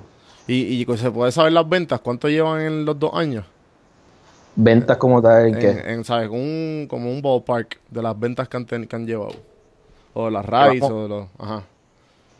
¿Y, 0.48 0.54
¿Y, 0.54 0.96
se 0.96 1.10
puede 1.10 1.32
saber 1.32 1.52
las 1.52 1.68
ventas? 1.68 2.00
¿Cuánto 2.00 2.30
llevan 2.30 2.62
en 2.62 2.86
los 2.86 2.98
dos 2.98 3.10
años? 3.12 3.44
¿Ventas 4.54 4.96
como 4.96 5.20
tal? 5.20 5.48
¿En, 5.48 5.58
qué? 5.58 5.82
En, 5.84 6.02
¿sabes? 6.02 6.30
Un, 6.30 6.86
como 6.88 7.10
un 7.10 7.20
ballpark 7.20 7.78
de 7.90 8.02
las 8.02 8.18
ventas 8.18 8.48
que 8.48 8.56
han, 8.56 8.64
que 8.64 8.96
han 8.96 9.06
llevado. 9.06 9.34
O 10.14 10.24
de 10.24 10.30
las 10.30 10.46
RAIs 10.46 10.82
o 10.82 11.02
de 11.02 11.08
los... 11.10 11.26
Ajá. 11.36 11.62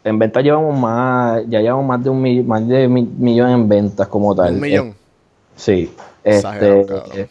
En 0.07 0.21
ventas 0.21 0.45
llevamos 0.45 0.79
más, 0.79 1.43
ya 1.49 1.61
llevamos 1.61 1.85
más 1.85 2.05
de 2.05 2.11
un 2.11 2.23
millón, 2.23 2.47
más 2.47 2.69
de 2.69 2.87
millón 2.87 3.51
en 3.51 3.69
ventas 3.69 4.07
como 4.07 4.37
tal. 4.37 4.55
¿Un 4.55 4.61
millón? 4.61 4.87
Eh, 4.89 4.95
sí. 5.57 5.93
Este, 6.23 7.29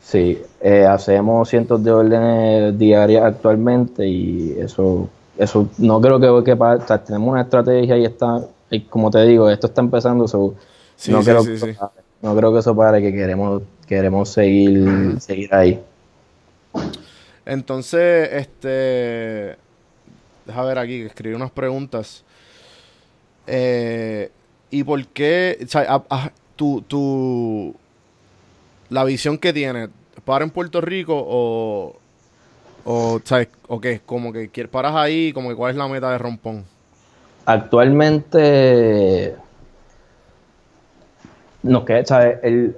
Sí, 0.00 0.42
eh, 0.62 0.86
hacemos 0.86 1.50
cientos 1.50 1.84
de 1.84 1.92
órdenes 1.92 2.78
diarias 2.78 3.24
actualmente 3.24 4.06
y 4.08 4.56
eso, 4.58 5.06
eso 5.36 5.68
no 5.76 6.00
creo 6.00 6.18
que, 6.18 6.50
que 6.50 6.56
tenemos 7.04 7.28
una 7.28 7.42
estrategia 7.42 7.98
y 7.98 8.06
está, 8.06 8.40
y 8.70 8.80
como 8.84 9.10
te 9.10 9.26
digo, 9.26 9.50
esto 9.50 9.66
está 9.66 9.82
empezando, 9.82 10.24
no, 10.24 11.20
creo 11.22 11.44
que 11.44 11.52
eso 11.52 11.66
pare, 11.78 11.92
no 12.22 12.34
creo 12.34 12.52
que 12.54 12.58
eso 12.60 12.74
pare, 12.74 13.02
que 13.02 13.12
queremos, 13.12 13.62
queremos 13.86 14.30
seguir, 14.30 15.20
seguir 15.20 15.54
ahí. 15.54 15.78
Entonces, 17.44 18.30
este, 18.32 19.58
deja 20.48 20.62
ver 20.64 20.78
aquí, 20.78 21.02
escribí 21.02 21.34
unas 21.34 21.50
preguntas. 21.50 22.24
Eh, 23.46 24.30
¿Y 24.70 24.82
por 24.82 25.06
qué, 25.08 25.58
o 25.62 25.68
sea, 25.68 26.02
tu, 26.56 26.82
tu, 26.82 27.74
la 28.88 29.04
visión 29.04 29.38
que 29.38 29.52
tiene, 29.52 29.88
¿para 30.24 30.44
en 30.44 30.50
Puerto 30.50 30.80
Rico 30.80 31.14
o, 31.16 31.96
o, 32.84 33.20
¿sabes? 33.24 33.48
o 33.68 33.80
qué? 33.80 34.00
Como 34.04 34.32
que 34.32 34.48
paras 34.68 34.94
ahí, 34.96 35.32
como 35.32 35.50
que 35.50 35.54
cuál 35.54 35.70
es 35.70 35.76
la 35.76 35.86
meta 35.86 36.10
de 36.10 36.18
Rompón. 36.18 36.64
Actualmente, 37.44 39.36
no 41.62 41.84
que, 41.84 42.04
¿sabes? 42.04 42.38
El, 42.42 42.76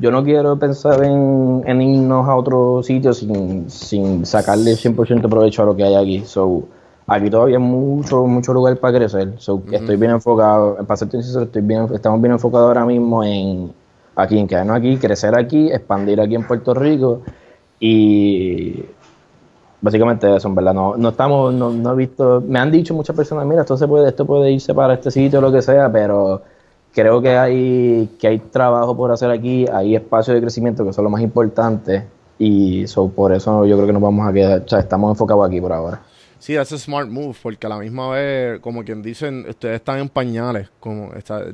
yo 0.00 0.10
no 0.10 0.24
quiero 0.24 0.58
pensar 0.58 1.02
en, 1.04 1.62
en 1.66 1.82
irnos 1.82 2.28
a 2.28 2.34
otro 2.34 2.82
sitio 2.82 3.12
sin, 3.14 3.70
sin 3.70 4.26
sacarle 4.26 4.72
100% 4.72 5.28
provecho 5.28 5.62
a 5.62 5.66
lo 5.66 5.76
que 5.76 5.84
hay 5.84 5.94
aquí. 5.94 6.24
So, 6.26 6.68
aquí 7.06 7.30
todavía 7.30 7.56
hay 7.56 7.62
mucho, 7.62 8.24
mucho 8.26 8.52
lugar 8.52 8.76
para 8.78 8.98
crecer. 8.98 9.34
So, 9.38 9.62
Estoy 9.70 9.96
bien 9.96 10.12
enfocado, 10.12 10.76
para 10.86 10.96
ser 10.96 11.10
sincero, 11.10 11.44
estoy 11.44 11.62
bien, 11.62 11.86
estamos 11.94 12.20
bien 12.20 12.32
enfocados 12.32 12.68
ahora 12.68 12.84
mismo 12.84 13.22
en 13.22 13.72
aquí, 14.16 14.38
en 14.38 14.48
quedarnos 14.48 14.76
aquí, 14.76 14.96
crecer 14.96 15.34
aquí, 15.36 15.70
expandir 15.70 16.20
aquí 16.20 16.34
en 16.34 16.46
Puerto 16.46 16.74
Rico 16.74 17.20
y 17.78 18.84
básicamente 19.80 20.34
eso, 20.34 20.48
en 20.48 20.54
verdad, 20.54 20.74
no, 20.74 20.96
no 20.96 21.10
estamos, 21.10 21.52
no, 21.54 21.70
no, 21.70 21.92
he 21.92 21.96
visto, 21.96 22.42
me 22.46 22.58
han 22.58 22.70
dicho 22.70 22.94
muchas 22.94 23.14
personas, 23.14 23.46
mira, 23.46 23.60
esto 23.60 23.76
se 23.76 23.86
puede, 23.86 24.08
esto 24.08 24.24
puede 24.24 24.50
irse 24.50 24.74
para 24.74 24.94
este 24.94 25.10
sitio 25.10 25.38
o 25.38 25.42
lo 25.42 25.52
que 25.52 25.62
sea, 25.62 25.92
pero 25.92 26.42
creo 26.92 27.20
que 27.20 27.36
hay, 27.36 28.08
que 28.18 28.26
hay 28.26 28.38
trabajo 28.38 28.96
por 28.96 29.12
hacer 29.12 29.30
aquí, 29.30 29.66
hay 29.70 29.94
espacios 29.94 30.34
de 30.34 30.40
crecimiento 30.40 30.84
que 30.84 30.92
son 30.92 31.04
lo 31.04 31.10
más 31.10 31.20
importante 31.20 32.04
y 32.38 32.84
por 33.14 33.32
eso 33.32 33.64
yo 33.66 33.76
creo 33.76 33.86
que 33.86 33.92
nos 33.92 34.02
vamos 34.02 34.26
a 34.26 34.32
quedar, 34.32 34.62
o 34.64 34.68
sea, 34.68 34.80
estamos 34.80 35.10
enfocados 35.10 35.46
aquí 35.46 35.60
por 35.60 35.72
ahora. 35.72 36.00
Sí, 36.38 36.54
es 36.54 36.68
smart 36.68 37.08
move, 37.08 37.34
porque 37.42 37.66
a 37.66 37.70
la 37.70 37.78
misma 37.78 38.10
vez, 38.10 38.60
como 38.60 38.84
quien 38.84 39.02
dicen, 39.02 39.46
ustedes 39.48 39.76
están 39.76 39.98
en 39.98 40.08
pañales, 40.08 40.68
como, 40.80 41.12
está, 41.14 41.44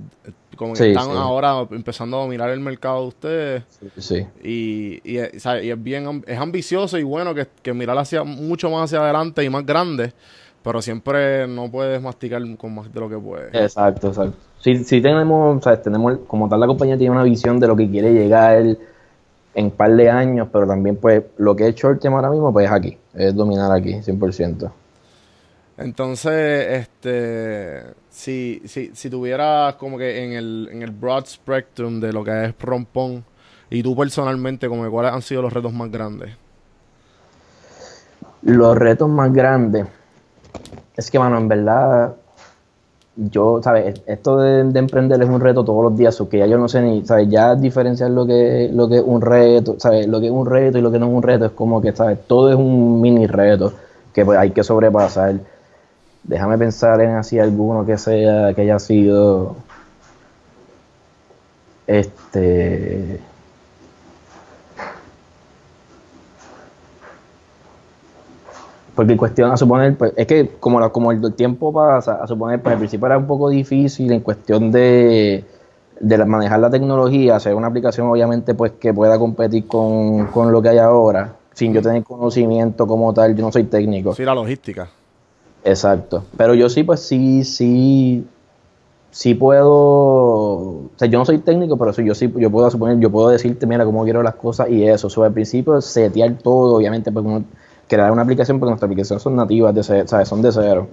como 0.57 0.75
que 0.75 0.91
están 0.91 1.11
ahora 1.11 1.67
empezando 1.71 2.19
a 2.19 2.23
dominar 2.23 2.51
el 2.51 2.61
mercado 2.61 3.03
de 3.03 3.09
ustedes. 3.09 3.65
Sí. 3.99 4.27
Y, 4.43 5.01
y, 5.05 5.19
es 5.19 5.83
bien, 5.83 6.25
es 6.27 6.39
ambicioso 6.39 6.99
y 6.99 7.05
bueno 7.05 7.35
que, 7.35 7.47
que 7.63 7.73
mirar 7.73 7.97
hacia, 7.99 8.25
mucho 8.25 8.71
más 8.71 8.85
hacia 8.85 9.01
adelante 9.01 9.45
y 9.45 9.51
más 9.51 9.65
grande, 9.65 10.13
pero 10.63 10.83
siempre 10.83 11.47
no 11.47 11.71
puedes 11.71 12.03
masticar 12.03 12.43
con 12.57 12.75
más 12.75 12.93
de 12.93 13.01
lo 13.01 13.09
que 13.09 13.19
puedes. 13.19 13.55
Exacto, 13.55 14.09
exacto. 14.09 14.37
Sí, 14.59 14.85
sí 14.85 15.01
tenemos, 15.01 15.59
o 15.59 15.63
sea, 15.63 15.81
tenemos, 15.81 16.19
como 16.27 16.49
tal 16.49 16.61
la 16.61 16.67
compañía 16.67 16.97
tiene 16.97 17.13
una 17.13 17.25
visión 17.25 17.59
de 17.59 17.67
lo 17.67 17.77
que 17.77 17.89
quiere 17.91 18.13
llegar 18.13 18.77
en 19.55 19.67
un 19.67 19.71
par 19.73 19.95
de 19.95 20.11
años, 20.11 20.49
pero 20.53 20.67
también 20.67 20.97
pues 20.97 21.23
lo 21.37 21.55
que 21.55 21.69
es 21.69 21.75
short 21.75 22.01
term 22.01 22.15
ahora 22.15 22.31
mismo 22.31 22.53
pues 22.53 22.67
es 22.67 22.73
aquí, 22.73 22.99
es 23.15 23.35
dominar 23.35 23.71
aquí 23.73 23.95
100%. 23.95 24.71
Entonces, 25.79 26.67
este, 26.71 27.83
si, 28.11 28.63
si, 28.67 28.91
si 28.95 29.11
tuvieras 29.11 29.75
como 29.77 29.99
que 29.99 30.25
en 30.25 30.33
el, 30.33 30.69
en 30.71 30.83
el 30.83 30.91
broad 30.91 31.25
spectrum 31.27 32.01
de 32.01 32.13
lo 32.13 32.23
que 32.23 32.45
es 32.45 32.55
rompón, 32.61 33.25
y 33.73 33.83
tú 33.83 33.97
personalmente, 33.97 34.69
como 34.69 34.89
cuáles 34.91 35.13
han 35.13 35.23
sido 35.23 35.41
los 35.41 35.53
retos 35.53 35.73
más 35.73 35.91
grandes? 35.91 36.37
Los 38.43 38.77
retos 38.77 39.09
más 39.09 39.33
grandes, 39.33 39.87
es 40.95 41.11
que, 41.11 41.19
mano, 41.19 41.39
en 41.39 41.49
verdad, 41.49 42.15
yo, 43.17 43.61
¿sabes? 43.63 44.01
Esto 44.07 44.39
de, 44.39 44.61
emprender 44.79 45.23
es 45.23 45.29
un 45.29 45.41
reto 45.41 45.65
todos 45.65 45.83
los 45.85 45.97
días, 45.97 46.21
que 46.31 46.39
ya 46.39 46.47
yo 46.47 46.59
no 46.59 46.69
sé 46.69 46.81
ni, 46.83 47.05
¿sabes? 47.05 47.29
Ya 47.29 47.55
diferenciar 47.55 48.11
lo 48.11 48.27
que, 48.27 48.71
lo 48.73 48.89
que 48.89 48.99
es 48.99 49.03
un 49.05 49.21
reto, 49.21 49.77
¿sabes? 49.79 50.07
Lo 50.07 50.21
que 50.21 50.27
es 50.27 50.33
un 50.33 50.47
reto 50.47 50.79
y 50.79 50.81
lo 50.81 50.91
que 50.91 50.99
no 50.99 51.07
es 51.07 51.13
un 51.13 51.23
reto 51.23 51.47
es 51.47 51.53
como 51.53 51.81
que, 51.83 51.93
¿sabes? 51.93 52.19
Todo 52.27 52.51
es 52.51 52.57
un 52.57 53.01
mini 53.01 53.27
reto 53.27 53.73
que 54.15 54.25
pues, 54.25 54.39
hay 54.39 54.51
que 54.51 54.65
sobrepasar. 54.65 55.35
Déjame 56.25 56.59
pensar 56.59 57.01
en 57.01 57.17
así 57.17 57.39
alguno 57.39 57.85
que 57.85 57.99
sea, 57.99 58.55
que 58.55 58.63
haya 58.63 58.79
sido, 58.79 59.57
este... 61.87 63.21
Porque 68.95 69.13
en 69.13 69.19
cuestión, 69.19 69.51
a 69.51 69.57
suponer, 69.57 69.97
pues, 69.97 70.13
es 70.17 70.27
que 70.27 70.51
como, 70.61 70.91
como 70.93 71.13
el 71.13 71.33
tiempo 71.35 71.73
pasa, 71.73 72.23
a 72.23 72.27
suponer, 72.27 72.61
pues 72.61 72.75
al 72.75 72.79
principio 72.79 73.07
era 73.07 73.19
un 73.19 73.27
poco 73.27 73.49
difícil 73.49 74.13
en 74.13 74.21
cuestión 74.21 74.71
de, 74.71 75.45
de 75.99 76.25
manejar 76.25 76.61
la 76.61 76.69
tecnología, 76.69 77.37
hacer 77.37 77.55
una 77.55 77.69
aplicación 77.69 78.09
obviamente 78.09 78.55
pues 78.55 78.73
que 78.73 78.93
pueda 78.93 79.19
competir 79.19 79.67
con, 79.67 80.27
con, 80.27 80.53
lo 80.53 80.61
que 80.61 80.71
hay 80.71 80.79
ahora, 80.79 81.37
sin 81.55 81.73
yo 81.73 81.81
tener 81.81 82.03
conocimiento 82.03 82.87
como 82.87 83.15
tal, 83.15 83.35
yo 83.35 83.43
no 83.43 83.53
soy 83.53 83.65
técnico. 83.65 84.15
Sí, 84.15 84.25
la 84.25 84.35
logística. 84.35 84.89
Exacto. 85.65 86.25
Pero 86.37 86.55
yo 86.55 86.69
sí, 86.69 86.83
pues 86.83 87.01
sí, 87.01 87.45
sí, 87.45 88.27
sí 89.11 89.35
puedo, 89.35 89.71
o 89.71 90.91
sea, 90.97 91.09
yo 91.09 91.19
no 91.19 91.25
soy 91.25 91.39
técnico, 91.39 91.77
pero 91.77 91.93
eso 91.93 92.03
yo 92.03 92.15
sí, 92.15 92.33
yo 92.37 92.51
puedo 92.51 92.71
suponer, 92.71 92.99
yo 92.99 93.11
puedo 93.11 93.29
decirte, 93.29 93.67
mira, 93.67 93.85
cómo 93.85 94.03
quiero 94.05 94.23
las 94.23 94.35
cosas 94.35 94.69
y 94.71 94.85
eso. 94.85 95.09
Sobre 95.09 95.29
el 95.29 95.35
principio, 95.35 95.81
setear 95.81 96.35
todo, 96.43 96.77
obviamente, 96.77 97.13
pues 97.13 97.25
uno, 97.25 97.45
crear 97.93 98.11
una 98.11 98.23
aplicación, 98.23 98.59
porque 98.59 98.71
nuestras 98.71 98.89
aplicaciones 98.89 99.23
son 99.23 99.37
nativas, 99.37 99.75
de 99.75 99.83
cero, 99.83 100.05
¿sabes? 100.07 100.27
Son 100.27 100.41
de 100.41 100.51
cero. 100.51 100.89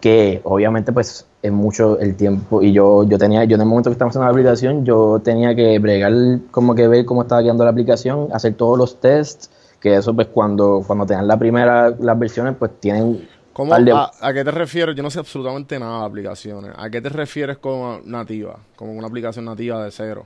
Que 0.00 0.40
obviamente, 0.42 0.92
pues, 0.92 1.26
es 1.42 1.52
mucho 1.52 1.96
el 2.00 2.16
tiempo. 2.16 2.60
Y 2.60 2.72
yo, 2.72 3.04
yo 3.04 3.18
tenía, 3.18 3.44
yo 3.44 3.54
en 3.54 3.60
el 3.60 3.68
momento 3.68 3.88
que 3.88 3.92
estamos 3.92 4.10
haciendo 4.10 4.24
la 4.24 4.32
aplicación, 4.32 4.84
yo 4.84 5.20
tenía 5.22 5.54
que 5.54 5.78
bregar, 5.78 6.12
como 6.50 6.74
que 6.74 6.88
ver 6.88 7.04
cómo 7.04 7.22
estaba 7.22 7.42
quedando 7.42 7.62
la 7.62 7.70
aplicación, 7.70 8.28
hacer 8.32 8.54
todos 8.54 8.76
los 8.76 9.00
tests, 9.00 9.48
que 9.78 9.94
eso, 9.94 10.12
pues, 10.12 10.26
cuando, 10.26 10.82
cuando 10.84 11.06
tengan 11.06 11.28
la 11.28 11.38
primera, 11.38 11.90
las 11.90 12.18
versiones, 12.18 12.56
pues, 12.58 12.72
tienen 12.80 13.28
¿Cómo, 13.52 13.74
a, 13.74 14.10
a, 14.20 14.32
qué 14.32 14.42
te 14.42 14.50
refieres? 14.50 14.96
Yo 14.96 15.02
no 15.02 15.10
sé 15.10 15.18
absolutamente 15.20 15.78
nada 15.78 16.00
de 16.00 16.06
aplicaciones. 16.06 16.72
¿A 16.76 16.90
qué 16.90 17.00
te 17.00 17.10
refieres 17.10 17.58
con 17.58 18.10
nativa? 18.10 18.58
Como 18.74 18.92
una 18.92 19.06
aplicación 19.06 19.44
nativa 19.44 19.84
de 19.84 19.90
cero. 19.90 20.24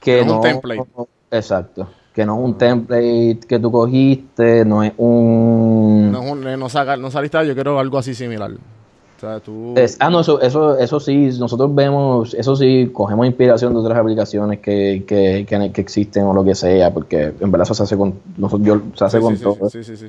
Que 0.00 0.24
no, 0.24 0.36
un 0.36 0.40
template. 0.42 0.84
exacto. 1.30 1.88
Que 2.14 2.24
no 2.24 2.38
es 2.38 2.44
un 2.44 2.56
template 2.56 3.40
que 3.48 3.58
tú 3.58 3.72
cogiste, 3.72 4.64
no 4.64 4.82
es 4.84 4.92
un... 4.96 6.12
No, 6.12 6.22
es 6.22 6.30
un, 6.30 6.58
no, 6.60 6.68
saca, 6.68 6.96
no 6.96 7.10
saliste, 7.10 7.44
yo 7.46 7.54
quiero 7.54 7.78
algo 7.78 7.98
así 7.98 8.14
similar. 8.14 8.52
O 8.52 9.20
sea, 9.20 9.40
tú... 9.40 9.74
ah, 9.98 10.10
no, 10.10 10.20
eso, 10.20 10.40
eso, 10.40 10.78
eso 10.78 11.00
sí, 11.00 11.30
nosotros 11.40 11.74
vemos, 11.74 12.34
eso 12.34 12.54
sí, 12.54 12.90
cogemos 12.92 13.26
inspiración 13.26 13.72
de 13.72 13.80
otras 13.80 13.98
aplicaciones 13.98 14.60
que, 14.60 15.04
que, 15.06 15.44
que, 15.48 15.72
que 15.72 15.80
existen 15.80 16.24
o 16.24 16.32
lo 16.32 16.44
que 16.44 16.54
sea, 16.54 16.94
porque 16.94 17.32
en 17.40 17.50
verdad 17.50 17.62
eso 17.62 17.74
se 17.74 17.82
hace 17.82 17.96
con, 17.96 18.14
nosotros, 18.36 18.66
yo, 18.66 18.80
se 18.94 19.04
hace 19.04 19.20
con 19.20 19.36
todo. 19.36 19.68
sí, 19.68 19.82
sí. 19.82 19.96
sí 19.96 20.06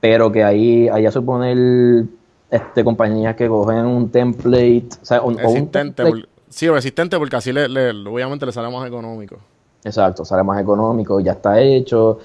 pero 0.00 0.30
que 0.30 0.44
ahí 0.44 0.88
haya 0.88 1.10
suponer 1.10 2.04
este 2.50 2.84
compañías 2.84 3.34
que 3.34 3.48
cogen 3.48 3.86
un 3.86 4.10
template, 4.10 4.88
o 5.02 5.04
sea, 5.04 5.22
un, 5.22 5.36
resistente, 5.36 6.04
sí, 6.48 6.68
resistente 6.68 7.18
porque 7.18 7.36
así 7.36 7.52
le, 7.52 7.90
obviamente 8.06 8.46
le 8.46 8.52
sale 8.52 8.70
más 8.70 8.86
económico. 8.86 9.38
Exacto, 9.86 10.24
sale 10.24 10.42
más 10.42 10.60
económico, 10.60 11.20
ya 11.20 11.32
está 11.32 11.60
hecho, 11.60 12.18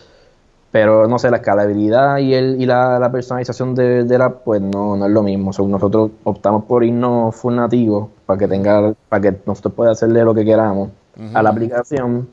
pero 0.72 1.08
no 1.08 1.20
sé, 1.20 1.30
la 1.30 1.38
escalabilidad 1.38 2.18
y 2.18 2.34
el 2.34 2.60
y 2.60 2.66
la, 2.66 3.08
personalización 3.12 3.76
de, 3.76 4.18
la 4.18 4.30
pues 4.32 4.60
no, 4.60 4.98
no 4.98 5.06
es 5.06 5.12
lo 5.12 5.22
mismo. 5.22 5.52
nosotros 5.68 6.10
optamos 6.24 6.66
por 6.66 6.84
irnos 6.84 7.36
full 7.36 7.54
nativo 7.54 8.10
para 8.26 8.40
que 8.40 8.48
tenga, 8.48 8.96
para 9.08 9.22
que 9.22 9.38
nosotros 9.46 9.76
pueda 9.76 9.92
hacerle 9.92 10.24
lo 10.24 10.34
que 10.34 10.44
queramos 10.44 10.90
a 11.36 11.44
la 11.44 11.52
aplicación. 11.52 12.28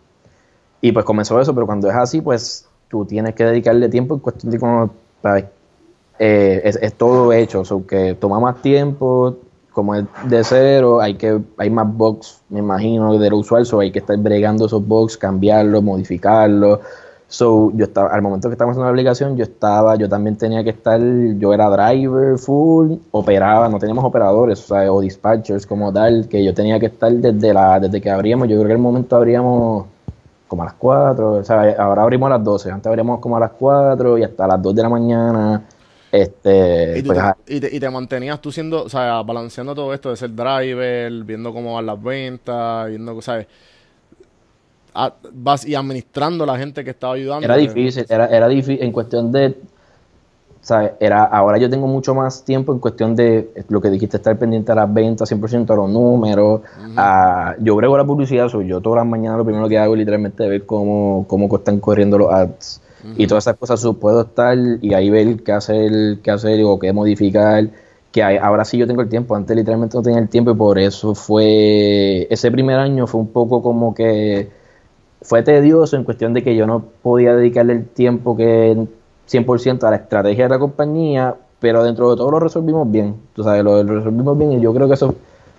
Y 0.81 0.93
pues 0.93 1.05
comenzó 1.05 1.38
eso, 1.38 1.53
pero 1.53 1.67
cuando 1.67 1.88
es 1.91 1.95
así, 1.95 2.23
pues 2.23 2.67
tú 2.88 3.05
tienes 3.05 3.35
que 3.35 3.45
dedicarle 3.45 3.91
tiempo 3.91 4.14
en 4.14 4.21
cuestión 4.21 4.51
de 4.51 4.59
como 4.59 4.91
eh, 6.19 6.62
es, 6.64 6.95
todo 6.95 7.35
hecho, 7.35 7.67
so 7.67 7.87
que 7.87 8.14
toma 8.14 8.41
más 8.41 8.62
tiempo, 8.62 9.37
como 9.79 9.95
es 9.95 10.05
de 10.25 10.43
cero, 10.43 11.01
hay 11.01 11.14
que 11.14 11.41
hay 11.57 11.71
más 11.71 11.87
bugs, 11.97 12.41
me 12.49 12.59
imagino, 12.59 13.17
de 13.17 13.31
lo 13.31 13.37
usual, 13.37 13.64
so 13.64 13.79
hay 13.79 13.93
que 13.93 14.01
estar 14.01 14.19
bregando 14.19 14.67
esos 14.67 14.85
bugs, 14.85 15.17
cambiarlos, 15.17 15.85
modificarlos. 15.85 16.81
So, 17.29 17.71
yo 17.77 17.85
estaba, 17.85 18.09
al 18.09 18.21
momento 18.21 18.49
que 18.49 18.55
estábamos 18.55 18.75
haciendo 18.75 18.87
la 18.87 18.91
aplicación, 18.91 19.37
yo 19.37 19.45
estaba, 19.45 19.95
yo 19.95 20.09
también 20.09 20.37
tenía 20.37 20.64
que 20.64 20.71
estar, 20.71 21.01
yo 21.01 21.55
era 21.55 21.69
driver 21.71 22.38
full, 22.38 22.95
operaba, 23.12 23.69
no 23.69 23.79
teníamos 23.79 24.05
operadores, 24.05 24.69
o, 24.69 24.75
o 24.75 25.01
dispatchers 25.01 25.64
como 25.64 25.93
tal, 25.93 26.27
que 26.29 26.45
yo 26.45 26.53
tenía 26.53 26.81
que 26.81 26.87
estar 26.87 27.12
desde 27.12 27.55
la, 27.55 27.79
desde 27.79 28.01
que 28.01 28.11
abríamos, 28.11 28.49
yo 28.49 28.57
creo 28.57 28.67
que 28.67 28.73
el 28.73 28.79
momento 28.79 29.14
abríamos 29.14 29.87
como 30.49 30.62
a 30.62 30.64
las 30.64 30.75
4, 30.75 31.33
o 31.35 31.45
sea, 31.45 31.77
ahora 31.79 32.03
abrimos 32.03 32.27
a 32.27 32.31
las 32.31 32.43
12, 32.43 32.73
antes 32.73 32.87
abrimos 32.88 33.21
como 33.21 33.37
a 33.37 33.41
las 33.41 33.53
4 33.53 34.19
y 34.19 34.25
hasta 34.25 34.45
las 34.49 34.61
2 34.61 34.75
de 34.75 34.83
la 34.83 34.88
mañana. 34.88 35.62
Este, 36.11 36.99
¿Y, 36.99 37.03
pues, 37.03 37.18
te, 37.44 37.77
y, 37.77 37.81
te, 37.81 37.90
mantenías 37.90 38.40
tú 38.40 38.51
siendo, 38.51 38.85
o 38.85 38.88
sea, 38.88 39.23
balanceando 39.23 39.75
todo 39.75 39.92
esto 39.92 40.11
de 40.11 40.16
ser 40.16 40.35
driver, 40.35 41.12
viendo 41.25 41.53
cómo 41.53 41.75
van 41.75 41.87
las 41.87 42.03
ventas, 42.03 42.88
viendo, 42.88 43.21
¿sabes? 43.21 43.47
vas 45.33 45.64
y 45.64 45.77
administrando 45.77 46.42
a 46.42 46.47
la 46.47 46.59
gente 46.59 46.83
que 46.83 46.90
estaba 46.90 47.14
ayudando. 47.14 47.44
Era 47.44 47.57
difícil, 47.57 48.05
era, 48.09 48.27
era 48.27 48.49
difícil 48.49 48.83
en 48.83 48.90
cuestión 48.90 49.31
de 49.31 49.55
era, 51.01 51.25
ahora 51.25 51.59
yo 51.59 51.71
tengo 51.71 51.87
mucho 51.87 52.14
más 52.14 52.44
tiempo 52.44 52.73
en 52.73 52.79
cuestión 52.79 53.16
de 53.16 53.51
lo 53.68 53.81
que 53.81 53.90
dijiste, 53.90 54.18
estar 54.18 54.38
pendiente 54.38 54.73
a 54.73 54.75
las 54.75 54.92
ventas, 54.92 55.31
100% 55.31 55.71
a 55.71 55.77
los 55.77 55.90
números. 55.90 56.62
yo 57.61 57.77
brego 57.77 57.97
la 57.97 58.05
publicidad, 58.05 58.49
soy 58.49 58.66
yo 58.66 58.81
todas 58.81 58.99
las 58.99 59.07
mañanas 59.07 59.38
lo 59.38 59.44
primero 59.44 59.68
que 59.68 59.79
hago 59.79 59.94
es 59.94 59.99
literalmente 59.99 60.47
ver 60.47 60.66
cómo, 60.66 61.25
cómo 61.29 61.55
están 61.57 61.81
corriendo 61.81 62.18
los 62.18 62.33
ads. 62.33 62.83
Y 63.16 63.27
todas 63.27 63.44
esas 63.44 63.57
cosas 63.57 63.85
puedo 64.01 64.23
estar 64.23 64.57
y 64.81 64.94
ahí 64.94 65.11
ver 65.11 65.42
qué 65.42 65.53
hacer, 65.53 66.18
qué 66.23 66.31
hacer 66.31 66.61
o 66.64 66.79
qué 66.79 66.92
modificar. 66.92 67.68
Que 68.12 68.23
ahora 68.23 68.64
sí 68.64 68.79
yo 68.79 68.87
tengo 68.87 69.03
el 69.03 69.09
tiempo, 69.09 69.37
antes 69.37 69.57
literalmente 69.57 69.97
no 69.97 70.03
tenía 70.03 70.18
el 70.18 70.29
tiempo 70.29 70.51
y 70.51 70.55
por 70.55 70.79
eso 70.79 71.14
fue, 71.14 72.27
ese 72.31 72.51
primer 72.51 72.79
año 72.79 73.07
fue 73.07 73.21
un 73.21 73.29
poco 73.29 73.62
como 73.62 73.94
que 73.94 74.49
fue 75.21 75.42
tedioso 75.42 75.97
en 75.97 76.05
cuestión 76.05 76.33
de 76.33 76.42
que 76.42 76.57
yo 76.57 76.66
no 76.66 76.85
podía 77.03 77.35
dedicarle 77.35 77.75
el 77.75 77.87
tiempo 77.87 78.37
que 78.37 78.87
100% 79.29 79.85
a 79.85 79.90
la 79.90 79.97
estrategia 79.97 80.44
de 80.44 80.51
la 80.51 80.59
compañía, 80.59 81.35
pero 81.61 81.85
dentro 81.85 82.11
de 82.11 82.16
todo 82.16 82.31
lo 82.31 82.40
resolvimos 82.40 82.90
bien. 82.90 83.16
Tú 83.35 83.42
sabes, 83.42 83.62
lo, 83.62 83.83
resolvimos 83.83 84.38
bien 84.38 84.53
y 84.53 84.61
yo 84.61 84.73
creo 84.73 84.88
que 84.88 84.94
eso, 84.94 85.14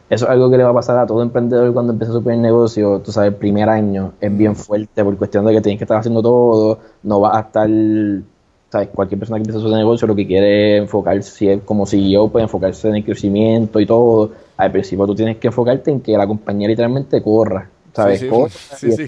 eso 0.10 0.26
es 0.26 0.32
algo 0.32 0.50
que 0.50 0.58
le 0.58 0.64
va 0.64 0.72
a 0.72 0.74
pasar 0.74 0.98
a 0.98 1.06
todo 1.06 1.22
emprendedor 1.22 1.72
cuando 1.74 1.94
empieza 1.94 2.14
su 2.14 2.24
primer 2.24 2.40
negocio. 2.40 3.00
Tú 3.00 3.12
sabes, 3.12 3.30
el 3.30 3.36
primer 3.36 3.70
año 3.70 4.14
es 4.20 4.36
bien 4.36 4.56
fuerte 4.56 5.04
por 5.04 5.16
cuestión 5.18 5.46
de 5.46 5.54
que 5.54 5.62
tienes 5.62 5.78
que 5.78 5.84
estar 5.84 5.98
haciendo 5.98 6.22
todo, 6.22 6.80
no 7.04 7.20
vas 7.20 7.36
a 7.36 7.40
estar. 7.42 7.70
¿sabes? 8.70 8.90
Cualquier 8.94 9.20
persona 9.20 9.38
que 9.38 9.50
empieza 9.50 9.60
su 9.60 9.76
negocio 9.76 10.08
lo 10.08 10.16
que 10.16 10.28
quiere 10.28 10.78
enfocarse, 10.78 11.32
si 11.32 11.50
es 11.50 11.62
como 11.64 11.86
CEO, 11.86 12.30
puede 12.30 12.44
enfocarse 12.44 12.90
en 12.90 12.98
el 12.98 13.06
crecimiento 13.06 13.80
y 13.80 13.86
todo. 13.86 14.32
Al 14.58 14.72
principio 14.72 15.06
tú 15.08 15.16
tienes 15.16 15.38
que 15.38 15.48
enfocarte 15.48 15.92
en 15.92 16.02
que 16.02 16.18
la 16.18 16.28
compañía 16.28 16.68
literalmente 16.68 17.22
corra 17.22 17.70
¿sabes? 17.94 18.20
Sí, 18.78 18.92
sí, 18.92 19.08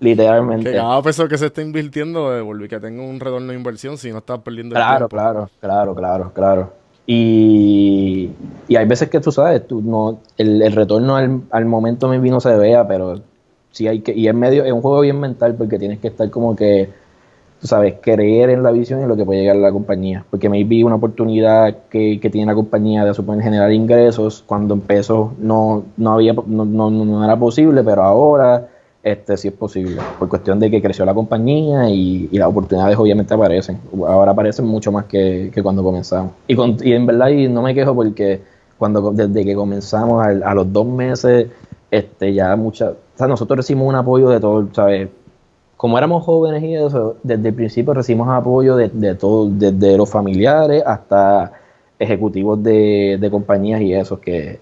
literalmente. 0.00 0.70
Que 0.70 0.76
cada 0.76 1.02
peso 1.02 1.28
que 1.28 1.38
se 1.38 1.46
está 1.46 1.62
invirtiendo, 1.62 2.30
devuelve 2.30 2.68
que 2.68 2.80
tenga 2.80 3.02
un 3.02 3.20
retorno 3.20 3.48
de 3.52 3.58
inversión 3.58 3.98
si 3.98 4.10
no 4.10 4.18
estás 4.18 4.40
perdiendo 4.40 4.74
claro, 4.74 5.06
el 5.06 5.10
tiempo. 5.10 5.16
Claro, 5.16 5.50
claro, 5.60 5.94
claro, 5.94 6.32
claro. 6.32 6.72
Y, 7.10 8.30
y 8.68 8.76
hay 8.76 8.86
veces 8.86 9.08
que 9.08 9.18
tú 9.18 9.32
sabes, 9.32 9.66
tú 9.66 9.80
no, 9.80 10.18
el, 10.36 10.60
el 10.60 10.72
retorno 10.72 11.16
al, 11.16 11.40
al 11.50 11.64
momento 11.64 12.06
maybe 12.06 12.28
no 12.28 12.38
se 12.38 12.54
vea, 12.54 12.86
pero 12.86 13.22
sí 13.70 13.88
hay 13.88 14.00
que, 14.00 14.12
y 14.12 14.28
es 14.28 14.34
medio, 14.34 14.62
es 14.62 14.72
un 14.72 14.82
juego 14.82 15.00
bien 15.00 15.18
mental 15.18 15.54
porque 15.54 15.78
tienes 15.78 16.00
que 16.00 16.08
estar 16.08 16.28
como 16.28 16.54
que 16.54 16.90
tú 17.62 17.66
sabes, 17.66 17.94
creer 18.02 18.50
en 18.50 18.62
la 18.62 18.70
visión 18.70 19.02
y 19.02 19.06
lo 19.06 19.16
que 19.16 19.24
puede 19.24 19.40
llegar 19.40 19.56
a 19.56 19.60
la 19.60 19.72
compañía. 19.72 20.24
Porque 20.30 20.50
me 20.50 20.62
vi 20.64 20.82
una 20.82 20.96
oportunidad 20.96 21.76
que, 21.88 22.20
que 22.20 22.30
tiene 22.30 22.52
la 22.52 22.54
compañía 22.54 23.06
de 23.06 23.14
suponer 23.14 23.42
generar 23.42 23.72
ingresos. 23.72 24.44
Cuando 24.46 24.74
empezó 24.74 25.32
no, 25.38 25.84
no 25.96 26.12
había 26.12 26.34
no, 26.34 26.64
no, 26.64 26.90
no, 26.90 27.24
era 27.24 27.38
posible, 27.38 27.82
pero 27.82 28.02
ahora 28.02 28.68
este 29.02 29.36
sí 29.36 29.48
es 29.48 29.54
posible. 29.54 30.00
Por 30.18 30.28
cuestión 30.28 30.58
de 30.60 30.70
que 30.70 30.82
creció 30.82 31.04
la 31.04 31.14
compañía 31.14 31.88
y, 31.88 32.28
y 32.30 32.38
las 32.38 32.48
oportunidades 32.48 32.98
obviamente 32.98 33.34
aparecen. 33.34 33.78
Ahora 34.06 34.32
aparecen 34.32 34.66
mucho 34.66 34.92
más 34.92 35.04
que, 35.04 35.50
que 35.54 35.62
cuando 35.62 35.82
comenzamos. 35.82 36.32
Y, 36.46 36.54
con, 36.54 36.76
y 36.82 36.92
en 36.92 37.06
verdad 37.06 37.28
y 37.28 37.48
no 37.48 37.62
me 37.62 37.74
quejo 37.74 37.94
porque 37.94 38.40
cuando 38.78 39.10
desde 39.12 39.44
que 39.44 39.54
comenzamos 39.54 40.24
a, 40.24 40.28
a 40.28 40.54
los 40.54 40.72
dos 40.72 40.86
meses 40.86 41.48
este 41.90 42.34
ya 42.34 42.54
muchas, 42.54 42.90
o 42.90 43.18
sea, 43.18 43.26
nosotros 43.26 43.56
recibimos 43.56 43.88
un 43.88 43.94
apoyo 43.94 44.28
de 44.28 44.40
todo, 44.40 44.68
¿sabes? 44.72 45.08
como 45.78 45.96
éramos 45.96 46.24
jóvenes 46.24 46.62
y 46.64 46.74
eso, 46.74 47.16
desde 47.22 47.48
el 47.48 47.54
principio 47.54 47.94
recibimos 47.94 48.28
apoyo 48.28 48.74
de, 48.74 48.88
de 48.88 49.14
todo, 49.14 49.48
desde 49.48 49.96
los 49.96 50.10
familiares 50.10 50.82
hasta 50.84 51.52
ejecutivos 52.00 52.60
de, 52.62 53.16
de 53.20 53.30
compañías 53.30 53.80
y 53.80 53.94
eso, 53.94 54.20
que, 54.20 54.58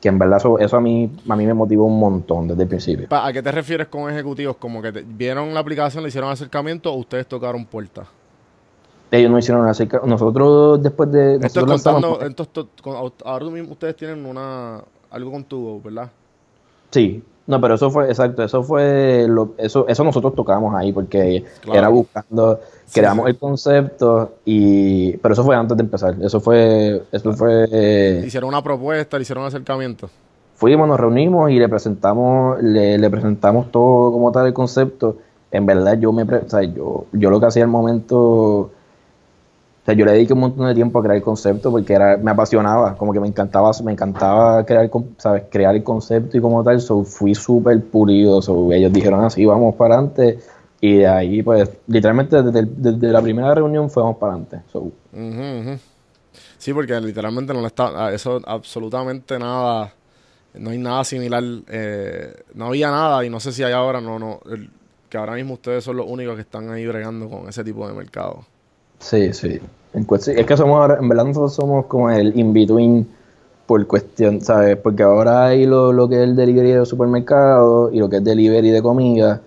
que 0.00 0.08
en 0.08 0.18
verdad 0.18 0.38
eso, 0.60 0.76
a 0.76 0.80
mí 0.80 1.10
a 1.28 1.36
mí 1.36 1.46
me 1.46 1.54
motivó 1.54 1.84
un 1.84 1.98
montón 1.98 2.48
desde 2.48 2.62
el 2.62 2.68
principio. 2.68 3.06
¿A 3.10 3.32
qué 3.32 3.42
te 3.42 3.52
refieres 3.52 3.88
con 3.88 4.10
ejecutivos? 4.10 4.56
¿Como 4.56 4.80
que 4.80 4.90
vieron 4.90 5.52
la 5.52 5.60
aplicación, 5.60 6.02
le 6.02 6.08
hicieron 6.08 6.30
acercamiento 6.30 6.92
o 6.92 6.96
ustedes 6.96 7.26
tocaron 7.26 7.66
puertas? 7.66 8.08
Ellos 9.10 9.30
no 9.30 9.38
hicieron 9.38 9.66
acercamiento. 9.68 10.08
Nosotros 10.08 10.82
después 10.82 11.10
de... 11.10 11.36
Estoy 11.36 11.66
contando, 11.66 12.20
entonces, 12.22 12.64
ahora 13.24 13.44
mismo 13.46 13.72
ustedes 13.72 13.96
tienen 13.96 14.24
una 14.24 14.82
algo 15.10 15.32
con 15.32 15.44
tu, 15.44 15.82
¿verdad? 15.82 16.10
Sí, 16.90 17.22
no, 17.50 17.60
pero 17.60 17.74
eso 17.74 17.90
fue, 17.90 18.06
exacto, 18.06 18.44
eso 18.44 18.62
fue, 18.62 19.26
lo, 19.28 19.54
eso, 19.58 19.86
eso 19.88 20.04
nosotros 20.04 20.34
tocamos 20.36 20.74
ahí, 20.74 20.92
porque 20.92 21.44
era 21.70 21.88
buscando, 21.88 22.60
creamos 22.92 23.28
el 23.28 23.36
concepto, 23.36 24.36
y, 24.44 25.16
pero 25.16 25.34
eso 25.34 25.42
fue 25.42 25.56
antes 25.56 25.76
de 25.76 25.82
empezar, 25.82 26.14
eso 26.22 26.40
fue, 26.40 27.02
eso 27.10 27.32
fue... 27.32 28.22
hicieron 28.24 28.48
una 28.48 28.62
propuesta, 28.62 29.18
le 29.18 29.22
hicieron 29.22 29.42
un 29.42 29.48
acercamiento. 29.48 30.08
Fuimos, 30.54 30.86
nos 30.86 31.00
reunimos 31.00 31.50
y 31.50 31.58
le 31.58 31.68
presentamos, 31.68 32.62
le, 32.62 32.96
le 32.98 33.10
presentamos 33.10 33.72
todo 33.72 34.12
como 34.12 34.30
tal 34.30 34.46
el 34.46 34.52
concepto. 34.52 35.16
En 35.50 35.66
verdad 35.66 35.98
yo 35.98 36.12
me, 36.12 36.22
o 36.22 36.48
sea, 36.48 36.62
yo, 36.62 37.06
yo 37.12 37.30
lo 37.30 37.40
que 37.40 37.46
hacía 37.46 37.64
al 37.64 37.70
momento 37.70 38.70
sea, 39.90 39.98
yo 39.98 40.04
le 40.04 40.12
dediqué 40.12 40.32
un 40.32 40.40
montón 40.40 40.66
de 40.66 40.74
tiempo 40.74 40.98
a 40.98 41.02
crear 41.02 41.16
el 41.16 41.22
concepto 41.22 41.70
porque 41.70 41.92
era, 41.92 42.16
me 42.16 42.30
apasionaba, 42.30 42.96
como 42.96 43.12
que 43.12 43.20
me 43.20 43.28
encantaba, 43.28 43.70
me 43.84 43.92
encantaba 43.92 44.64
crear, 44.64 44.90
¿sabes? 45.18 45.44
crear 45.50 45.74
el 45.74 45.82
concepto 45.82 46.36
y 46.36 46.40
como 46.40 46.62
tal, 46.62 46.80
so, 46.80 47.04
fui 47.04 47.34
súper 47.34 47.82
pulido, 47.84 48.40
so, 48.42 48.72
ellos 48.72 48.92
dijeron 48.92 49.24
así, 49.24 49.44
vamos 49.44 49.74
para 49.74 49.94
adelante, 49.94 50.38
y 50.80 50.98
de 50.98 51.06
ahí, 51.06 51.42
pues, 51.42 51.68
literalmente 51.86 52.42
desde, 52.42 53.12
la 53.12 53.20
primera 53.20 53.54
reunión 53.54 53.90
fuimos 53.90 54.16
para 54.16 54.32
adelante. 54.34 54.60
Sí, 56.58 56.72
porque 56.72 57.00
literalmente 57.00 57.52
no 57.52 57.60
le 57.60 57.66
está, 57.66 58.12
eso 58.12 58.40
absolutamente 58.46 59.38
nada 59.38 59.92
no 60.54 60.70
hay 60.70 60.78
nada 60.78 61.04
similar. 61.04 61.42
eh, 61.68 62.34
no 62.54 62.66
había 62.66 62.90
nada 62.90 63.24
y 63.24 63.30
no 63.30 63.40
sé 63.40 63.52
si 63.52 63.62
hay 63.62 63.72
ahora, 63.72 64.00
no, 64.00 64.18
no. 64.18 64.40
el- 64.50 64.70
que 65.08 65.18
ahora 65.18 65.34
mismo 65.34 65.54
ustedes 65.54 65.82
son 65.82 65.96
los 65.96 66.06
únicos 66.06 66.36
que 66.36 66.42
están 66.42 66.70
ahí 66.70 66.86
bregando 66.86 67.28
con 67.28 67.48
ese 67.48 67.64
tipo 67.64 67.86
de 67.88 67.92
mercado. 67.94 68.44
Sí, 69.00 69.32
sí. 69.32 69.60
En 69.92 70.04
cuestión- 70.04 70.38
es 70.38 70.46
que 70.46 70.56
somos 70.56 70.76
ahora, 70.80 70.98
en 71.00 71.08
verdad 71.08 71.24
nosotros 71.24 71.52
somos 71.54 71.86
como 71.86 72.10
el 72.10 72.38
in-between 72.38 73.06
por 73.66 73.86
cuestión, 73.86 74.40
¿sabes? 74.40 74.76
Porque 74.76 75.02
ahora 75.02 75.46
hay 75.46 75.64
lo, 75.66 75.92
lo 75.92 76.08
que 76.08 76.16
es 76.16 76.22
el 76.22 76.34
delivery 76.36 76.70
de 76.72 76.78
los 76.78 76.88
supermercados 76.88 77.92
y 77.92 77.98
lo 77.98 78.08
que 78.08 78.16
es 78.16 78.24
delivery 78.24 78.70
de 78.70 78.82
comida, 78.82 79.40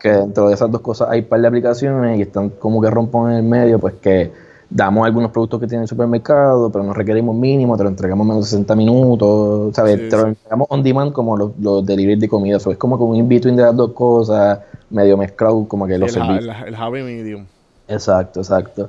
que 0.00 0.10
dentro 0.10 0.48
de 0.48 0.54
esas 0.54 0.70
dos 0.70 0.80
cosas 0.82 1.08
hay 1.10 1.20
un 1.20 1.26
par 1.26 1.40
de 1.40 1.48
aplicaciones 1.48 2.18
y 2.18 2.22
están 2.22 2.50
como 2.50 2.80
que 2.80 2.90
rompen 2.90 3.22
en 3.26 3.36
el 3.38 3.42
medio, 3.42 3.78
pues 3.78 3.94
que 3.94 4.30
damos 4.68 5.04
algunos 5.06 5.30
productos 5.32 5.60
que 5.60 5.66
tiene 5.66 5.82
el 5.82 5.88
supermercado, 5.88 6.70
pero 6.70 6.84
no 6.84 6.92
requerimos 6.94 7.34
mínimo, 7.34 7.76
te 7.76 7.82
lo 7.82 7.88
entregamos 7.88 8.24
en 8.24 8.28
menos 8.28 8.44
de 8.44 8.50
60 8.50 8.76
minutos, 8.76 9.74
¿sabes? 9.74 9.98
Sí, 9.98 10.08
te 10.10 10.16
lo 10.16 10.26
entregamos 10.28 10.66
on 10.70 10.82
demand 10.82 11.12
como 11.12 11.36
los, 11.36 11.50
los 11.60 11.84
delivery 11.84 12.20
de 12.20 12.28
comida, 12.28 12.56
eso 12.58 12.70
es 12.70 12.76
como 12.78 12.96
que 12.96 13.02
un 13.04 13.16
in-between 13.16 13.56
de 13.56 13.62
las 13.62 13.74
dos 13.76 13.92
cosas, 13.92 14.60
medio 14.90 15.16
mezclado, 15.16 15.66
como 15.66 15.86
que 15.86 15.98
los 15.98 16.14
el, 16.14 16.22
el- 16.22 16.50
el 16.68 16.74
happy 16.74 17.02
medium. 17.02 17.46
Exacto, 17.88 18.40
exacto. 18.40 18.88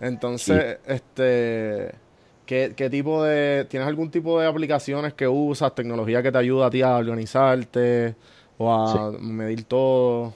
Entonces, 0.00 0.78
este, 0.86 1.94
¿qué, 2.44 2.74
qué 2.76 2.90
tipo 2.90 3.22
de, 3.22 3.66
tienes 3.68 3.88
algún 3.88 4.10
tipo 4.10 4.40
de 4.40 4.46
aplicaciones 4.46 5.14
que 5.14 5.26
usas, 5.26 5.74
tecnología 5.74 6.22
que 6.22 6.30
te 6.30 6.38
ayuda 6.38 6.66
a 6.66 6.70
ti 6.70 6.82
a 6.82 6.96
organizarte 6.96 8.14
o 8.58 8.72
a 8.72 9.12
medir 9.12 9.64
todo? 9.64 10.34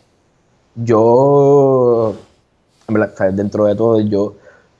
Yo, 0.75 2.15
en 2.89 2.95
verdad, 2.95 3.33
dentro 3.33 3.65
de 3.67 3.75
todo, 3.75 4.01
yo, 4.01 4.35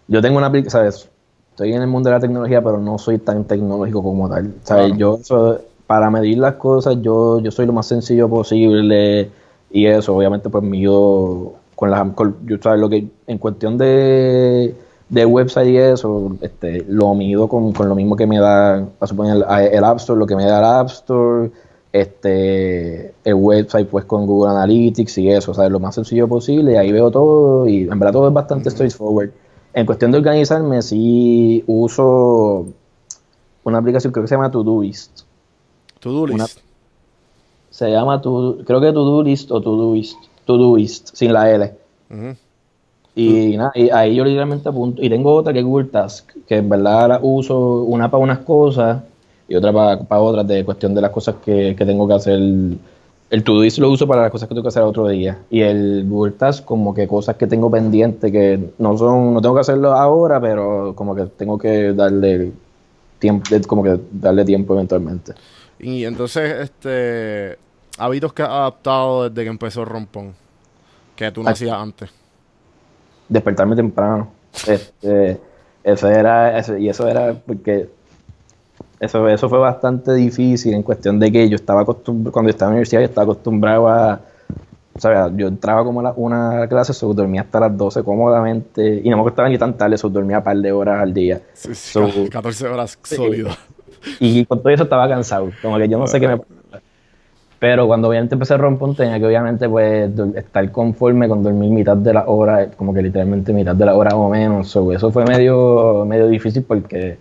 yo 0.09 0.23
tengo 0.23 0.39
una 0.39 0.47
aplicación, 0.47 0.81
¿sabes? 0.81 1.11
Estoy 1.51 1.75
en 1.75 1.83
el 1.83 1.89
mundo 1.89 2.09
de 2.09 2.17
la 2.17 2.21
tecnología, 2.21 2.63
pero 2.63 2.79
no 2.79 2.97
soy 2.97 3.19
tan 3.19 3.45
tecnológico 3.45 4.03
como 4.03 4.29
tal. 4.29 4.55
¿sabes? 4.63 4.87
Claro. 4.87 4.97
Yo, 4.97 5.19
eso, 5.21 5.61
para 5.87 6.09
medir 6.09 6.39
las 6.39 6.55
cosas, 6.55 6.97
yo, 7.03 7.41
yo 7.41 7.51
soy 7.51 7.67
lo 7.67 7.73
más 7.73 7.87
sencillo 7.87 8.29
posible 8.29 9.31
y 9.71 9.87
eso, 9.87 10.17
obviamente, 10.17 10.49
pues 10.49 10.65
mido 10.65 11.55
con 11.81 11.91
las, 11.91 12.13
con- 12.13 12.37
yo, 12.47 12.59
¿sabes? 12.63 12.79
Lo 12.79 12.91
que, 12.91 13.09
en 13.27 13.39
cuestión 13.39 13.79
de, 13.79 14.75
de 15.09 15.25
website 15.27 15.69
y 15.71 15.77
eso, 15.79 16.37
este, 16.43 16.85
lo 16.87 17.15
mido 17.15 17.49
con, 17.49 17.73
con 17.73 17.89
lo 17.89 17.95
mismo 17.95 18.17
que 18.17 18.27
me 18.27 18.39
da, 18.39 18.87
a 19.01 19.07
suponer, 19.07 19.37
el, 19.37 19.45
el 19.75 19.85
App 19.85 19.97
Store, 19.97 20.19
lo 20.19 20.27
que 20.27 20.37
me 20.37 20.45
da 20.45 20.59
el 20.59 20.65
App 20.65 20.89
Store, 20.89 21.51
este 21.93 23.15
el 23.25 23.35
website 23.35 23.89
pues 23.89 24.05
con 24.05 24.27
Google 24.27 24.51
Analytics 24.53 25.19
y 25.19 25.31
eso, 25.31 25.51
o 25.53 25.55
sea, 25.55 25.69
lo 25.69 25.81
más 25.81 25.95
sencillo 25.95 26.29
posible, 26.29 26.73
y 26.73 26.77
ahí 26.77 26.93
veo 26.93 27.11
todo 27.11 27.67
y 27.67 27.83
en 27.83 27.99
verdad 27.99 28.13
todo 28.13 28.29
es 28.29 28.35
bastante 28.35 28.71
straightforward. 28.71 29.31
En 29.73 29.87
cuestión 29.87 30.11
de 30.13 30.19
organizarme, 30.19 30.83
sí 30.83 31.65
uso 31.67 32.67
una 33.65 33.79
aplicación 33.79 34.13
creo 34.13 34.25
que 34.25 34.29
se 34.29 34.35
llama 34.35 34.51
Todoist. 34.51 35.23
To-do 36.01 36.23
Una- 36.25 36.45
list. 36.45 36.59
Se 37.71 37.89
llama 37.91 38.21
To, 38.21 38.59
creo 38.67 38.81
que 38.81 38.93
Todoist 38.93 39.51
o 39.51 39.61
Todoist, 39.61 40.17
Todoist 40.59 41.11
sin 41.15 41.33
la 41.33 41.51
L. 41.51 41.73
Y 43.15 43.57
nada, 43.57 43.73
y 43.75 43.91
ahí 43.91 44.15
yo 44.15 44.25
literalmente 44.25 44.69
apunto. 44.69 45.03
Y 45.03 45.09
tengo 45.09 45.35
otra 45.35 45.53
que 45.53 45.59
es 45.59 45.65
Google 45.65 45.89
Task, 45.89 46.31
que 46.47 46.57
en 46.57 46.69
verdad 46.69 47.09
la 47.09 47.21
uso 47.23 47.83
una 47.83 48.11
para 48.11 48.23
unas 48.23 48.39
cosas 48.39 49.03
y 49.49 49.57
otra 49.57 49.73
para 49.73 50.21
otras, 50.21 50.47
de 50.47 50.65
cuestión 50.65 50.95
de 50.95 51.01
las 51.01 51.11
cosas 51.11 51.37
que, 51.45 51.75
que 51.77 51.85
tengo 51.85 52.07
que 52.07 52.15
hacer. 52.15 52.39
El 52.39 53.45
Todoist 53.45 53.79
lo 53.79 53.91
uso 53.91 54.07
para 54.09 54.23
las 54.23 54.31
cosas 54.31 54.49
que 54.49 54.55
tengo 54.55 54.63
que 54.63 54.69
hacer 54.69 54.83
otro 54.83 55.09
día. 55.09 55.39
Y 55.51 55.61
el 55.61 56.05
Google 56.09 56.33
Task, 56.33 56.65
como 56.65 56.95
que 56.95 57.07
cosas 57.07 57.37
que 57.37 57.47
tengo 57.47 57.71
pendientes 57.71 58.31
que 58.31 58.59
no 58.79 58.97
son, 58.97 59.35
no 59.35 59.41
tengo 59.41 59.55
que 59.55 59.61
hacerlo 59.61 59.93
ahora, 59.93 60.41
pero 60.41 60.95
como 60.97 61.15
que 61.15 61.27
tengo 61.27 61.59
que 61.59 61.93
darle 61.93 62.53
tiempo, 63.19 63.45
como 63.67 63.83
que 63.83 64.01
darle 64.13 64.45
tiempo 64.45 64.75
eventualmente. 64.75 65.35
Y 65.79 66.05
entonces, 66.05 66.71
este, 66.71 67.57
hábitos 68.01 68.33
que 68.33 68.43
has 68.43 68.49
adaptado 68.49 69.29
desde 69.29 69.45
que 69.45 69.51
empezó 69.51 69.85
rompón, 69.85 70.35
que 71.17 71.31
tú 71.31 71.43
no 71.43 71.49
Ay. 71.49 71.53
hacías 71.53 71.77
antes. 71.77 72.11
despertarme 73.29 73.77
temprano. 73.77 74.29
Este, 74.67 75.41
eso 75.85 76.09
era, 76.09 76.59
eso, 76.59 76.77
y 76.77 76.89
eso 76.89 77.07
era 77.09 77.35
porque 77.35 77.89
eso, 78.99 79.29
eso 79.29 79.49
fue 79.49 79.59
bastante 79.59 80.13
difícil 80.15 80.75
en 80.75 80.83
cuestión 80.83 81.19
de 81.21 81.31
que 81.31 81.49
yo 81.49 81.55
estaba 81.57 81.83
acostumbrado, 81.83 82.33
cuando 82.33 82.49
yo 82.49 82.51
estaba 82.51 82.71
en 82.71 82.73
la 82.73 82.77
universidad, 82.79 83.01
yo 83.01 83.07
estaba 83.07 83.25
acostumbrado 83.25 83.89
a, 83.89 84.21
o 84.95 85.01
sea, 85.01 85.31
yo 85.35 85.47
entraba 85.47 85.85
como 85.85 86.01
a 86.01 86.03
la 86.03 86.13
una 86.17 86.67
clase, 86.69 86.93
so, 86.93 87.15
dormía 87.15 87.43
hasta 87.43 87.61
las 87.61 87.77
12 87.79 88.03
cómodamente, 88.03 89.01
y 89.03 89.09
no 89.09 89.17
me 89.17 89.23
acostaba 89.23 89.49
ni 89.49 89.57
tan 89.57 89.75
tarde, 89.77 89.97
so, 89.97 90.09
dormía 90.11 90.39
un 90.39 90.45
par 90.45 90.57
de 90.57 90.73
horas 90.73 91.01
al 91.01 91.15
día. 91.15 91.41
Sí, 91.55 91.75
sí, 91.75 91.93
So- 91.93 92.11
14 92.31 92.67
horas 92.67 92.99
sólido. 93.03 93.51
Y 94.19 94.45
con 94.47 94.59
todo 94.61 94.71
eso 94.71 94.83
estaba 94.85 95.09
cansado, 95.09 95.51
como 95.63 95.77
que 95.79 95.89
yo 95.89 95.99
no 95.99 96.07
sé 96.07 96.19
qué 96.19 96.27
me. 96.29 96.41
Pero 97.61 97.87
cuando 97.87 98.09
obviamente 98.09 98.35
empecé 98.35 98.55
a 98.55 98.57
romper, 98.59 98.97
tenía 98.97 99.19
que 99.21 99.27
obviamente 99.27 99.69
pues 99.69 100.11
estar 100.35 100.73
conforme 100.73 101.29
con 101.29 101.43
dormir 101.43 101.71
mitad 101.71 101.97
de 101.97 102.15
la 102.15 102.25
hora, 102.27 102.71
como 102.73 102.93
que 102.95 103.03
literalmente 103.03 103.53
mitad 103.53 103.77
de 103.77 103.85
la 103.87 103.95
hora 103.97 104.17
o 104.17 104.31
menos. 104.31 104.69
So, 104.69 104.93
eso 104.93 105.13
fue 105.13 105.25
medio, 105.27 106.05
medio 106.07 106.27
difícil 106.29 106.65
porque 106.65 107.19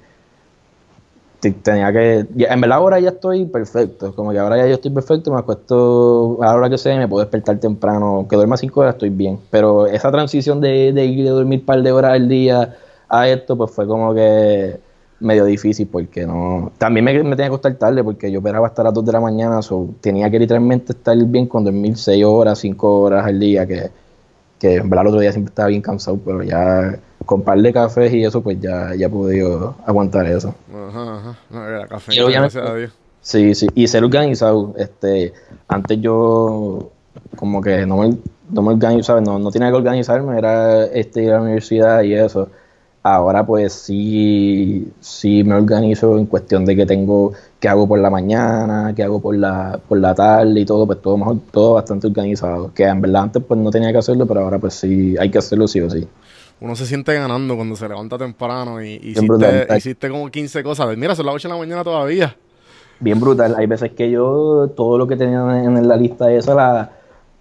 te- 1.40 1.52
tenía 1.52 1.92
que... 1.92 2.26
en 2.38 2.62
verdad 2.62 2.78
ahora 2.78 3.00
ya 3.00 3.10
estoy 3.10 3.46
perfecto, 3.46 4.14
como 4.16 4.32
que 4.32 4.40
ahora 4.40 4.58
ya 4.58 4.68
yo 4.68 4.74
estoy 4.76 4.92
perfecto, 4.92 5.32
me 5.32 5.40
acuesto 5.40 6.38
a 6.42 6.48
la 6.48 6.56
hora 6.56 6.70
que 6.70 6.78
sea 6.78 6.98
me 6.98 7.08
puedo 7.08 7.24
despertar 7.24 7.60
temprano, 7.60 8.26
que 8.30 8.36
duerma 8.36 8.58
cinco 8.58 8.82
horas 8.82 8.96
estoy 8.96 9.10
bien. 9.10 9.40
Pero 9.50 9.88
esa 9.88 10.12
transición 10.12 10.60
de, 10.62 10.92
de 10.94 11.06
ir 11.06 11.24
de 11.24 11.30
dormir 11.32 11.60
un 11.62 11.66
par 11.66 11.82
de 11.82 11.92
horas 11.92 12.14
al 12.14 12.28
día 12.28 12.76
a 13.08 13.28
esto, 13.30 13.58
pues 13.58 13.72
fue 13.72 13.88
como 13.88 14.14
que 14.14 14.80
medio 15.20 15.46
difícil 15.46 15.88
porque 15.88 16.26
no... 16.26 16.72
También 16.78 17.04
me, 17.06 17.14
me 17.14 17.22
tenía 17.32 17.36
que 17.38 17.44
acostar 17.46 17.74
tarde 17.76 18.04
porque 18.04 18.32
yo 18.32 18.40
operaba 18.40 18.68
hasta 18.68 18.84
las 18.84 18.94
2 18.94 19.06
de 19.06 19.12
la 19.12 19.20
mañana, 19.20 19.62
so, 19.62 19.90
tenía 20.02 20.30
que 20.30 20.40
literalmente 20.40 20.94
estar 20.94 21.18
bien 21.26 21.48
con 21.48 21.64
dormir 21.64 21.98
6 21.98 22.24
horas, 22.26 22.60
5 22.60 23.00
horas 23.02 23.26
al 23.26 23.40
día, 23.40 23.66
que, 23.68 23.90
que 24.60 24.76
en 24.76 24.90
verdad 24.90 25.04
el 25.04 25.08
otro 25.10 25.22
día 25.22 25.32
siempre 25.32 25.50
estaba 25.52 25.68
bien 25.70 25.82
cansado, 25.82 26.18
pero 26.24 26.44
ya 26.44 26.98
con 27.26 27.42
par 27.44 27.60
de 27.62 27.74
cafés 27.74 28.14
y 28.14 28.24
eso, 28.24 28.42
pues 28.42 28.60
ya, 28.60 28.96
ya 28.96 29.08
he 29.08 29.10
podido 29.10 29.76
aguantar 29.86 30.26
eso. 30.26 30.56
Ajá, 30.74 31.18
ajá. 31.18 31.38
No, 31.50 31.68
era 31.68 31.88
café, 31.88 32.16
Y 32.16 32.20
obviamente- 32.22 32.58
gracias 32.58 32.70
a 32.72 32.76
Dios. 32.76 32.92
Sí, 33.22 33.54
sí, 33.54 33.68
y 33.76 33.88
ser 33.88 34.04
organizado, 34.06 34.74
este, 34.78 35.34
antes 35.68 36.00
yo 36.00 36.90
como 37.36 37.62
que 37.62 37.86
no 37.86 37.98
me, 37.98 38.18
no 38.50 38.62
me 38.62 38.70
organizaba, 38.70 39.20
no, 39.22 39.38
no 39.38 39.52
tenía 39.52 39.70
que 39.70 39.76
organizarme, 39.76 40.38
era 40.38 40.86
este, 40.86 41.24
ir 41.24 41.32
a 41.32 41.36
la 41.36 41.42
universidad 41.42 42.02
y 42.04 42.14
eso. 42.14 42.48
Ahora 43.02 43.46
pues 43.46 43.72
sí, 43.74 44.92
sí 45.00 45.44
me 45.44 45.56
organizo 45.56 46.18
en 46.18 46.26
cuestión 46.26 46.66
de 46.66 46.76
que 46.76 46.86
tengo, 46.86 47.32
qué 47.60 47.70
hago 47.70 47.88
por 47.88 48.00
la 48.00 48.10
mañana, 48.10 48.94
qué 48.94 49.04
hago 49.04 49.22
por 49.22 49.38
la, 49.38 49.80
por 49.88 50.00
la 50.00 50.14
tarde 50.14 50.60
y 50.60 50.66
todo, 50.66 50.86
pues 50.86 51.02
todo 51.02 51.18
mejor, 51.18 51.38
todo 51.52 51.76
bastante 51.76 52.08
organizado. 52.08 52.74
Que 52.74 52.84
en 52.84 53.00
verdad 53.00 53.24
antes 53.24 53.42
pues 53.48 53.58
no 53.60 53.72
tenía 53.72 53.92
que 53.94 54.00
hacerlo, 54.00 54.26
pero 54.26 54.42
ahora 54.42 54.60
pues 54.60 54.74
sí, 54.74 55.16
hay 55.18 55.32
que 55.32 55.38
hacerlo 55.38 55.68
sí 55.68 55.80
o 55.80 55.90
sí. 55.90 56.06
Uno 56.62 56.76
se 56.76 56.86
siente 56.86 57.14
ganando 57.14 57.56
cuando 57.56 57.78
se 57.78 57.88
levanta 57.88 58.18
temprano 58.18 58.84
y 58.84 59.14
brutal. 59.22 59.56
hiciste, 59.56 59.78
hiciste 59.78 60.10
como 60.10 60.30
15 60.30 60.62
cosas. 60.62 60.98
Mira, 60.98 61.16
son 61.16 61.26
las 61.26 61.36
8 61.36 61.48
de 61.48 61.54
la 61.54 61.60
mañana 61.60 61.84
todavía. 61.86 62.36
bien 63.00 63.18
brutal. 63.18 63.56
Hay 63.58 63.66
veces 63.66 63.94
que 63.94 64.12
yo 64.12 64.70
todo 64.76 64.98
lo 64.98 65.08
que 65.08 65.16
tenía 65.16 65.40
en, 65.64 65.78
en 65.78 65.88
la 65.88 65.96
lista 65.96 66.30
esa 66.34 66.54
la 66.54 66.92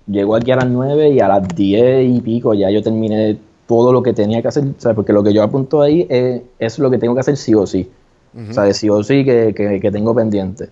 llego 0.06 0.36
aquí 0.36 0.52
a 0.52 0.56
las 0.56 0.68
9 0.68 1.10
y 1.10 1.20
a 1.20 1.26
las 1.26 1.48
10 1.48 2.16
y 2.16 2.20
pico 2.20 2.54
ya 2.54 2.70
yo 2.70 2.80
terminé 2.80 3.38
todo 3.68 3.92
lo 3.92 4.02
que 4.02 4.12
tenía 4.14 4.42
que 4.42 4.48
hacer, 4.48 4.64
¿sabes? 4.78 4.96
Porque 4.96 5.12
lo 5.12 5.22
que 5.22 5.32
yo 5.32 5.44
apunto 5.44 5.82
ahí 5.82 6.06
es, 6.10 6.42
es 6.58 6.78
lo 6.80 6.90
que 6.90 6.98
tengo 6.98 7.14
que 7.14 7.20
hacer 7.20 7.36
sí 7.36 7.54
o 7.54 7.66
sí. 7.68 7.88
Ujú. 8.34 8.52
¿Sabes? 8.52 8.78
Sí 8.78 8.88
o 8.90 9.02
sí 9.04 9.24
que, 9.24 9.54
que, 9.54 9.78
que 9.80 9.90
tengo 9.92 10.14
pendiente. 10.14 10.70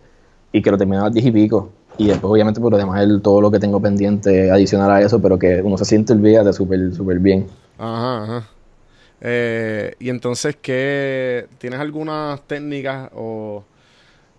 Y 0.53 0.63
que 0.63 0.71
lo 0.73 0.79
termino 0.79 1.03
a 1.03 1.05
las 1.05 1.15
10 1.15 1.27
y 1.27 1.31
pico. 1.31 1.71
Y 1.99 2.09
después, 2.09 2.31
obviamente, 2.33 2.61
por 2.61 2.73
lo 2.73 2.79
demás, 2.79 3.03
el- 3.03 3.23
todo 3.23 3.41
lo 3.41 3.51
que 3.51 3.59
tengo 3.61 3.81
pendiente 3.81 4.51
adicional 4.51 4.91
a 4.91 5.01
eso, 5.03 5.21
pero 5.23 5.39
que 5.39 5.63
uno 5.63 5.79
se 5.79 5.85
siente 5.85 6.13
el 6.15 6.23
día 6.23 6.43
de 6.43 6.53
súper, 6.53 6.93
súper 6.95 7.19
bien. 7.21 7.47
Ajá, 7.79 8.25
ajá. 8.25 8.49
Eh, 9.21 9.95
y 9.99 10.11
entonces, 10.11 10.57
¿qué? 10.61 11.47
¿Tienes 11.59 11.81
algunas 11.81 12.41
técnicas 12.47 13.11
o, 13.15 13.65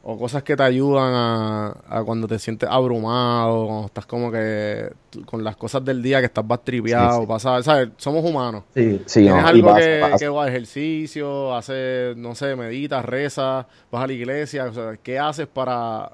o 0.09 0.17
cosas 0.17 0.41
que 0.41 0.55
te 0.55 0.63
ayudan 0.63 1.13
a, 1.13 1.75
a 1.89 2.01
cuando 2.05 2.27
te 2.29 2.39
sientes 2.39 2.69
abrumado, 2.69 3.65
cuando 3.67 3.85
estás 3.87 4.05
como 4.05 4.31
que 4.31 4.89
con 5.25 5.43
las 5.43 5.57
cosas 5.57 5.83
del 5.83 6.01
día 6.01 6.19
que 6.21 6.27
estás 6.27 6.45
más 6.45 6.63
triviado, 6.63 7.27
Sí, 7.27 7.27
sí. 7.39 7.63
¿sabes? 7.63 7.89
Somos 7.97 8.23
humanos. 8.23 8.63
Sí, 8.73 9.03
sí, 9.05 9.25
¿Tienes 9.25 9.43
no, 9.43 9.47
algo 9.49 9.67
pasa, 9.67 9.79
que, 9.81 9.99
pasa. 9.99 10.17
que 10.19 10.29
va 10.29 10.45
a 10.45 10.47
ejercicio, 10.47 11.53
haces, 11.53 12.15
no 12.15 12.35
sé, 12.35 12.55
meditas, 12.55 13.03
rezas, 13.03 13.65
vas 13.91 14.03
a 14.03 14.07
la 14.07 14.13
iglesia? 14.13 14.65
O 14.67 14.73
sea, 14.73 14.95
¿qué 15.03 15.19
haces 15.19 15.47
para, 15.47 16.13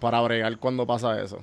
para 0.00 0.22
bregar 0.22 0.56
cuando 0.58 0.86
pasa 0.86 1.20
eso? 1.20 1.40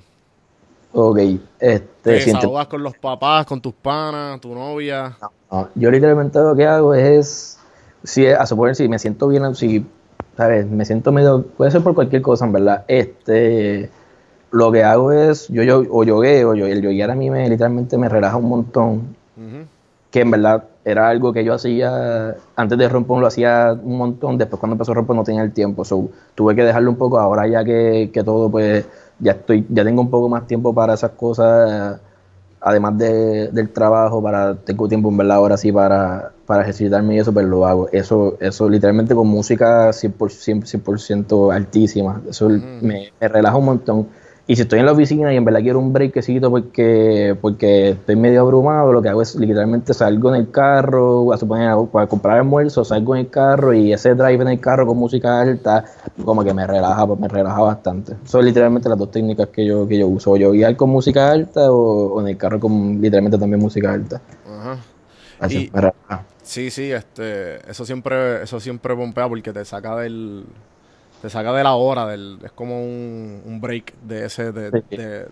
Ok, 0.92 1.16
¿Te 1.18 1.40
este, 1.74 2.20
siento- 2.20 2.46
desahogas 2.46 2.66
con 2.68 2.82
los 2.82 2.94
papás, 2.94 3.46
con 3.46 3.60
tus 3.60 3.74
panas, 3.74 4.40
tu 4.40 4.54
novia? 4.54 5.16
No, 5.50 5.68
yo 5.74 5.90
literalmente 5.90 6.38
lo 6.40 6.54
que 6.56 6.66
hago 6.66 6.94
es, 6.94 7.58
si 8.02 8.26
a 8.26 8.44
suponer 8.46 8.74
si 8.74 8.88
me 8.88 8.98
siento 8.98 9.28
bien, 9.28 9.54
si, 9.54 9.84
¿sabes? 10.36 10.66
Me 10.66 10.84
siento 10.84 11.12
medio, 11.12 11.42
puede 11.56 11.70
ser 11.70 11.82
por 11.82 11.94
cualquier 11.94 12.22
cosa, 12.22 12.44
en 12.46 12.52
verdad. 12.52 12.84
Este, 12.88 13.90
lo 14.50 14.70
que 14.72 14.84
hago 14.84 15.12
es, 15.12 15.48
yo, 15.48 15.62
yo 15.62 15.82
o 15.90 16.04
yogueo, 16.04 16.54
yo, 16.54 16.66
el 16.66 16.82
yoguear 16.82 17.10
a 17.10 17.14
mí 17.14 17.30
me, 17.30 17.48
literalmente 17.48 17.98
me 17.98 18.08
relaja 18.08 18.36
un 18.36 18.48
montón, 18.48 19.16
que 20.10 20.20
en 20.20 20.30
verdad 20.30 20.64
era 20.84 21.08
algo 21.08 21.32
que 21.32 21.44
yo 21.44 21.54
hacía, 21.54 22.36
antes 22.54 22.78
de 22.78 22.88
Rompón 22.88 23.20
lo 23.20 23.26
hacía 23.26 23.76
un 23.82 23.98
montón, 23.98 24.38
después 24.38 24.60
cuando 24.60 24.74
empezó 24.74 24.94
Rompón 24.94 25.16
no 25.16 25.24
tenía 25.24 25.42
el 25.42 25.52
tiempo, 25.52 25.84
so, 25.84 26.08
tuve 26.34 26.54
que 26.54 26.64
dejarlo 26.64 26.90
un 26.90 26.96
poco, 26.96 27.18
ahora 27.18 27.46
ya 27.48 27.64
que, 27.64 28.10
que 28.12 28.22
todo 28.22 28.50
pues 28.50 28.86
ya 29.18 29.32
estoy, 29.32 29.66
ya 29.68 29.84
tengo 29.84 30.00
un 30.00 30.10
poco 30.10 30.28
más 30.28 30.46
tiempo 30.46 30.72
para 30.74 30.94
esas 30.94 31.10
cosas, 31.12 32.00
además 32.66 32.98
de, 32.98 33.48
del 33.52 33.70
trabajo, 33.70 34.20
para 34.20 34.56
tengo 34.56 34.88
tiempo 34.88 35.08
en 35.08 35.16
verdad 35.16 35.36
ahora 35.36 35.56
sí 35.56 35.70
para, 35.70 36.32
para 36.46 36.62
ejercitarme 36.62 37.14
y 37.14 37.18
eso, 37.20 37.32
pues 37.32 37.46
lo 37.46 37.64
hago. 37.64 37.88
Eso, 37.92 38.36
eso 38.40 38.68
literalmente 38.68 39.14
con 39.14 39.28
música 39.28 39.90
100%, 39.90 40.98
100 40.98 41.52
altísima, 41.52 42.20
eso 42.28 42.48
me, 42.48 43.12
me 43.20 43.28
relaja 43.28 43.56
un 43.56 43.66
montón 43.66 44.08
y 44.48 44.54
si 44.54 44.62
estoy 44.62 44.78
en 44.78 44.86
la 44.86 44.92
oficina 44.92 45.34
y 45.34 45.36
en 45.36 45.44
verdad 45.44 45.60
quiero 45.60 45.80
un 45.80 45.92
breakcito 45.92 46.50
porque, 46.50 47.36
porque 47.40 47.90
estoy 47.90 48.14
medio 48.14 48.42
abrumado, 48.42 48.92
lo 48.92 49.02
que 49.02 49.08
hago 49.08 49.20
es 49.20 49.34
literalmente 49.34 49.92
salgo 49.92 50.32
en 50.32 50.40
el 50.40 50.50
carro, 50.52 51.32
a 51.32 51.36
suponer, 51.36 51.74
para 51.90 52.06
comprar 52.06 52.38
almuerzo, 52.38 52.84
salgo 52.84 53.16
en 53.16 53.22
el 53.22 53.30
carro 53.30 53.74
y 53.74 53.92
ese 53.92 54.14
drive 54.14 54.42
en 54.42 54.48
el 54.48 54.60
carro 54.60 54.86
con 54.86 54.98
música 54.98 55.40
alta, 55.40 55.84
como 56.24 56.44
que 56.44 56.54
me 56.54 56.64
relaja, 56.64 57.04
me 57.06 57.26
relaja 57.26 57.60
bastante. 57.60 58.14
Son 58.24 58.44
literalmente 58.44 58.88
las 58.88 58.98
dos 58.98 59.10
técnicas 59.10 59.48
que 59.48 59.66
yo, 59.66 59.88
que 59.88 59.98
yo 59.98 60.06
uso, 60.06 60.36
yo 60.36 60.52
guiar 60.52 60.76
con 60.76 60.90
música 60.90 61.28
alta 61.28 61.72
o, 61.72 62.20
en 62.20 62.28
el 62.28 62.36
carro 62.36 62.60
con 62.60 63.00
literalmente 63.00 63.38
también 63.38 63.60
música 63.60 63.92
alta. 63.92 64.20
Ajá. 64.48 64.78
Así 65.40 65.70
me 65.74 65.80
relaja. 65.80 66.24
Sí, 66.44 66.70
sí, 66.70 66.92
este, 66.92 67.68
eso 67.68 67.84
siempre, 67.84 68.44
eso 68.44 68.60
siempre 68.60 68.94
pompea 68.94 69.28
porque 69.28 69.52
te 69.52 69.64
saca 69.64 69.96
del 69.96 70.44
te 71.26 71.30
saca 71.30 71.52
de 71.52 71.64
la 71.64 71.74
hora, 71.74 72.06
del, 72.06 72.38
es 72.44 72.52
como 72.52 72.80
un, 72.80 73.42
un 73.44 73.60
break 73.60 73.94
de 74.02 74.26
ese, 74.26 74.52
de, 74.52 74.70
de, 74.70 75.26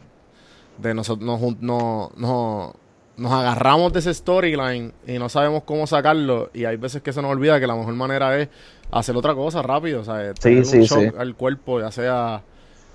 de 0.79 0.95
nosotros 0.95 1.25
nos, 1.25 1.61
no, 1.61 2.11
no, 2.17 2.75
nos 3.17 3.33
agarramos 3.33 3.93
de 3.93 4.01
ese 4.01 4.13
storyline 4.13 4.93
y 5.07 5.21
no 5.21 5.29
sabemos 5.29 5.63
cómo 5.63 5.87
sacarlo 5.87 6.51
y 6.53 6.65
hay 6.65 6.77
veces 6.79 7.01
que 7.01 7.13
se 7.13 7.23
nos 7.23 7.31
olvida 7.31 7.61
que 7.61 7.69
la 7.69 7.77
mejor 7.77 7.95
manera 7.95 8.37
es 8.41 8.49
hacer 8.91 9.17
otra 9.17 9.37
cosa 9.37 9.63
rápido, 9.63 10.01
o 10.01 10.05
sea, 10.05 10.35
tener 10.35 10.65
un 10.65 10.83
shock 10.83 11.17
al 11.17 11.37
cuerpo, 11.37 11.79
ya 11.79 11.93
sea, 11.93 12.43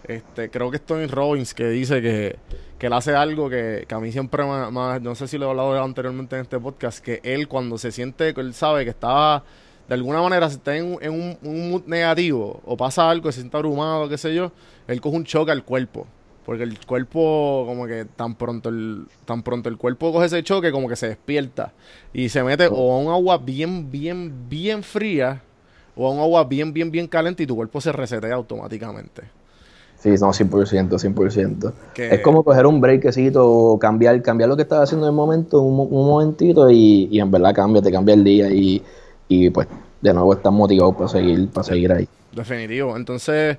este, 0.05 0.49
creo 0.49 0.69
que 0.69 0.75
es 0.75 0.85
Tony 0.85 1.07
Robbins 1.07 1.53
que 1.53 1.69
dice 1.69 2.01
que, 2.01 2.35
que 2.77 2.87
él 2.87 2.93
hace 2.93 3.15
algo 3.15 3.49
que, 3.49 3.85
que 3.87 3.95
a 3.95 3.99
mí 4.01 4.11
siempre 4.11 4.43
más, 4.43 5.01
no 5.01 5.15
sé 5.15 5.29
si 5.29 5.37
lo 5.37 5.45
he 5.45 5.49
hablado 5.51 5.81
anteriormente 5.81 6.35
en 6.35 6.41
este 6.41 6.59
podcast, 6.59 6.99
que 6.99 7.21
él 7.23 7.47
cuando 7.47 7.77
se 7.77 7.93
siente, 7.93 8.33
que 8.33 8.41
él 8.41 8.53
sabe 8.53 8.83
que 8.83 8.89
estaba 8.89 9.45
de 9.89 9.95
alguna 9.95 10.21
manera 10.21 10.47
si 10.49 10.57
está 10.57 10.77
en, 10.77 10.85
un, 11.01 11.37
mood 11.41 11.81
negativo 11.87 12.61
o 12.63 12.77
pasa 12.77 13.09
algo, 13.09 13.31
se 13.31 13.39
siente 13.39 13.57
abrumado, 13.57 14.07
qué 14.07 14.19
sé 14.19 14.35
yo, 14.35 14.51
él 14.87 15.01
coge 15.01 15.17
un 15.17 15.23
choque 15.25 15.51
al 15.51 15.63
cuerpo. 15.63 16.05
Porque 16.45 16.63
el 16.63 16.79
cuerpo, 16.85 17.63
como 17.67 17.87
que 17.87 18.05
tan 18.05 18.35
pronto 18.35 18.69
el, 18.69 19.07
tan 19.25 19.41
pronto 19.41 19.67
el 19.67 19.77
cuerpo 19.77 20.11
coge 20.13 20.27
ese 20.27 20.43
choque, 20.43 20.71
como 20.71 20.87
que 20.87 20.95
se 20.95 21.07
despierta. 21.07 21.73
Y 22.13 22.29
se 22.29 22.43
mete 22.43 22.67
o 22.71 22.93
a 22.93 22.99
un 22.99 23.11
agua 23.11 23.39
bien, 23.39 23.89
bien, 23.89 24.47
bien 24.47 24.83
fría, 24.83 25.41
o 25.95 26.07
a 26.07 26.11
un 26.11 26.19
agua 26.19 26.43
bien, 26.43 26.71
bien, 26.71 26.91
bien 26.91 27.07
caliente 27.07 27.43
y 27.43 27.47
tu 27.47 27.55
cuerpo 27.55 27.81
se 27.81 27.91
resetea 27.91 28.35
automáticamente. 28.35 29.23
Sí, 29.97 30.09
no, 30.09 30.27
100%, 30.27 30.89
100%. 30.89 31.73
Es 31.97 32.21
como 32.21 32.43
coger 32.43 32.67
un 32.67 32.79
breakcito 32.79 33.45
o 33.45 33.79
cambiar, 33.79 34.21
cambiar 34.21 34.49
lo 34.49 34.55
que 34.55 34.61
estás 34.61 34.83
haciendo 34.83 35.07
en 35.07 35.11
el 35.11 35.15
momento, 35.15 35.61
un, 35.61 35.79
un 35.79 36.07
momentito, 36.07 36.69
y, 36.69 37.09
y 37.11 37.19
en 37.19 37.29
verdad 37.29 37.53
cambia, 37.53 37.81
te 37.81 37.91
cambia 37.91 38.13
el 38.13 38.23
día. 38.23 38.49
Y 38.49 38.81
y 39.29 39.49
pues 39.49 39.67
de 40.01 40.13
nuevo 40.13 40.33
están 40.33 40.53
motivados 40.53 40.95
para 40.95 41.07
seguir, 41.07 41.47
para 41.49 41.63
seguir 41.63 41.93
ahí. 41.93 42.07
Definitivo. 42.33 42.97
Entonces, 42.97 43.57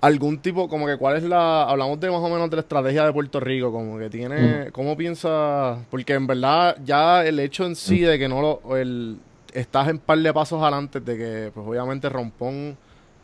algún 0.00 0.38
tipo, 0.38 0.68
como 0.68 0.86
que 0.86 0.96
cuál 0.96 1.16
es 1.16 1.22
la, 1.22 1.64
hablamos 1.64 2.00
de 2.00 2.10
más 2.10 2.20
o 2.20 2.28
menos 2.28 2.50
de 2.50 2.56
la 2.56 2.62
estrategia 2.62 3.04
de 3.04 3.12
Puerto 3.12 3.38
Rico, 3.38 3.70
como 3.70 3.98
que 3.98 4.08
tiene, 4.08 4.66
mm. 4.66 4.70
¿cómo 4.72 4.96
piensa? 4.96 5.84
Porque 5.90 6.14
en 6.14 6.26
verdad 6.26 6.76
ya 6.84 7.24
el 7.24 7.38
hecho 7.38 7.66
en 7.66 7.76
sí 7.76 8.00
mm. 8.00 8.06
de 8.06 8.18
que 8.18 8.28
no 8.28 8.40
lo, 8.40 8.76
el, 8.76 9.18
estás 9.52 9.88
en 9.88 9.98
par 9.98 10.18
de 10.18 10.32
pasos 10.32 10.62
adelante 10.62 11.00
de 11.00 11.16
que, 11.16 11.50
pues 11.52 11.66
obviamente 11.66 12.08
rompón 12.08 12.76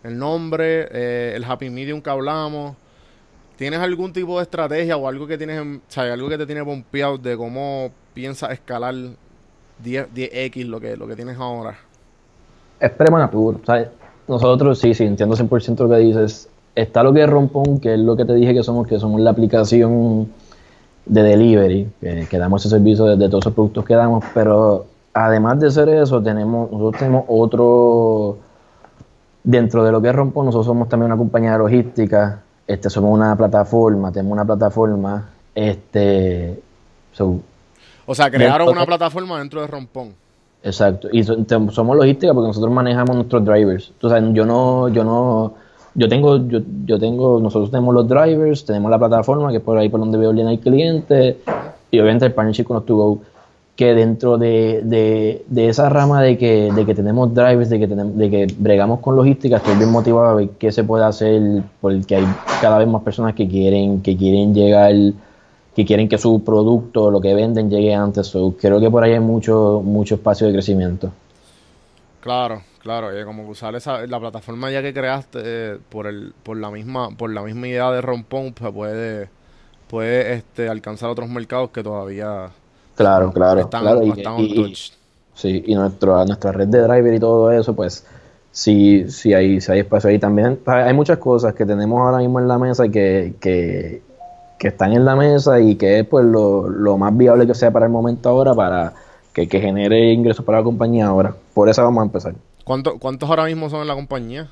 el 0.04 0.18
nombre, 0.18 0.88
eh, 0.92 1.32
el 1.34 1.44
happy 1.44 1.70
medium 1.70 2.00
que 2.00 2.10
hablamos, 2.10 2.76
¿tienes 3.56 3.80
algún 3.80 4.12
tipo 4.12 4.36
de 4.36 4.42
estrategia 4.42 4.96
o 4.96 5.08
algo 5.08 5.26
que 5.26 5.38
tienes, 5.38 5.60
o 5.60 5.80
sea, 5.88 6.12
algo 6.12 6.28
que 6.28 6.38
te 6.38 6.46
tiene 6.46 6.64
pompeado 6.64 7.18
de 7.18 7.36
cómo 7.36 7.90
piensas 8.14 8.52
escalar 8.52 8.94
10, 9.82 10.08
x 10.14 10.66
lo 10.66 10.80
que, 10.80 10.96
lo 10.96 11.06
que 11.06 11.16
tienes 11.16 11.38
ahora? 11.38 11.76
Es 12.80 12.90
prematuro. 12.90 13.60
¿sabes? 13.64 13.88
Nosotros, 14.28 14.78
sí, 14.78 14.94
sí, 14.94 15.04
entiendo 15.04 15.36
100% 15.36 15.78
lo 15.78 15.88
que 15.88 15.96
dices. 15.96 16.48
Está 16.74 17.02
lo 17.02 17.12
que 17.12 17.22
es 17.22 17.30
Rompón, 17.30 17.80
que 17.80 17.94
es 17.94 18.00
lo 18.00 18.16
que 18.16 18.24
te 18.24 18.34
dije 18.34 18.52
que 18.52 18.62
somos, 18.62 18.86
que 18.86 18.98
somos 18.98 19.20
la 19.20 19.30
aplicación 19.30 20.28
de 21.06 21.22
delivery, 21.22 21.88
que, 22.00 22.38
damos 22.38 22.62
ese 22.62 22.76
servicio 22.76 23.04
de, 23.04 23.28
todos 23.28 23.44
esos 23.44 23.54
productos 23.54 23.84
que 23.84 23.94
damos, 23.94 24.24
pero 24.34 24.86
además 25.14 25.60
de 25.60 25.70
ser 25.70 25.88
eso, 25.88 26.20
tenemos, 26.20 26.70
nosotros 26.70 26.98
tenemos 26.98 27.24
otro, 27.28 28.38
dentro 29.44 29.84
de 29.84 29.92
lo 29.92 30.02
que 30.02 30.08
es 30.08 30.14
Rompón, 30.14 30.46
nosotros 30.46 30.66
somos 30.66 30.88
también 30.88 31.12
una 31.12 31.16
compañía 31.16 31.52
de 31.52 31.58
logística, 31.58 32.42
este, 32.66 32.90
somos 32.90 33.14
una 33.14 33.36
plataforma, 33.36 34.10
tenemos 34.10 34.32
una 34.32 34.44
plataforma, 34.44 35.30
este, 35.54 36.60
o 38.06 38.14
sea, 38.14 38.30
crearon 38.30 38.68
una 38.68 38.86
plataforma 38.86 39.38
dentro 39.38 39.60
de 39.60 39.66
Rompón. 39.66 40.14
Exacto. 40.62 41.08
Y 41.12 41.22
somos 41.22 41.96
logística 41.96 42.32
porque 42.34 42.48
nosotros 42.48 42.72
manejamos 42.72 43.14
nuestros 43.14 43.44
drivers. 43.44 43.90
Entonces, 43.90 44.34
yo 44.34 44.44
no, 44.44 44.88
yo 44.88 45.04
no, 45.04 45.54
yo 45.94 46.08
tengo, 46.08 46.36
yo, 46.48 46.60
yo 46.84 46.98
tengo, 46.98 47.40
nosotros 47.40 47.70
tenemos 47.70 47.94
los 47.94 48.08
drivers, 48.08 48.64
tenemos 48.64 48.90
la 48.90 48.98
plataforma 48.98 49.50
que 49.50 49.58
es 49.58 49.62
por 49.62 49.78
ahí 49.78 49.88
por 49.88 50.00
donde 50.00 50.18
veo 50.18 50.32
bien 50.32 50.48
el 50.48 50.58
cliente 50.58 51.38
y 51.90 52.00
obviamente 52.00 52.26
el 52.26 52.34
partnership 52.34 52.64
con 52.64 52.76
los 52.76 52.86
to 52.86 53.20
que 53.76 53.94
dentro 53.94 54.38
de, 54.38 54.80
de, 54.84 55.44
de, 55.48 55.68
esa 55.68 55.90
rama 55.90 56.22
de 56.22 56.38
que, 56.38 56.72
de 56.74 56.86
que 56.86 56.94
tenemos 56.94 57.32
drivers, 57.34 57.68
de 57.68 57.78
que 57.78 57.86
tenemos, 57.86 58.16
de 58.16 58.30
que 58.30 58.46
bregamos 58.58 59.00
con 59.00 59.14
logística, 59.14 59.58
estoy 59.58 59.76
bien 59.76 59.90
motivado 59.90 60.28
a 60.28 60.34
ver 60.34 60.48
qué 60.58 60.72
se 60.72 60.82
puede 60.82 61.04
hacer, 61.04 61.62
porque 61.82 62.16
hay 62.16 62.26
cada 62.62 62.78
vez 62.78 62.88
más 62.88 63.02
personas 63.02 63.34
que 63.34 63.46
quieren, 63.46 64.00
que 64.00 64.16
quieren 64.16 64.54
llegar 64.54 64.94
que 65.76 65.84
quieren 65.84 66.08
que 66.08 66.16
su 66.16 66.42
producto, 66.42 67.10
lo 67.10 67.20
que 67.20 67.34
venden, 67.34 67.68
llegue 67.68 67.94
antes. 67.94 68.34
creo 68.58 68.80
que 68.80 68.90
por 68.90 69.04
ahí 69.04 69.12
hay 69.12 69.20
mucho, 69.20 69.82
mucho 69.84 70.14
espacio 70.14 70.46
de 70.46 70.54
crecimiento. 70.54 71.12
Claro, 72.20 72.62
claro, 72.82 73.08
como 73.26 73.46
usar 73.46 73.74
esa, 73.76 74.06
la 74.06 74.18
plataforma 74.18 74.70
ya 74.70 74.80
que 74.80 74.94
creaste 74.94 75.38
eh, 75.44 75.78
por 75.90 76.06
el, 76.06 76.32
por 76.42 76.56
la 76.56 76.70
misma, 76.70 77.10
por 77.10 77.30
la 77.30 77.42
misma 77.42 77.68
idea 77.68 77.90
de 77.90 78.00
Rompón, 78.00 78.54
pues 78.54 78.72
puede, 78.72 79.28
puede 79.86 80.32
este, 80.32 80.70
alcanzar 80.70 81.10
otros 81.10 81.28
mercados 81.28 81.68
que 81.68 81.82
todavía 81.82 82.48
claro, 82.94 83.30
claro, 83.30 83.60
están, 83.60 83.82
claro. 83.82 84.02
Y, 84.02 84.74
sí, 85.34 85.62
y 85.66 85.74
nuestro, 85.74 86.24
nuestra 86.24 86.52
red 86.52 86.68
de 86.68 86.80
driver 86.80 87.12
y 87.12 87.20
todo 87.20 87.52
eso, 87.52 87.76
pues 87.76 88.06
sí, 88.50 89.10
sí 89.10 89.34
hay, 89.34 89.60
sí 89.60 89.72
hay 89.72 89.80
espacio 89.80 90.08
ahí 90.08 90.18
también. 90.18 90.58
Hay 90.64 90.94
muchas 90.94 91.18
cosas 91.18 91.52
que 91.52 91.66
tenemos 91.66 92.00
ahora 92.00 92.16
mismo 92.16 92.40
en 92.40 92.48
la 92.48 92.58
mesa 92.58 92.88
que, 92.88 93.34
que, 93.38 94.00
que 94.58 94.68
están 94.68 94.92
en 94.92 95.04
la 95.04 95.16
mesa 95.16 95.60
y 95.60 95.76
que 95.76 96.00
es 96.00 96.06
pues 96.06 96.24
lo, 96.24 96.68
lo 96.68 96.98
más 96.98 97.16
viable 97.16 97.46
que 97.46 97.54
sea 97.54 97.70
para 97.70 97.86
el 97.86 97.92
momento 97.92 98.28
ahora 98.28 98.54
para 98.54 98.92
que, 99.44 99.60
genere 99.60 100.12
ingresos 100.12 100.44
para 100.44 100.58
la 100.58 100.64
compañía 100.64 101.06
ahora. 101.06 101.34
Por 101.52 101.68
eso 101.68 101.82
vamos 101.82 102.00
a 102.00 102.04
empezar. 102.06 102.34
¿Cuánto, 102.64 102.98
¿Cuántos 102.98 103.28
ahora 103.28 103.44
mismo 103.44 103.68
son 103.68 103.82
en 103.82 103.88
la 103.88 103.94
compañía? 103.94 104.50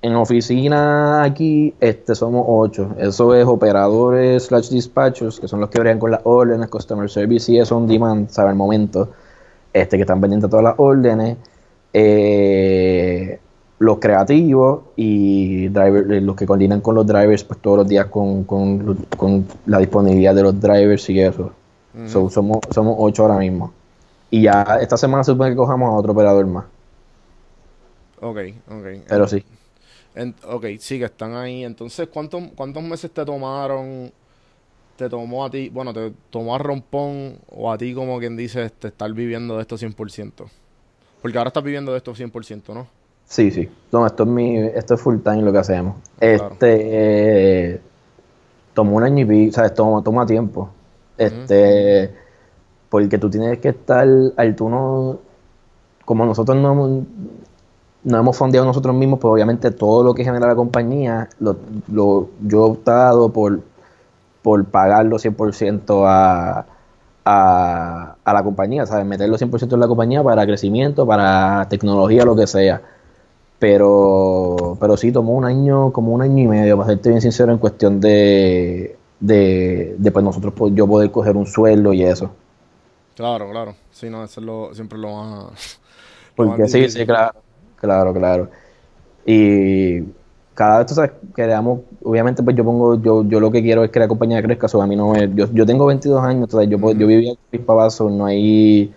En 0.00 0.14
oficina 0.14 1.22
aquí 1.24 1.74
este, 1.80 2.14
somos 2.14 2.44
ocho. 2.46 2.94
Eso 2.98 3.34
es 3.34 3.44
operadores 3.46 4.44
slash 4.44 4.68
dispatchers, 4.68 5.40
que 5.40 5.48
son 5.48 5.60
los 5.60 5.70
que 5.70 5.80
bregan 5.80 5.98
con 5.98 6.10
las 6.10 6.20
órdenes, 6.24 6.68
customer 6.68 7.10
service 7.10 7.50
y 7.50 7.58
eso 7.58 7.76
on 7.76 7.86
demand, 7.86 8.28
sabe 8.28 8.50
el 8.50 8.56
momento, 8.56 9.08
este, 9.72 9.96
que 9.96 10.02
están 10.02 10.20
pendientes 10.20 10.48
de 10.48 10.50
todas 10.50 10.64
las 10.64 10.74
órdenes. 10.76 11.36
Eh, 11.92 13.40
los 13.78 13.98
creativos 13.98 14.84
y 14.96 15.68
driver, 15.68 16.12
eh, 16.12 16.20
los 16.20 16.36
que 16.36 16.46
coordinan 16.46 16.80
con 16.80 16.94
los 16.94 17.06
drivers 17.06 17.44
pues 17.44 17.60
todos 17.60 17.78
los 17.78 17.88
días 17.88 18.06
con, 18.06 18.46
la 19.66 19.78
disponibilidad 19.78 20.34
de 20.34 20.42
los 20.42 20.60
drivers 20.60 21.10
y 21.10 21.20
eso. 21.20 21.52
somos, 22.08 22.58
somos 22.70 22.96
ocho 22.98 23.22
ahora 23.22 23.38
mismo. 23.38 23.72
Y 24.30 24.42
ya 24.42 24.78
esta 24.80 24.96
semana 24.96 25.22
se 25.24 25.32
supone 25.32 25.50
que 25.50 25.56
cojamos 25.56 25.88
a 25.88 25.92
otro 25.92 26.12
operador 26.12 26.46
más. 26.46 26.64
Ok, 28.20 28.38
ok. 28.68 28.86
Pero 29.08 29.28
sí. 29.28 29.44
ok, 30.48 30.66
sí 30.78 30.98
que 30.98 31.04
están 31.04 31.34
ahí. 31.34 31.64
Entonces, 31.64 32.08
¿cuántos, 32.08 32.42
¿cuántos 32.54 32.82
meses 32.82 33.10
te 33.10 33.24
tomaron? 33.24 34.10
Te 34.96 35.08
tomó 35.08 35.44
a 35.44 35.50
ti, 35.50 35.68
bueno, 35.70 35.92
te 35.92 36.12
tomó 36.30 36.54
a 36.54 36.58
Rompón 36.58 37.38
o 37.50 37.70
a 37.70 37.76
ti 37.76 37.94
como 37.94 38.18
quien 38.20 38.36
dice, 38.36 38.64
este, 38.64 38.88
estar 38.88 39.12
viviendo 39.12 39.56
de 39.56 39.62
esto 39.62 39.76
100%. 39.76 40.48
Porque 41.20 41.38
ahora 41.38 41.48
estás 41.48 41.64
viviendo 41.64 41.90
de 41.92 41.98
esto 41.98 42.14
100%, 42.14 42.74
¿no? 42.74 42.86
Sí, 43.26 43.50
sí. 43.50 43.68
No, 43.92 44.06
esto 44.06 44.24
es 44.24 44.28
mi, 44.28 44.56
esto 44.58 44.94
es 44.94 45.00
full 45.00 45.18
time 45.18 45.42
lo 45.42 45.52
que 45.52 45.58
hacemos. 45.58 45.96
Este 46.20 47.74
eh, 47.74 47.80
tomó 48.74 48.96
un 48.96 49.04
año 49.04 49.22
y 49.22 49.24
pico, 49.24 49.54
¿sabes? 49.54 49.74
Toma, 49.74 50.02
toma 50.02 50.26
tiempo. 50.26 50.70
Este, 51.16 52.12
porque 52.88 53.18
tú 53.18 53.30
tienes 53.30 53.58
que 53.58 53.68
estar, 53.68 54.06
al 54.36 54.56
tú 54.56 54.68
no, 54.68 55.18
como 56.04 56.26
nosotros 56.26 56.56
no 56.56 56.72
hemos, 56.72 56.90
no 58.02 58.18
hemos 58.18 58.36
fondeado 58.36 58.66
nosotros 58.66 58.94
mismos, 58.94 59.20
pues 59.20 59.32
obviamente 59.32 59.70
todo 59.70 60.02
lo 60.02 60.14
que 60.14 60.24
genera 60.24 60.48
la 60.48 60.56
compañía, 60.56 61.28
lo, 61.38 61.56
lo, 61.88 62.28
yo 62.42 62.66
he 62.66 62.70
optado 62.70 63.30
por, 63.30 63.60
por 64.42 64.64
pagarlo 64.66 65.18
100% 65.18 66.04
a, 66.06 66.66
a, 67.24 68.16
a 68.24 68.32
la 68.32 68.42
compañía, 68.42 68.86
¿sabes? 68.86 69.06
Meterlo 69.06 69.38
100% 69.38 69.72
en 69.72 69.80
la 69.80 69.88
compañía 69.88 70.22
para 70.22 70.44
crecimiento, 70.46 71.06
para 71.06 71.66
tecnología, 71.68 72.24
lo 72.24 72.36
que 72.36 72.46
sea. 72.46 72.82
Pero, 73.58 74.76
pero 74.80 74.96
sí, 74.96 75.12
tomó 75.12 75.32
un 75.34 75.44
año, 75.44 75.92
como 75.92 76.12
un 76.12 76.22
año 76.22 76.42
y 76.42 76.46
medio, 76.48 76.76
para 76.76 76.90
serte 76.90 77.08
bien 77.10 77.20
sincero, 77.22 77.52
en 77.52 77.58
cuestión 77.58 78.00
de, 78.00 78.96
de, 79.20 79.96
de 79.98 80.10
pues 80.12 80.24
nosotros, 80.24 80.54
yo 80.74 80.86
poder 80.86 81.10
coger 81.10 81.36
un 81.36 81.46
sueldo 81.46 81.92
y 81.92 82.02
eso. 82.04 82.30
Claro, 83.14 83.48
claro. 83.50 83.76
Sí, 83.90 84.10
no, 84.10 84.24
eso 84.24 84.40
es 84.40 84.46
lo, 84.46 84.74
siempre 84.74 84.98
lo 84.98 85.08
más... 85.12 85.80
lo 86.38 86.46
Porque 86.46 86.66
más 86.66 86.68
sí, 86.68 86.88
difícil. 86.88 86.90
sí, 86.90 87.06
claro, 87.06 87.42
claro, 87.76 88.12
claro. 88.12 88.50
Y 89.26 90.02
cada 90.54 90.78
vez, 90.80 90.88
tú 90.88 90.94
sabes, 90.94 91.12
creamos, 91.34 91.80
obviamente, 92.04 92.42
pues 92.42 92.56
yo 92.56 92.64
pongo, 92.64 93.00
yo, 93.02 93.24
yo 93.24 93.40
lo 93.40 93.50
que 93.52 93.62
quiero 93.62 93.84
es 93.84 93.90
que 93.90 94.00
la 94.00 94.08
compañía 94.08 94.42
crezca, 94.42 94.68
so, 94.68 94.82
a 94.82 94.86
mí 94.86 94.96
no 94.96 95.10
me- 95.12 95.32
yo, 95.34 95.46
yo 95.52 95.66
tengo 95.66 95.86
22 95.86 96.22
años, 96.24 96.44
entonces 96.44 96.70
yo, 96.70 96.80
puedo- 96.80 96.98
yo 96.98 97.06
vivía 97.08 97.34
papás, 97.66 97.94
so, 97.96 98.10
no 98.10 98.26
hay, 98.26 98.94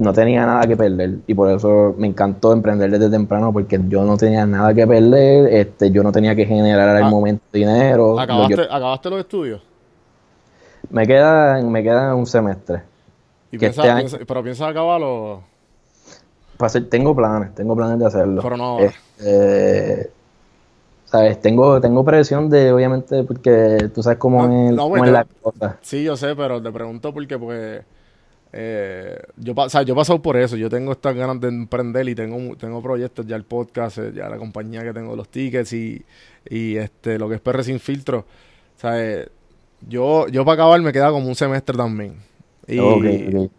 no 0.00 0.12
tenía 0.14 0.46
nada 0.46 0.66
que 0.66 0.76
perder, 0.76 1.18
y 1.26 1.34
por 1.34 1.50
eso 1.50 1.94
me 1.98 2.06
encantó 2.06 2.52
emprender 2.52 2.90
desde 2.90 3.10
temprano, 3.10 3.52
porque 3.52 3.78
yo 3.88 4.02
no 4.04 4.16
tenía 4.16 4.46
nada 4.46 4.72
que 4.72 4.86
perder, 4.86 5.52
este, 5.52 5.90
yo 5.90 6.02
no 6.02 6.10
tenía 6.10 6.34
que 6.34 6.46
generar 6.46 6.88
al 6.96 7.02
Ah. 7.04 7.08
momento 7.10 7.44
dinero, 7.52 8.18
¿Acabaste, 8.18 8.56
yo- 8.56 8.62
¿Acabaste 8.62 9.10
los 9.10 9.20
estudios? 9.20 9.62
me 10.88 11.06
queda, 11.06 11.60
me 11.62 11.82
queda 11.82 12.14
un 12.14 12.26
semestre. 12.26 12.82
Y 13.52 13.58
piensas- 13.58 13.84
este 13.84 13.90
año- 13.90 14.00
piensas- 14.08 14.20
pero 14.26 14.42
piensas 14.42 14.68
acabarlo... 14.70 15.42
Hacer- 16.58 16.88
tengo 16.88 17.14
planes, 17.14 17.54
tengo 17.54 17.74
planes 17.76 17.98
de 17.98 18.06
hacerlo. 18.06 18.42
Pero 18.42 18.56
no 18.56 18.64
ahora. 18.64 18.86
Este, 19.18 20.10
sabes, 21.04 21.40
tengo, 21.40 21.80
tengo 21.80 22.04
presión 22.04 22.48
de, 22.50 22.72
obviamente, 22.72 23.22
porque 23.24 23.90
tú 23.94 24.02
sabes 24.02 24.18
cómo 24.18 24.46
No, 24.46 24.68
es, 24.68 24.72
no, 24.74 24.82
cómo 24.84 24.96
es 24.96 25.02
te- 25.04 25.10
la 25.10 25.26
cosa. 25.42 25.76
Sí, 25.82 26.04
yo 26.04 26.16
sé, 26.16 26.34
pero 26.36 26.60
te 26.62 26.70
pregunto 26.72 27.12
porque, 27.14 27.38
pues, 27.38 27.82
eh, 28.52 29.18
yo, 29.36 29.52
o 29.56 29.68
sea, 29.68 29.82
yo 29.82 29.94
he 29.94 29.96
pasado 29.96 30.20
por 30.20 30.36
eso. 30.36 30.56
Yo 30.56 30.68
tengo 30.68 30.92
estas 30.92 31.14
ganas 31.14 31.40
de 31.40 31.48
emprender 31.48 32.08
y 32.08 32.14
tengo, 32.14 32.56
tengo 32.56 32.82
proyectos, 32.82 33.26
ya 33.26 33.36
el 33.36 33.44
podcast, 33.44 33.98
eh, 33.98 34.12
ya 34.14 34.28
la 34.28 34.36
compañía 34.38 34.82
que 34.82 34.92
tengo 34.92 35.14
los 35.16 35.28
tickets 35.28 35.72
y, 35.72 36.04
y 36.48 36.76
este, 36.76 37.18
lo 37.18 37.28
que 37.28 37.36
es 37.36 37.40
PR 37.40 37.62
Sin 37.62 37.78
Filtro. 37.80 38.18
O 38.76 38.80
sea, 38.80 38.92
eh, 39.04 39.28
yo, 39.88 40.26
yo 40.28 40.44
para 40.44 40.54
acabar 40.54 40.80
me 40.82 40.92
queda 40.92 41.10
como 41.10 41.28
un 41.28 41.34
semestre 41.34 41.76
también. 41.76 42.16
Y, 42.66 42.78
Ok, 42.78 43.04
ok. 43.34 43.50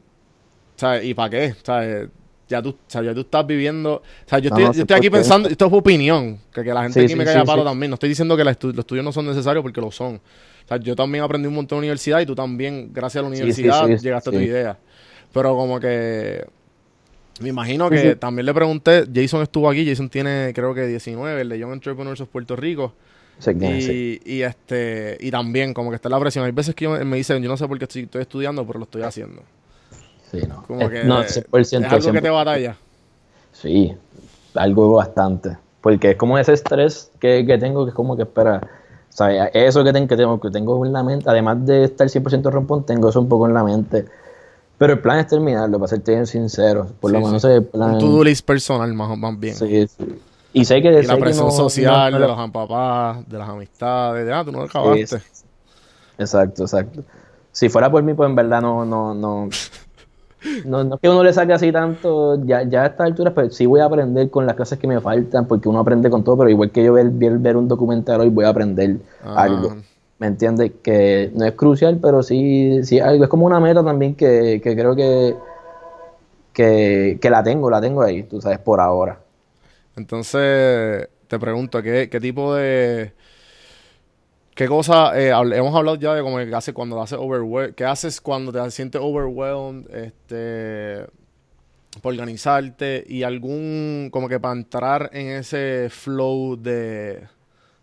¿sabes? 0.76 1.06
¿Y 1.06 1.14
para 1.14 1.30
qué? 1.30 1.56
¿Sabes? 1.64 2.10
Ya 2.48 2.62
tú, 2.62 2.70
o 2.72 2.76
sea, 2.88 3.02
ya 3.02 3.14
tú 3.14 3.22
estás 3.22 3.48
viviendo. 3.48 3.96
O 3.96 4.02
sea, 4.26 4.40
yo 4.40 4.50
estoy, 4.50 4.66
no, 4.66 4.74
yo 4.74 4.82
estoy 4.82 4.98
aquí 4.98 5.08
100%. 5.08 5.12
pensando, 5.12 5.48
esto 5.50 5.66
es 5.68 5.74
opinión, 5.74 6.38
que, 6.54 6.64
que 6.64 6.74
la 6.74 6.82
gente 6.84 7.00
Sí, 7.00 7.06
aquí 7.06 7.14
sí, 7.14 7.18
me 7.18 7.24
caiga 7.24 7.42
sí, 7.42 7.48
palo 7.48 7.64
también. 7.64 7.90
No 7.90 7.94
estoy 7.94 8.10
diciendo 8.10 8.36
que 8.36 8.44
la 8.44 8.52
estu- 8.52 8.72
los 8.74 8.80
estudios 8.80 9.06
no 9.06 9.14
son 9.14 9.26
necesarios 9.26 9.62
porque 9.64 9.80
lo 9.80 9.90
son. 9.90 10.20
O 10.66 10.68
sea, 10.68 10.78
yo 10.78 10.96
también 10.96 11.24
aprendí 11.24 11.48
un 11.48 11.56
montón 11.56 11.78
de 11.78 11.80
universidad 11.80 12.20
y 12.22 12.26
tú 12.26 12.36
también, 12.36 12.92
gracias 12.94 13.24
a 13.24 13.28
la 13.28 13.30
Sí, 13.30 13.38
sí, 13.38 13.42
universidad, 13.44 13.88
sí, 13.88 13.98
llegaste 14.04 14.30
a 14.30 14.34
tu 14.34 14.40
idea. 14.40 14.78
Pero 15.34 15.56
como 15.56 15.80
que. 15.80 16.46
Me 17.40 17.50
imagino 17.50 17.90
que 17.90 18.16
también 18.18 18.46
le 18.46 18.54
pregunté, 18.54 19.06
Jason 19.14 19.42
estuvo 19.42 19.68
aquí, 19.70 19.88
Jason 19.88 20.10
tiene 20.10 20.52
creo 20.54 20.74
que 20.76 20.86
19, 20.86 21.42
el 21.42 21.50
de 21.50 21.58
Young 21.60 21.74
Entrepreneurs 21.74 22.22
of 22.22 22.30
Puerto 22.30 22.56
Rico. 22.56 22.94
Es. 23.40 23.90
Y, 23.90 24.22
y 24.24 24.42
este 24.44 25.18
y 25.20 25.32
también 25.32 25.74
como 25.74 25.90
que 25.90 25.96
está 25.96 26.10
la 26.10 26.20
presión. 26.20 26.46
Hay 26.46 26.52
veces 26.52 26.76
que 26.76 26.86
yo- 26.86 27.04
me 27.04 27.18
dicen, 27.18 27.42
yo 27.42 27.50
no 27.50 27.58
sé 27.58 27.68
por 27.68 27.80
qué 27.80 27.86
estoy, 27.86 28.04
estoy 28.04 28.22
estudiando, 28.22 28.66
pero 28.68 28.78
lo 28.78 28.86
estoy 28.86 29.02
haciendo. 29.02 29.42
Sí, 30.30 30.42
no. 30.48 30.62
Como 30.68 30.82
Eh, 30.84 30.90
que 30.92 31.04
no, 31.06 31.22
es 31.22 31.44
100%, 31.50 31.86
algo 31.90 32.12
que 32.14 32.22
te 32.22 32.30
100%. 32.30 32.34
batalla. 32.34 32.76
Sí, 33.52 33.94
algo 34.54 34.94
bastante. 34.94 35.58
Porque 35.82 36.12
es 36.12 36.16
como 36.18 36.38
ese 36.38 36.54
estrés 36.54 37.12
que, 37.20 37.44
que 37.46 37.58
tengo, 37.58 37.86
que 37.86 37.90
es 37.90 37.96
como 37.96 38.16
que 38.16 38.24
espera. 38.24 38.62
Sea, 39.14 39.48
eso 39.48 39.84
que, 39.84 39.92
ten- 39.94 40.08
que 40.08 40.16
tengo, 40.18 40.40
que 40.40 40.50
tengo 40.50 40.86
en 40.86 40.94
la 40.94 41.04
mente, 41.04 41.30
además 41.30 41.66
de 41.66 41.84
estar 41.84 42.08
100% 42.10 42.50
rompón, 42.50 42.86
tengo 42.86 43.10
eso 43.10 43.20
un 43.20 43.28
poco 43.30 43.46
en 43.48 43.54
la 43.54 43.64
mente. 43.64 44.06
Pero 44.78 44.94
el 44.94 45.00
plan 45.00 45.20
es 45.20 45.28
terminarlo, 45.28 45.78
para 45.78 45.90
serte 45.90 46.14
bien 46.14 46.26
sincero. 46.26 46.88
Por 47.00 47.12
lo 47.12 47.20
Sí, 47.20 47.26
menos 47.26 47.42
sí. 47.44 47.48
el 47.50 47.64
plan. 47.66 47.92
Un 47.94 48.00
to-do 48.00 48.24
list 48.24 48.46
personal 48.46 48.92
más, 48.94 49.16
más 49.18 49.40
bien. 49.40 49.56
Sí, 49.56 49.88
sí. 49.88 50.20
Y 50.54 50.66
sé 50.66 50.82
que. 50.82 50.90
Y 50.92 51.02
sé 51.02 51.08
la 51.08 51.16
que 51.16 51.22
presión 51.22 51.46
no- 51.46 51.52
social 51.52 52.12
no- 52.12 52.18
no 52.20 52.26
de 52.26 52.32
lo- 52.32 52.38
los 52.38 52.52
papás, 52.52 53.30
de 53.30 53.38
las 53.38 53.48
amistades, 53.50 54.26
de 54.26 54.34
ah, 54.34 54.44
tú 54.44 54.52
no 54.52 54.64
acabaste. 54.64 55.06
Sí, 55.20 55.26
sí. 55.32 55.46
Exacto, 56.18 56.64
exacto. 56.64 57.04
Si 57.52 57.70
fuera 57.70 57.92
por 57.92 58.02
mí, 58.04 58.14
pues 58.14 58.30
en 58.30 58.36
verdad 58.36 58.62
no, 58.62 58.86
no, 58.86 59.14
no. 59.14 59.50
No, 60.66 60.84
no 60.84 60.96
es 60.96 61.02
que 61.02 61.10
uno 61.10 61.24
le 61.24 61.34
saque 61.34 61.54
así 61.54 61.72
tanto, 61.72 62.44
ya, 62.46 62.64
ya 62.64 62.84
a 62.84 62.86
estas 62.88 63.08
alturas, 63.08 63.34
pero 63.36 63.50
sí 63.50 63.66
voy 63.66 63.80
a 63.80 63.86
aprender 63.86 64.30
con 64.30 64.46
las 64.46 64.56
clases 64.56 64.80
que 64.80 64.88
me 64.88 65.00
faltan, 65.00 65.48
porque 65.48 65.70
uno 65.70 65.80
aprende 65.80 66.10
con 66.10 66.24
todo, 66.24 66.38
pero 66.38 66.50
igual 66.50 66.72
que 66.72 66.84
yo 66.84 66.94
ver, 66.94 67.10
ver, 67.10 67.38
ver 67.38 67.58
un 67.58 67.68
documental 67.68 68.22
hoy, 68.22 68.30
voy 68.30 68.46
a 68.46 68.50
aprender 68.50 68.98
algo. 69.24 69.76
¿Me 70.20 70.28
entiendes? 70.28 70.72
Que 70.84 71.32
no 71.34 71.46
es 71.46 71.54
crucial, 71.54 72.00
pero 72.02 72.22
sí, 72.22 72.84
sí 72.84 73.00
algo. 73.00 73.24
Es 73.24 73.30
como 73.30 73.46
una 73.46 73.60
meta 73.60 73.84
también 73.84 74.16
que, 74.16 74.62
que 74.64 74.76
creo 74.76 74.96
que, 74.96 75.36
que, 76.54 77.18
que 77.22 77.30
la 77.30 77.44
tengo, 77.44 77.70
la 77.70 77.82
tengo 77.82 78.02
ahí, 78.02 78.24
tú 78.24 78.42
sabes, 78.42 78.60
por 78.60 78.80
ahora. 78.80 79.20
Entonces, 79.96 81.08
te 81.28 81.40
pregunto, 81.40 81.82
¿qué, 81.82 82.10
qué 82.10 82.20
tipo 82.20 82.56
de... 82.56 83.14
¿Qué 84.62 84.68
cosa, 84.68 85.20
eh, 85.20 85.30
hemos 85.56 85.74
hablado 85.76 85.96
ya 85.98 86.14
de 86.14 86.22
como 86.22 86.38
que 86.38 86.54
hace 86.54 86.72
cuando 86.72 86.96
te 86.96 87.02
haces 87.02 87.18
overwhelmed, 87.20 87.74
qué 87.74 87.84
haces 87.84 88.22
cuando 88.22 88.52
te 88.52 88.70
sientes 88.70 89.02
overwhelmed, 89.04 89.90
este, 89.92 91.08
por 92.04 92.14
organizarte 92.14 93.04
y 93.08 93.24
algún, 93.24 94.10
como 94.12 94.30
que 94.30 94.40
para 94.40 94.54
entrar 94.54 95.10
en 95.14 95.30
ese 95.30 95.88
flow 95.90 96.58
de, 96.62 97.28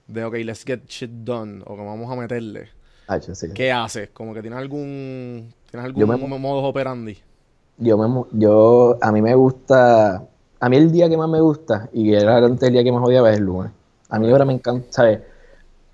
de, 0.07 0.25
ok, 0.25 0.35
let's 0.45 0.65
get 0.65 0.87
shit 0.87 1.11
done, 1.11 1.63
o 1.63 1.77
como 1.77 1.87
vamos 1.87 2.13
a 2.13 2.15
meterle, 2.15 2.69
Ah, 3.09 3.21
sí. 3.21 3.49
¿qué 3.53 3.73
haces? 3.73 4.11
Como 4.11 4.33
que 4.33 4.41
tienes 4.41 4.61
algún, 4.61 5.53
tienes 5.73 5.85
Yo 5.97 6.07
algún 6.07 6.31
me- 6.31 6.39
modo 6.39 6.63
operandi. 6.63 7.19
Yo 7.79 7.97
me, 7.97 8.25
yo, 8.33 8.99
a 9.01 9.13
mí 9.13 9.23
me 9.23 9.35
gusta, 9.35 10.23
a 10.61 10.69
mí 10.69 10.77
el 10.77 10.91
día 10.91 11.09
que 11.09 11.17
más 11.17 11.29
me 11.29 11.41
gusta, 11.41 11.89
y 11.93 12.13
era 12.13 12.37
antes 12.39 12.69
el 12.69 12.73
día 12.75 12.85
que 12.85 12.93
más 12.93 13.03
odiaba, 13.05 13.31
es 13.31 13.39
el 13.39 13.45
lunes. 13.45 13.73
A 14.09 14.19
mí 14.19 14.31
ahora 14.31 14.45
me 14.45 14.53
encanta, 14.55 14.87
¿sabes? 14.91 15.21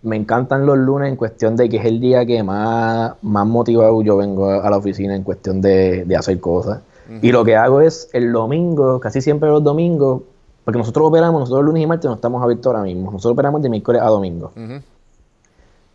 Me 0.05 0.17
encantan 0.17 0.67
los 0.67 0.77
lunes 0.79 1.09
en 1.09 1.17
cuestión 1.17 1.57
de 1.57 1.69
que 1.69 1.79
es 1.79 1.85
el 1.87 1.99
día 1.99 2.25
que 2.25 2.43
más, 2.43 3.15
más 3.23 3.47
motivado 3.47 4.01
yo 4.03 4.17
vengo 4.17 4.49
a, 4.51 4.69
la 4.71 4.77
oficina 4.77 5.17
en 5.17 5.23
cuestión 5.23 5.61
de, 5.61 6.05
de 6.05 6.17
hacer 6.17 6.39
cosas. 6.41 6.81
Y 7.23 7.33
lo 7.33 7.45
que 7.45 7.57
hago 7.57 7.81
es 7.81 8.09
el 8.13 8.33
domingo, 8.33 9.01
casi 9.01 9.21
siempre 9.21 9.49
los 9.49 9.63
domingos, 9.65 10.23
porque 10.65 10.79
nosotros 10.79 11.09
operamos, 11.09 11.41
nosotros 11.41 11.65
lunes 11.65 11.83
y 11.83 11.87
martes 11.87 12.07
no 12.09 12.15
estamos 12.15 12.43
abiertos 12.43 12.67
ahora 12.67 12.83
mismo, 12.83 13.11
nosotros 13.11 13.33
operamos 13.33 13.61
de 13.63 13.69
miércoles 13.69 14.01
a 14.03 14.07
domingo. 14.07 14.53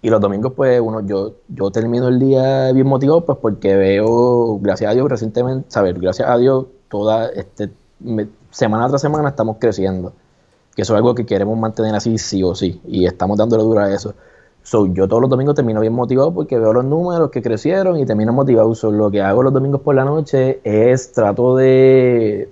Y 0.01 0.10
los 0.10 0.22
domingos, 0.22 0.53
pues, 0.55 0.80
uno, 0.80 1.01
yo, 1.05 1.34
yo 1.47 1.72
termino 1.72 2.07
el 2.07 2.20
día 2.20 2.72
bien 2.72 2.88
motivado, 2.88 3.26
pues, 3.26 3.38
porque 3.41 3.76
veo, 3.76 4.57
gracias 4.60 4.91
a 4.91 4.93
Dios, 4.93 5.10
recientemente, 5.10 5.66
¿sabes? 5.70 5.99
Gracias 5.99 6.30
a 6.30 6.38
Dios, 6.38 6.68
toda, 6.89 7.28
este, 7.30 7.70
me- 7.99 8.28
semana 8.51 8.88
tras 8.88 9.01
semana 9.01 9.30
estamos 9.30 9.57
creciendo. 9.60 10.14
Que 10.80 10.84
eso 10.84 10.94
es 10.94 10.98
algo 10.98 11.14
que 11.14 11.26
queremos 11.26 11.60
mantener 11.60 11.94
así, 11.94 12.18
sí 12.18 12.42
o 12.42 12.56
sí. 12.56 12.80
Y 12.88 13.06
estamos 13.06 13.38
dándole 13.38 13.64
duro 13.64 13.82
a 13.82 13.94
eso. 13.94 14.14
So, 14.64 14.86
yo 14.86 15.10
todos 15.10 15.22
los 15.22 15.30
domingos 15.30 15.54
termino 15.54 15.82
bien 15.82 15.92
motivado 15.92 16.34
porque 16.34 16.58
veo 16.58 16.72
los 16.72 16.86
números 16.86 17.32
que 17.32 17.42
crecieron 17.42 18.00
y 18.00 18.06
termino 18.06 18.32
motivado. 18.32 18.74
So, 18.76 18.90
lo 18.90 19.12
que 19.12 19.22
hago 19.22 19.44
los 19.44 19.52
domingos 19.52 19.82
por 19.82 19.96
la 19.96 20.06
noche 20.06 20.62
es 20.64 21.12
trato 21.12 21.58
de, 21.58 22.48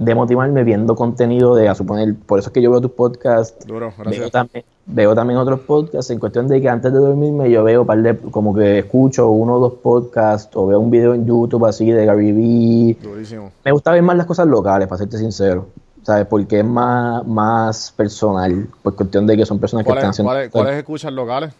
de 0.00 0.14
motivarme 0.16 0.64
viendo 0.64 0.96
contenido 0.96 1.54
de, 1.54 1.68
a 1.68 1.76
suponer, 1.76 2.16
por 2.26 2.40
eso 2.40 2.48
es 2.48 2.52
que 2.52 2.60
yo 2.60 2.72
veo 2.72 2.80
tus 2.80 2.90
podcasts, 2.90 3.64
Duro, 3.64 3.92
Veo 4.04 4.30
también, 4.30 4.64
veo 4.86 5.14
también 5.14 5.38
otros 5.38 5.60
podcasts 5.60 6.10
en 6.10 6.18
cuestión 6.18 6.48
de 6.48 6.60
que 6.60 6.68
antes 6.68 6.92
de 6.92 6.98
dormirme 6.98 7.50
yo 7.52 7.62
veo 7.62 7.84
par 7.84 8.02
de, 8.02 8.16
como 8.16 8.52
que 8.52 8.80
escucho 8.80 9.28
uno 9.28 9.56
o 9.56 9.60
dos 9.60 9.74
podcasts 9.74 10.56
o 10.56 10.66
veo 10.66 10.80
un 10.80 10.90
video 10.90 11.14
en 11.14 11.24
YouTube 11.24 11.66
así 11.66 11.88
de 11.92 12.04
Gary 12.04 12.32
Vee. 12.32 12.98
Durísimo. 13.00 13.52
Me 13.64 13.70
gusta 13.70 13.92
ver 13.92 14.02
más 14.02 14.16
las 14.16 14.26
cosas 14.26 14.48
locales, 14.48 14.88
para 14.88 14.98
serte 14.98 15.18
sincero, 15.18 15.66
¿sabes? 16.02 16.26
Porque 16.26 16.60
es 16.60 16.64
más, 16.64 17.26
más 17.26 17.92
personal, 17.96 18.66
por 18.82 18.94
cuestión 18.96 19.26
de 19.26 19.36
que 19.36 19.46
son 19.46 19.58
personas 19.58 19.84
que 19.84 19.90
están 19.90 20.02
¿Cuáles, 20.02 20.14
haciendo... 20.14 20.30
cuáles, 20.30 20.50
cuáles 20.50 20.74
escuchas 20.76 21.12
locales? 21.12 21.52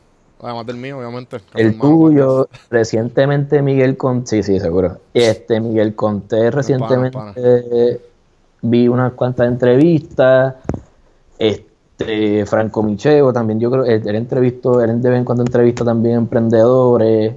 Además 0.43 0.67
del 0.67 0.77
mío, 0.77 0.99
obviamente. 0.99 1.39
El 1.55 1.79
tuyo, 1.79 2.49
recientemente 2.71 3.61
Miguel 3.61 3.97
Conté, 3.99 4.43
sí, 4.43 4.55
sí, 4.55 4.61
seguro. 4.61 4.97
Este, 5.13 5.61
Miguel 5.61 5.95
Conté, 5.95 6.51
recientemente 6.51 7.19
pana. 7.19 7.35
eh, 7.37 8.01
vi 8.63 8.89
unas 8.89 9.13
cuantas 9.13 9.49
entrevistas. 9.49 10.55
Este, 11.39 12.47
Franco 12.47 12.83
Micheo 12.83 13.35
también, 13.35 13.61
yo 13.61 13.71
creo, 13.71 13.85
él, 13.85 14.03
él 14.07 14.15
entrevistó, 14.15 14.83
él 14.83 15.03
de 15.03 15.11
vez 15.11 15.19
en 15.19 15.25
cuando 15.27 15.43
entrevista 15.43 15.85
también 15.85 16.17
emprendedores. 16.17 17.35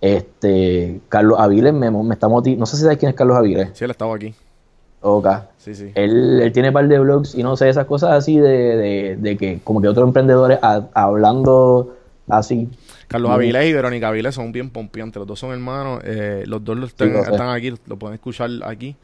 Este, 0.00 1.00
Carlos 1.10 1.38
Aviles 1.38 1.74
me, 1.74 1.90
me 1.90 2.14
está 2.14 2.28
motivando, 2.28 2.60
no 2.60 2.66
sé 2.66 2.76
si 2.76 2.82
sabes 2.82 2.96
quién 2.96 3.10
es 3.10 3.16
Carlos 3.16 3.36
Aviles. 3.36 3.70
Sí, 3.74 3.84
él 3.84 3.90
estaba 3.90 4.14
aquí. 4.14 4.34
Ok. 5.00 5.28
Sí, 5.58 5.74
sí. 5.74 5.92
Él, 5.94 6.40
él 6.42 6.52
tiene 6.52 6.68
un 6.68 6.74
par 6.74 6.88
de 6.88 6.98
blogs 6.98 7.34
y 7.34 7.42
no 7.42 7.56
sé, 7.56 7.68
esas 7.68 7.84
cosas 7.86 8.10
así 8.12 8.38
de, 8.38 8.48
de, 8.76 9.16
de 9.18 9.36
que 9.36 9.60
como 9.62 9.80
que 9.80 9.88
otros 9.88 10.06
emprendedores 10.06 10.58
a- 10.62 10.86
hablando 10.94 11.96
así. 12.28 12.68
Carlos 13.06 13.30
Avilés 13.30 13.66
y 13.66 13.72
Verónica 13.72 14.08
Avilés 14.08 14.34
son 14.34 14.52
bien 14.52 14.70
pompeantes. 14.70 15.16
Los 15.20 15.26
dos 15.26 15.38
son 15.38 15.52
hermanos. 15.52 16.00
eh, 16.04 16.44
los 16.46 16.62
dos 16.64 16.76
los 16.76 16.94
ten- 16.94 17.12
sé. 17.24 17.30
están 17.30 17.48
aquí, 17.50 17.72
lo 17.86 17.96
pueden 17.98 18.14
escuchar 18.14 18.50
aquí. 18.64 18.96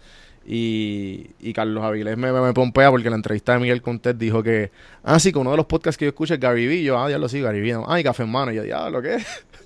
Y, 0.47 1.31
y 1.41 1.53
Carlos 1.55 1.83
Avilés 1.85 2.19
me, 2.19 2.31
me, 2.31 2.41
me 2.43 2.53
pompea 2.53 2.91
porque 2.91 3.07
en 3.07 3.13
la 3.13 3.17
entrevista 3.17 3.55
de 3.55 3.61
Miguel 3.61 3.81
Contés 3.81 4.19
dijo 4.19 4.43
que, 4.43 4.71
ah, 5.03 5.19
sí, 5.19 5.33
que 5.33 5.39
uno 5.39 5.53
de 5.53 5.57
los 5.57 5.65
podcasts 5.65 5.97
que 5.97 6.05
yo 6.05 6.11
escucho 6.11 6.35
es 6.35 6.41
Gary 6.41 6.67
Vee. 6.67 6.83
Yo, 6.83 6.99
ah, 6.99 7.09
ya 7.11 7.17
lo 7.19 7.29
sí, 7.31 7.41
Gary 7.41 7.63
Vee. 7.63 7.79
Ah, 7.87 7.99
y 7.99 8.05
Café 8.05 8.25
Hermano. 8.25 8.53
Y 8.53 8.57
yo, 8.57 8.65
ya, 8.65 8.91
¿lo 8.91 9.01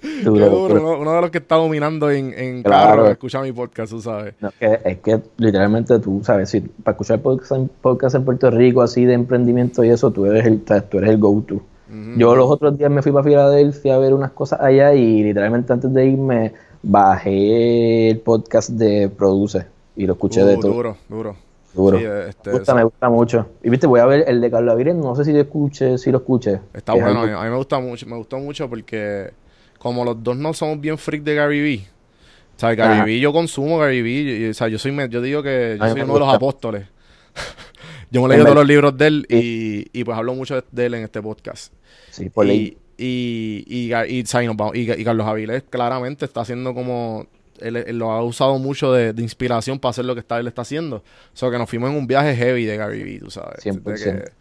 qué? 0.01 0.09
Qué 0.23 0.31
duro, 0.31 0.99
Uno, 1.01 1.13
de 1.15 1.21
los 1.21 1.31
que 1.31 1.39
está 1.39 1.57
dominando 1.57 2.11
en, 2.11 2.33
en 2.37 2.63
Claro. 2.63 2.89
carro, 3.03 3.11
escucha 3.11 3.41
mi 3.43 3.53
podcast, 3.53 3.93
tú 3.93 4.01
sabes. 4.01 4.35
No, 4.41 4.49
es, 4.49 4.55
que, 4.59 4.81
es 4.85 4.99
que 4.99 5.21
literalmente 5.39 5.99
tú, 5.99 6.21
sabes, 6.25 6.51
si 6.51 6.61
para 6.61 6.93
escuchar 6.95 7.21
podcast, 7.21 7.53
en- 7.53 7.69
podcast 7.81 8.15
en 8.17 8.25
Puerto 8.25 8.51
Rico 8.51 8.83
así 8.83 9.05
de 9.05 9.15
emprendimiento 9.15 9.83
y 9.85 9.91
eso, 9.91 10.11
tú 10.11 10.27
eres 10.27 10.47
el, 10.47 10.61
tú 10.63 10.99
eres 10.99 11.11
el 11.11 11.19
go-to. 11.19 11.61
Yo 12.19 12.37
los 12.37 12.51
otros 12.51 12.77
días 12.77 12.91
me 12.91 13.01
fui 13.01 13.13
para 13.13 13.25
Filadelfia 13.25 13.95
a 13.95 13.99
ver 13.99 14.13
unas 14.13 14.33
cosas 14.33 14.61
allá 14.61 14.93
y 14.93 15.23
literalmente 15.23 15.73
antes 15.73 15.91
de 15.95 16.05
irme 16.07 16.53
bajé 16.83 18.11
el 18.11 18.19
podcast 18.21 18.71
de 18.71 19.09
Produce 19.09 19.65
y 19.97 20.07
lo 20.07 20.13
escuché 20.13 20.45
de 20.45 20.57
Uh, 20.57 20.61
todo. 20.61 20.73
duro, 20.73 20.97
duro. 21.09 21.37
Duro. 21.75 21.99
Sí, 21.99 22.05
este, 22.29 22.51
me 22.51 22.57
gusta, 22.59 22.75
me 22.75 22.85
gusta 22.85 23.09
mucho. 23.09 23.47
Y 23.63 23.71
viste, 23.71 23.87
voy 23.87 24.01
a 24.01 24.07
ver 24.07 24.25
el 24.27 24.41
de 24.41 24.51
Carlos 24.51 24.73
Aviles, 24.75 24.97
no 24.97 25.15
sé 25.15 25.25
si 25.25 25.33
lo 25.33 25.41
escuché, 25.41 25.97
si 25.99 26.11
lo 26.11 26.19
escuché. 26.19 26.61
Está 26.75 26.93
bueno, 26.95 27.21
algo- 27.21 27.39
a 27.39 27.45
mí 27.45 27.51
me 27.51 27.57
gusta 27.57 27.79
mucho, 27.79 28.07
me 28.07 28.17
gustó 28.17 28.39
mucho 28.39 28.69
porque 28.69 29.31
como 29.79 30.05
los 30.05 30.23
dos 30.23 30.37
no 30.37 30.53
somos 30.53 30.81
bien 30.81 30.99
freak 30.99 31.23
de 31.23 31.35
Gary 31.35 31.61
Vee. 31.61 31.87
O 32.57 32.61
sea, 32.61 32.75
Gary. 32.75 33.05
Vee, 33.05 33.21
yo 33.21 33.33
consumo 33.33 33.79
Gary 33.79 34.03
Vee, 34.03 34.51
o 34.51 34.55
sea, 34.55 34.69
yo 34.69 34.79
soy, 34.79 34.93
yo 35.09 35.23
digo 35.23 35.43
que 35.43 35.77
yo 35.79 35.89
soy 35.89 36.01
uno 36.01 36.15
de 36.15 36.21
los 36.21 36.35
apóstoles. 36.35 36.87
yo 38.11 38.23
me 38.23 38.29
leído 38.31 38.45
todos 38.45 38.57
los 38.57 38.67
libros 38.67 38.97
de 38.97 39.07
él 39.07 39.27
y, 39.29 39.87
y 39.93 40.05
pues 40.05 40.19
hablo 40.19 40.35
mucho 40.35 40.63
de, 40.71 40.87
él 40.87 40.95
en 40.95 41.05
este 41.05 41.23
podcast. 41.23 41.73
Sí, 42.11 42.31
por 42.31 42.47
ley. 42.47 42.77
y, 42.97 43.65
y, 43.69 43.93
y, 44.09 44.25
y, 44.25 45.05
Carlos 45.05 45.27
Avilés 45.27 45.63
claramente 45.71 46.25
está 46.25 46.41
haciendo 46.41 46.75
como 46.75 47.29
él, 47.61 47.77
él 47.77 47.99
lo 47.99 48.11
ha 48.11 48.25
usado 48.25 48.59
mucho 48.59 48.93
de, 48.93 49.13
de 49.13 49.23
inspiración 49.23 49.79
para 49.79 49.91
hacer 49.91 50.05
lo 50.05 50.15
que 50.15 50.21
está, 50.21 50.39
él 50.39 50.49
está 50.49 50.63
haciendo. 50.63 50.97
O 50.97 51.37
sea, 51.37 51.51
que 51.51 51.59
nos 51.59 51.71
fuimos 51.71 51.91
en 51.91 51.97
un 51.97 52.07
viaje 52.07 52.35
heavy 52.35 52.65
de 52.65 52.77
Gary 52.77 53.03
Vee, 53.05 53.21
tú 53.21 53.31
sabes. 53.31 53.63
de 53.63 53.73
100%. 53.73 54.33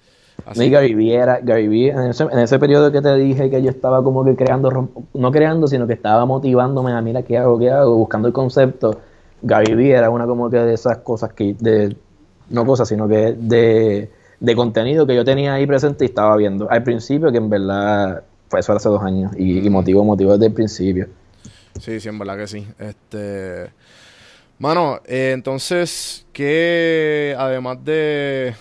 Que- 0.44 0.50
así. 0.52 0.64
y 0.66 0.70
Gary 0.70 0.94
Vee 0.94 1.14
era, 1.16 1.40
Gary 1.42 1.68
Vee, 1.68 1.90
en 1.90 2.00
ese, 2.10 2.24
en 2.24 2.40
ese 2.40 2.60
periodo 2.60 2.92
que 2.92 3.02
te 3.02 3.16
dije 3.16 3.50
que 3.50 3.62
yo 3.62 3.70
estaba 3.70 4.04
como 4.04 4.24
que 4.24 4.36
creando, 4.36 4.90
no 5.14 5.32
creando, 5.32 5.68
sino 5.68 5.88
que 5.88 5.94
estaba 5.94 6.26
motivándome 6.26 6.92
a 6.92 7.02
mira 7.02 7.24
qué 7.24 7.38
hago, 7.38 7.58
qué 7.60 7.70
hago, 7.72 7.96
buscando 7.96 8.28
el 8.28 8.34
concepto. 8.34 9.00
Gary 9.42 9.76
Vee 9.76 9.92
era 9.92 10.10
una 10.10 10.26
como 10.26 10.50
que 10.50 10.58
de 10.58 10.74
esas 10.74 10.98
cosas 11.00 11.34
que, 11.34 11.56
de, 11.60 11.96
no 12.50 12.66
cosas, 12.66 12.88
sino 12.88 13.08
que 13.08 13.34
de, 13.38 14.10
de 14.40 14.56
contenido 14.56 15.06
que 15.06 15.16
yo 15.16 15.24
tenía 15.26 15.54
ahí 15.54 15.68
presente 15.68 16.06
y 16.06 16.08
estaba 16.08 16.36
viendo. 16.38 16.70
Al 16.72 16.84
principio, 16.84 17.32
que 17.32 17.38
en 17.38 17.50
verdad 17.50 18.24
fue 18.50 18.62
eso 18.62 18.74
hace 18.74 18.90
dos 18.90 19.04
años, 19.04 19.32
y, 19.38 19.66
y 19.66 19.70
motivo, 19.70 20.04
motivo 20.04 20.32
desde 20.34 20.48
el 20.48 20.54
principio. 20.54 21.08
Sí, 21.80 22.00
sí, 22.00 22.10
en 22.10 22.18
verdad 22.18 22.38
que 22.38 22.48
sí. 22.48 22.66
Este. 22.80 23.70
Mano, 24.60 25.00
eh, 25.06 25.32
entonces, 25.36 26.26
¿qué, 26.34 27.36
además 27.38 27.84
de. 27.86 28.56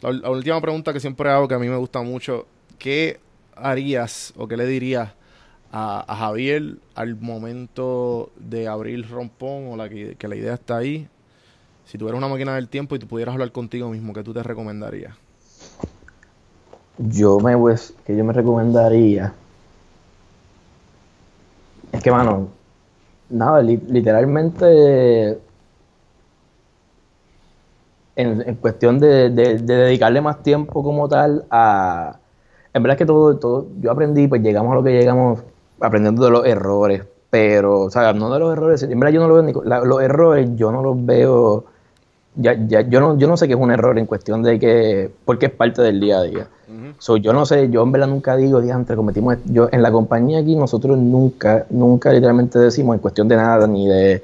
La, 0.00 0.30
última 0.30 0.60
pregunta 0.60 0.92
que 0.92 1.00
siempre 1.00 1.28
hago, 1.30 1.48
que 1.48 1.54
a 1.54 1.58
mí 1.58 1.68
me 1.68 1.76
gusta 1.76 2.02
mucho, 2.02 2.46
¿qué 2.78 3.18
harías 3.56 4.32
o 4.36 4.46
qué 4.46 4.56
le 4.56 4.66
dirías 4.66 5.10
a, 5.72 6.16
Javier 6.16 6.76
al 6.94 7.16
momento 7.16 8.30
de 8.36 8.68
abrir 8.68 9.08
Rompón 9.10 9.68
o 9.68 9.76
la 9.76 9.88
que, 9.88 10.16
la 10.28 10.36
idea 10.36 10.54
está 10.54 10.76
ahí? 10.76 11.08
Si 11.84 11.98
tuvieras 11.98 12.18
una 12.18 12.28
máquina 12.28 12.54
del 12.54 12.68
tiempo 12.68 12.94
y 12.94 12.98
tú 13.00 13.08
pudieras 13.08 13.32
hablar 13.32 13.50
contigo 13.50 13.88
mismo, 13.90 14.12
¿qué 14.12 14.22
tú 14.22 14.32
te 14.32 14.42
recomendarías? 14.42 15.14
Yo 16.98 17.40
me 17.40 17.56
pues, 17.56 17.94
que 18.06 18.16
yo 18.16 18.24
me 18.24 18.32
recomendaría. 18.32 19.32
Es 21.92 22.02
que, 22.02 22.10
mano, 22.10 22.48
nada, 23.30 23.62
li- 23.62 23.82
literalmente 23.88 25.38
en, 28.18 28.42
en 28.46 28.54
cuestión 28.56 28.98
de, 28.98 29.30
de- 29.30 29.58
de 29.58 29.74
dedicarle 29.76 30.20
más 30.20 30.42
tiempo 30.42 30.82
como 30.82 31.08
tal 31.08 31.44
a... 31.50 32.16
En 32.74 32.82
verdad 32.82 32.94
es 32.96 32.98
que 32.98 33.06
todo, 33.06 33.36
todo, 33.36 33.66
yo 33.80 33.90
aprendí, 33.92 34.26
pues 34.28 34.42
llegamos 34.42 34.72
a 34.72 34.74
lo 34.74 34.82
que 34.82 34.90
llegamos 34.90 35.40
aprendiendo 35.80 36.24
de 36.24 36.30
los 36.32 36.44
errores, 36.44 37.02
pero, 37.30 37.82
o 37.82 37.90
sea, 37.90 38.12
no 38.12 38.30
de 38.32 38.40
los 38.40 38.52
errores, 38.52 38.82
en 38.82 38.98
verdad 38.98 39.12
yo 39.14 39.20
no 39.20 39.28
lo 39.28 39.42
veo, 39.42 39.62
la- 39.64 39.80
los 39.84 40.02
errores 40.02 40.50
yo 40.56 40.72
no 40.72 40.82
los 40.82 41.06
veo, 41.06 41.64
ya, 42.34 42.54
ya, 42.66 42.80
yo, 42.82 43.00
no, 43.00 43.16
yo 43.16 43.28
no 43.28 43.36
sé 43.36 43.46
qué 43.46 43.54
es 43.54 43.60
un 43.60 43.70
error 43.70 43.96
en 43.98 44.06
cuestión 44.06 44.42
de 44.42 44.58
que, 44.58 45.10
porque 45.24 45.46
es 45.46 45.52
parte 45.52 45.80
del 45.82 46.00
día 46.00 46.18
a 46.18 46.22
día. 46.22 46.46
So, 46.98 47.16
yo 47.16 47.32
no 47.32 47.46
sé, 47.46 47.70
yo 47.70 47.84
en 47.84 47.92
verdad 47.92 48.08
nunca 48.08 48.34
digo, 48.36 48.60
diantre, 48.60 48.96
cometimos, 48.96 49.34
esto". 49.34 49.48
yo 49.52 49.68
en 49.70 49.82
la 49.82 49.92
compañía 49.92 50.40
aquí 50.40 50.56
nosotros 50.56 50.98
nunca, 50.98 51.64
nunca 51.70 52.12
literalmente 52.12 52.58
decimos 52.58 52.94
en 52.96 53.00
cuestión 53.00 53.28
de 53.28 53.36
nada 53.36 53.66
ni 53.68 53.86
de, 53.88 54.22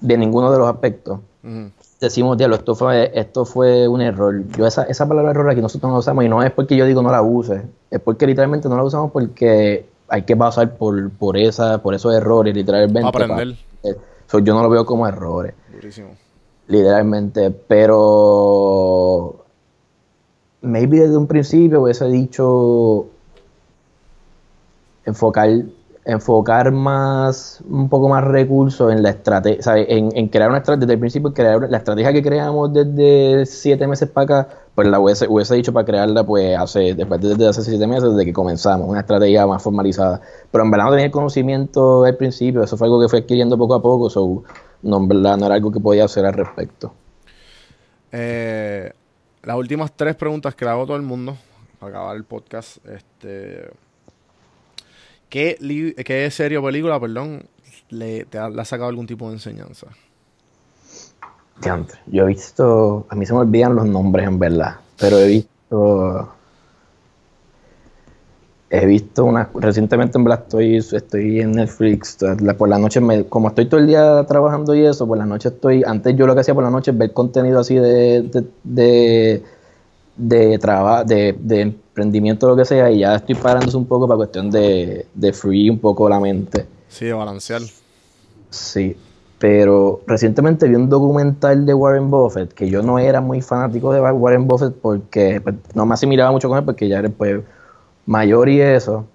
de 0.00 0.16
ninguno 0.16 0.52
de 0.52 0.58
los 0.58 0.68
aspectos. 0.68 1.18
Ujú. 1.42 1.70
Decimos, 2.00 2.38
diablo, 2.38 2.56
esto 2.56 2.74
fue, 2.74 3.10
esto 3.14 3.44
fue 3.44 3.86
un 3.86 4.00
error. 4.00 4.42
Yo 4.56 4.66
esa, 4.66 4.84
esa 4.84 5.06
palabra 5.06 5.32
error 5.32 5.50
aquí 5.50 5.60
nosotros 5.60 5.88
no 5.90 5.96
la 5.96 6.00
usamos 6.00 6.24
y 6.24 6.30
no 6.30 6.42
es 6.42 6.50
porque 6.50 6.74
yo 6.74 6.86
digo 6.86 7.02
no 7.02 7.10
la 7.12 7.20
use, 7.20 7.62
es 7.90 8.00
porque 8.00 8.26
literalmente 8.26 8.70
no 8.70 8.76
la 8.76 8.84
usamos 8.84 9.10
porque 9.10 9.86
hay 10.08 10.22
que 10.22 10.34
pasar 10.34 10.76
por, 10.76 11.10
por 11.10 11.36
esa, 11.36 11.82
por 11.82 11.94
esos 11.94 12.14
errores, 12.14 12.54
literalmente. 12.54 13.06
Aprender. 13.06 13.54
so, 14.26 14.38
yo 14.38 14.54
no 14.54 14.62
lo 14.62 14.70
veo 14.70 14.86
como 14.86 15.06
errores 15.06 15.54
Durísimo. 15.72 16.10
literalmente, 16.68 17.50
pero 17.50 19.44
maybe 20.62 21.00
desde 21.00 21.16
un 21.16 21.26
principio 21.26 21.82
hubiese 21.82 22.06
dicho 22.06 23.06
enfocar 25.04 25.50
enfocar 26.04 26.72
más 26.72 27.62
un 27.68 27.88
poco 27.90 28.08
más 28.08 28.24
recursos 28.24 28.90
en 28.92 29.02
la 29.02 29.10
estrategia 29.10 29.76
en, 29.76 30.08
en 30.16 30.28
crear 30.28 30.48
una 30.48 30.58
estrategia 30.58 30.86
desde 30.86 30.94
el 30.94 31.00
principio 31.00 31.34
crear 31.34 31.68
la 31.70 31.76
estrategia 31.76 32.12
que 32.12 32.22
creamos 32.22 32.72
desde 32.72 33.44
siete 33.46 33.86
meses 33.86 34.08
para 34.08 34.24
acá 34.24 34.48
pues 34.74 34.88
la 34.88 34.98
hubiese, 34.98 35.26
hubiese 35.28 35.54
dicho 35.56 35.72
para 35.74 35.84
crearla 35.84 36.24
pues 36.24 36.56
hace 36.56 36.94
después 36.94 37.20
de- 37.20 37.28
desde 37.30 37.48
hace 37.48 37.62
siete 37.62 37.86
meses 37.86 38.10
desde 38.12 38.24
que 38.24 38.32
comenzamos 38.32 38.88
una 38.88 39.00
estrategia 39.00 39.46
más 39.46 39.62
formalizada 39.62 40.20
pero 40.50 40.64
en 40.64 40.70
verdad 40.70 40.86
no 40.86 40.90
tenía 40.92 41.06
el 41.06 41.12
conocimiento 41.12 42.04
al 42.04 42.16
principio 42.16 42.62
eso 42.64 42.76
fue 42.78 42.86
algo 42.86 43.00
que 43.00 43.08
fui 43.08 43.18
adquiriendo 43.20 43.58
poco 43.58 43.74
a 43.74 43.82
poco 43.82 44.08
so, 44.08 44.42
no 44.82 44.96
en 44.96 45.08
verdad 45.08 45.36
no 45.36 45.46
era 45.46 45.56
algo 45.56 45.70
que 45.70 45.80
podía 45.80 46.04
hacer 46.06 46.24
al 46.24 46.32
respecto 46.34 46.94
Eh, 48.12 48.92
las 49.42 49.56
últimas 49.56 49.92
tres 49.96 50.16
preguntas 50.16 50.54
que 50.54 50.64
le 50.64 50.70
hago 50.70 50.86
todo 50.86 50.96
el 50.96 51.02
mundo 51.02 51.36
para 51.78 51.90
acabar 51.98 52.16
el 52.16 52.24
podcast. 52.24 52.84
Este, 52.86 53.70
¿qué, 55.30 55.56
li- 55.60 55.94
qué 55.94 56.30
serie 56.30 56.58
o 56.58 56.62
película, 56.62 57.00
perdón, 57.00 57.44
le, 57.88 58.26
te 58.26 58.38
ha, 58.38 58.64
sacado 58.64 58.90
algún 58.90 59.06
tipo 59.06 59.28
de 59.28 59.34
enseñanza? 59.34 59.86
Yo 62.06 62.24
he 62.24 62.26
visto, 62.26 63.06
a 63.08 63.14
mí 63.14 63.24
se 63.24 63.32
me 63.32 63.40
olvidan 63.40 63.74
los 63.74 63.86
nombres 63.86 64.26
en 64.26 64.38
verdad, 64.38 64.76
pero 64.98 65.18
he 65.18 65.26
visto, 65.28 66.32
he 68.70 68.86
visto 68.86 69.24
una, 69.24 69.50
recientemente 69.54 70.16
en 70.16 70.24
verdad 70.24 70.42
estoy, 70.42 70.76
estoy 70.76 71.40
en 71.40 71.52
Netflix, 71.52 72.18
por 72.56 72.68
la 72.68 72.78
noche, 72.78 73.00
me- 73.00 73.24
como 73.26 73.48
estoy 73.48 73.66
todo 73.66 73.80
el 73.80 73.86
día 73.86 74.24
trabajando 74.26 74.74
y 74.74 74.84
eso, 74.84 75.06
por 75.06 75.18
la 75.18 75.26
noche 75.26 75.50
estoy, 75.50 75.84
antes 75.86 76.16
yo 76.16 76.26
lo 76.26 76.34
que 76.34 76.40
hacía 76.40 76.54
por 76.54 76.64
la 76.64 76.70
noche 76.70 76.90
es 76.92 76.98
ver 76.98 77.12
contenido 77.12 77.60
así 77.60 77.74
de, 77.74 78.22
de, 78.64 79.42
de, 80.20 80.58
traba- 80.58 81.04
de, 81.04 81.34
de 81.38 81.60
emprendimiento 81.62 82.48
lo 82.48 82.56
que 82.56 82.64
sea, 82.64 82.90
y 82.90 83.00
ya 83.00 83.16
estoy 83.16 83.34
parándose 83.34 83.76
un 83.76 83.86
poco 83.86 84.06
para 84.06 84.16
cuestión 84.18 84.50
de, 84.50 85.06
de 85.14 85.32
free 85.32 85.70
un 85.70 85.78
poco 85.78 86.08
la 86.08 86.20
mente. 86.20 86.66
Sí, 86.88 87.06
de 87.06 87.12
balancear. 87.12 87.62
Sí, 88.50 88.96
pero 89.38 90.00
recientemente 90.06 90.68
vi 90.68 90.74
un 90.74 90.88
documental 90.88 91.64
de 91.64 91.72
Warren 91.74 92.10
Buffett, 92.10 92.52
que 92.52 92.68
yo 92.68 92.82
no 92.82 92.98
era 92.98 93.20
muy 93.20 93.40
fanático 93.40 93.92
de 93.92 94.00
Warren 94.00 94.46
Buffett 94.46 94.74
porque 94.74 95.40
pues, 95.40 95.54
no 95.74 95.86
me 95.86 95.94
asimilaba 95.94 96.30
mucho 96.32 96.48
con 96.48 96.58
él 96.58 96.64
porque 96.64 96.88
ya 96.88 96.98
era 96.98 97.08
pues, 97.08 97.40
mayor 98.06 98.48
y 98.48 98.60
eso. 98.60 99.06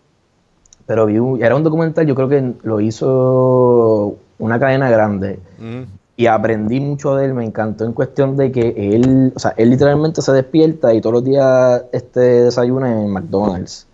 Pero 0.87 1.05
vi 1.07 1.17
un- 1.19 1.43
era 1.43 1.55
un 1.55 1.63
documental, 1.63 2.05
yo 2.07 2.15
creo 2.15 2.29
que 2.29 2.53
lo 2.63 2.79
hizo 2.79 4.15
una 4.37 4.59
cadena 4.59 4.89
grande 4.89 5.39
Ujú. 5.59 5.85
Y 6.17 6.27
aprendí 6.27 6.79
mucho 6.79 7.15
de 7.15 7.25
él, 7.25 7.33
me 7.33 7.43
encantó 7.43 7.85
en 7.85 7.91
cuestión 7.93 8.37
de 8.37 8.51
que 8.51 8.73
él, 8.95 9.33
o 9.35 9.39
sea, 9.39 9.53
él 9.57 9.69
literalmente 9.69 10.21
se 10.21 10.31
despierta 10.31 10.93
y 10.93 11.01
todos 11.01 11.13
los 11.13 11.23
días 11.25 11.83
este 11.91 12.19
desayuna 12.19 12.91
en 13.01 13.09
McDonald's. 13.09 13.85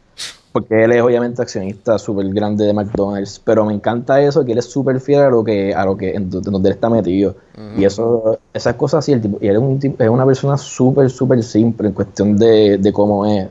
Porque 0.51 0.83
él 0.83 0.91
es 0.91 1.01
obviamente 1.01 1.41
accionista 1.41 1.97
súper 1.97 2.27
grande 2.27 2.65
de 2.65 2.73
McDonald's, 2.73 3.41
pero 3.43 3.65
me 3.65 3.73
encanta 3.73 4.21
eso, 4.21 4.43
que 4.43 4.51
él 4.51 4.57
es 4.57 4.65
súper 4.65 4.99
fiel 4.99 5.21
a 5.21 5.29
lo 5.29 5.45
que, 5.45 5.73
a 5.73 5.85
lo 5.85 5.95
que, 5.95 6.11
en 6.11 6.29
do- 6.29 6.41
donde 6.41 6.67
él 6.69 6.75
está 6.75 6.89
metido. 6.89 7.35
Y 7.77 7.85
eso, 7.85 8.37
esas 8.53 8.75
cosas 8.75 8.99
así, 8.99 9.13
el 9.13 9.21
tipo, 9.21 9.37
y 9.39 9.47
él 9.47 9.55
es, 9.55 9.61
un 9.61 9.79
tipo- 9.79 10.03
es 10.03 10.09
una 10.09 10.25
persona 10.25 10.57
súper, 10.57 11.09
súper 11.09 11.41
simple 11.41 11.87
en 11.87 11.93
cuestión 11.93 12.37
de, 12.37 12.77
de 12.77 12.91
cómo 12.93 13.25
es. 13.25 13.47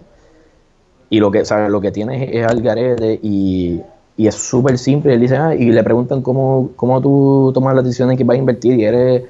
Y 1.09 1.19
lo 1.21 1.31
que, 1.31 1.45
¿sabes? 1.47 1.71
Lo 1.71 1.81
que 1.81 1.91
tiene 1.91 2.23
es, 2.23 2.37
es 2.37 2.47
al 2.47 2.61
garete 2.61 3.19
y, 3.23 3.81
y 4.21 4.27
es 4.29 4.35
súper 4.35 4.77
simple. 4.77 5.13
Y 5.13 5.15
él 5.15 5.21
dice, 5.23 5.37
ah, 5.39 5.55
y 5.55 5.71
le 5.71 5.83
preguntan 5.83 6.21
cómo, 6.21 6.73
cómo 6.77 7.01
tú 7.01 7.53
tomas 7.55 7.75
las 7.75 7.85
decisiones 7.85 8.13
en 8.13 8.19
que 8.19 8.25
vas 8.25 8.35
a 8.35 8.39
invertir 8.39 8.79
y 8.79 8.85
eres 8.85 9.23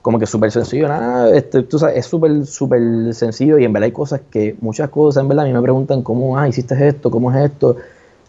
como 0.00 0.18
que 0.18 0.24
súper 0.24 0.50
sencillo. 0.50 0.88
Nada, 0.88 1.36
este, 1.36 1.64
tú 1.64 1.78
sabes, 1.78 1.98
es 1.98 2.06
súper, 2.06 2.46
súper 2.46 3.12
sencillo 3.12 3.58
y 3.58 3.64
en 3.64 3.74
verdad 3.74 3.84
hay 3.84 3.92
cosas 3.92 4.22
que, 4.30 4.56
muchas 4.62 4.88
cosas 4.88 5.20
en 5.20 5.28
verdad 5.28 5.44
a 5.44 5.48
mí 5.48 5.52
me 5.52 5.60
preguntan 5.60 6.02
cómo, 6.02 6.38
ah, 6.38 6.48
hiciste 6.48 6.74
esto, 6.88 7.10
cómo 7.10 7.30
es 7.30 7.44
esto. 7.44 7.76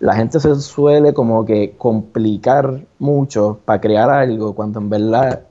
La 0.02 0.14
gente 0.14 0.42
se 0.42 0.54
suele 0.56 1.14
como 1.14 1.46
que 1.46 1.76
complicar 1.78 2.82
mucho 3.00 3.60
para 3.64 3.80
crear 3.80 4.10
algo 4.10 4.54
cuando 4.54 4.80
en 4.82 4.90
verdad 4.90 5.44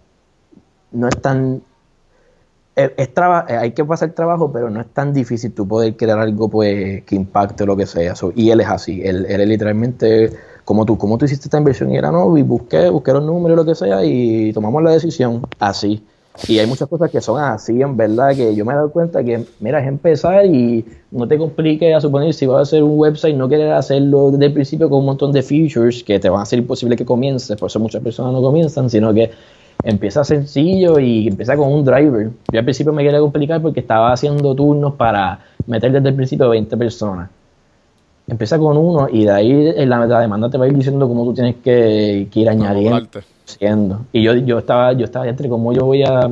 no 0.92 1.08
es 1.08 1.16
tan 1.22 1.62
es, 2.78 2.92
es 2.96 3.12
traba- 3.14 3.44
eh, 3.48 3.56
hay 3.56 3.72
que 3.72 3.84
pasar 3.84 4.12
trabajo, 4.12 4.52
pero 4.52 4.70
no 4.70 4.80
es 4.80 4.86
tan 4.88 5.12
difícil 5.12 5.52
tú 5.52 5.66
poder 5.66 5.96
crear 5.96 6.18
algo 6.18 6.48
pues 6.48 7.02
que 7.04 7.16
impacte 7.16 7.66
lo 7.66 7.76
que 7.76 7.86
sea. 7.86 8.14
Y 8.36 8.50
él 8.50 8.60
es 8.60 8.68
así, 8.68 9.02
él, 9.04 9.26
literalmente 9.48 10.30
¿cómo 10.68 10.84
tú, 10.84 10.98
¿cómo 10.98 11.16
tú 11.16 11.24
hiciste 11.24 11.46
esta 11.46 11.56
inversión? 11.56 11.90
Y 11.90 11.96
era, 11.96 12.12
no, 12.12 12.36
y 12.36 12.42
busqué, 12.42 12.90
busqué 12.90 13.14
los 13.14 13.24
números 13.24 13.56
lo 13.56 13.64
que 13.64 13.74
sea 13.74 14.04
y 14.04 14.52
tomamos 14.52 14.82
la 14.82 14.90
decisión 14.90 15.40
así. 15.58 16.04
Y 16.46 16.58
hay 16.58 16.66
muchas 16.66 16.86
cosas 16.88 17.10
que 17.10 17.22
son 17.22 17.40
así, 17.40 17.80
en 17.80 17.96
verdad, 17.96 18.36
que 18.36 18.54
yo 18.54 18.66
me 18.66 18.74
he 18.74 18.76
dado 18.76 18.92
cuenta 18.92 19.24
que, 19.24 19.46
mira, 19.60 19.80
es 19.80 19.88
empezar 19.88 20.44
y 20.44 20.84
no 21.10 21.26
te 21.26 21.38
compliques 21.38 21.96
a 21.96 22.02
suponer 22.02 22.34
si 22.34 22.44
vas 22.44 22.58
a 22.58 22.62
hacer 22.62 22.82
un 22.82 22.98
website, 22.98 23.34
no 23.34 23.48
quieres 23.48 23.72
hacerlo 23.72 24.30
desde 24.30 24.44
el 24.44 24.52
principio 24.52 24.90
con 24.90 24.98
un 24.98 25.06
montón 25.06 25.32
de 25.32 25.42
features 25.42 26.04
que 26.04 26.20
te 26.20 26.28
van 26.28 26.40
a 26.40 26.42
hacer 26.42 26.58
imposible 26.58 26.96
que 26.96 27.06
comiences, 27.06 27.56
por 27.56 27.68
eso 27.68 27.80
muchas 27.80 28.02
personas 28.02 28.34
no 28.34 28.42
comienzan, 28.42 28.90
sino 28.90 29.14
que 29.14 29.30
empieza 29.82 30.22
sencillo 30.22 30.98
y 30.98 31.28
empieza 31.28 31.56
con 31.56 31.72
un 31.72 31.82
driver. 31.82 32.30
Yo 32.52 32.58
al 32.58 32.64
principio 32.64 32.92
me 32.92 33.02
quería 33.02 33.20
complicar 33.20 33.62
porque 33.62 33.80
estaba 33.80 34.12
haciendo 34.12 34.54
turnos 34.54 34.96
para 34.96 35.40
meter 35.66 35.92
desde 35.92 36.10
el 36.10 36.14
principio 36.14 36.50
20 36.50 36.76
personas. 36.76 37.30
Empieza 38.28 38.58
con 38.58 38.76
uno 38.76 39.08
y 39.10 39.24
de 39.24 39.30
ahí 39.30 39.86
la, 39.86 40.06
la 40.06 40.20
demanda 40.20 40.50
te 40.50 40.58
va 40.58 40.66
a 40.66 40.68
ir 40.68 40.74
diciendo 40.74 41.08
cómo 41.08 41.24
tú 41.24 41.34
tienes 41.34 41.56
que, 41.56 42.28
ir 42.32 42.48
añadiendo. 42.48 43.08
Siendo. 43.44 44.00
Y 44.12 44.22
yo, 44.22 44.34
yo 44.34 44.58
estaba, 44.58 44.92
yo 44.92 45.06
estaba 45.06 45.26
entre 45.26 45.48
cómo 45.48 45.72
yo 45.72 45.86
voy 45.86 46.02
a 46.02 46.30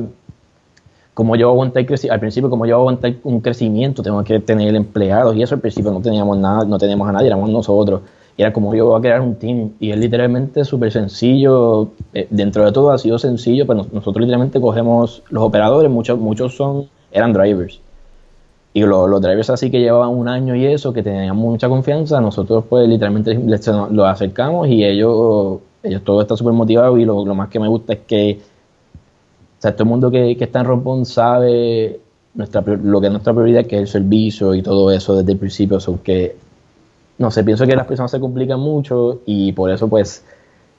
como 1.17 1.35
yo 1.35 1.49
aguantar 1.49 1.83
al 2.11 2.19
principio 2.19 2.47
como 2.47 2.67
yo 2.67 2.75
aguantar 2.75 3.15
un 3.23 3.41
crecimiento 3.41 4.03
tengo 4.03 4.23
que 4.23 4.39
tener 4.39 4.75
empleados 4.75 5.35
y 5.35 5.41
eso 5.41 5.55
al 5.55 5.61
principio 5.61 5.91
no 5.91 5.99
teníamos 5.99 6.37
nada 6.37 6.63
no 6.63 6.77
teníamos 6.77 7.09
a 7.09 7.11
nadie 7.11 7.25
éramos 7.25 7.49
nosotros 7.49 8.01
y 8.37 8.43
era 8.43 8.53
como 8.53 8.75
yo 8.75 8.85
voy 8.85 8.99
a 8.99 9.01
crear 9.01 9.21
un 9.21 9.33
team 9.33 9.71
y 9.79 9.89
es 9.89 9.97
literalmente 9.97 10.63
súper 10.63 10.91
sencillo 10.91 11.89
eh, 12.13 12.27
dentro 12.29 12.63
de 12.63 12.71
todo 12.71 12.91
ha 12.91 12.99
sido 12.99 13.17
sencillo 13.17 13.65
pero 13.65 13.87
nosotros 13.91 14.17
literalmente 14.17 14.61
cogemos 14.61 15.23
los 15.31 15.43
operadores 15.43 15.89
muchos 15.89 16.19
muchos 16.19 16.55
son 16.55 16.87
eran 17.11 17.33
drivers 17.33 17.81
y 18.77 18.81
los 18.81 19.19
drivers 19.19 19.49
así 19.49 19.71
que 19.71 19.79
llevaban 19.79 20.09
un 20.09 20.27
año 20.27 20.55
y 20.55 20.67
eso, 20.67 20.93
que 20.93 21.01
tenían 21.01 21.35
mucha 21.35 21.67
confianza, 21.67 22.21
nosotros 22.21 22.63
pues 22.69 22.87
literalmente 22.87 23.33
les, 23.33 23.65
los 23.65 24.07
acercamos 24.07 24.67
y 24.67 24.85
ellos, 24.85 25.61
ellos 25.81 26.03
todos 26.03 26.21
están 26.21 26.37
súper 26.37 26.53
motivados 26.53 26.99
y 26.99 27.05
lo, 27.05 27.25
más 27.33 27.49
que 27.49 27.59
me 27.59 27.67
gusta 27.67 27.93
es 27.93 27.99
que 28.05 28.39
o 28.39 29.61
sea, 29.61 29.71
todo 29.71 29.85
el 29.85 29.89
mundo 29.89 30.11
que, 30.11 30.37
está 30.39 30.59
en 30.59 30.65
Rompón 30.67 31.07
sabe 31.07 31.99
nuestra, 32.35 32.61
lo 32.61 33.01
que 33.01 33.07
es 33.07 33.11
nuestra 33.11 33.33
prioridad, 33.33 33.65
que 33.65 33.77
es 33.77 33.81
el 33.81 33.87
servicio 33.87 34.53
y 34.53 34.61
todo 34.61 34.91
eso 34.91 35.15
desde 35.15 35.31
el 35.31 35.39
principio, 35.39 35.79
son 35.79 35.97
que, 35.97 36.35
no 37.17 37.31
sé, 37.31 37.43
pienso 37.43 37.65
que 37.65 37.75
las 37.75 37.87
personas 37.87 38.11
se 38.11 38.19
complican 38.19 38.59
mucho 38.59 39.21
y 39.25 39.53
por 39.53 39.71
eso 39.71 39.87
pues 39.87 40.23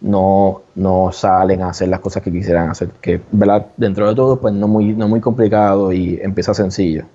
no, 0.03 0.63
no 0.77 1.11
salen 1.11 1.63
a 1.63 1.71
hacer 1.71 1.89
las 1.89 1.99
cosas 1.99 2.23
que 2.23 2.31
quisieran 2.31 2.71
hacer, 2.71 2.91
que 3.01 3.21
¿verdad? 3.33 3.67
dentro 3.77 4.09
de 4.09 4.15
todo 4.15 4.39
pues 4.39 4.55
no 4.55 4.69
muy, 4.69 4.93
no 4.93 5.09
muy 5.09 5.21
complicado 5.21 5.93
y 5.93 6.21
empieza 6.23 6.55
sencillo. 6.55 7.07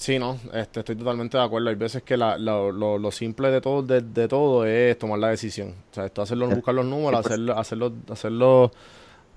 Sí, 0.00 0.18
no, 0.18 0.38
este, 0.54 0.80
estoy 0.80 0.96
totalmente 0.96 1.36
de 1.36 1.44
acuerdo. 1.44 1.68
Hay 1.68 1.74
veces 1.74 2.02
que 2.02 2.16
la, 2.16 2.38
lo, 2.38 2.72
lo, 2.72 3.10
simple 3.10 3.50
de 3.50 3.60
todo, 3.60 3.82
de, 3.82 4.00
de, 4.00 4.28
todo 4.28 4.64
es 4.64 4.98
tomar 4.98 5.18
la 5.18 5.28
decisión. 5.28 5.74
O 5.90 5.94
sea, 5.94 6.06
esto 6.06 6.22
hacerlo, 6.22 6.48
buscar 6.48 6.74
los 6.74 6.86
números, 6.86 7.26
hacerlo, 7.26 7.54
hacerlo, 7.58 7.92
hacerlo, 8.10 8.72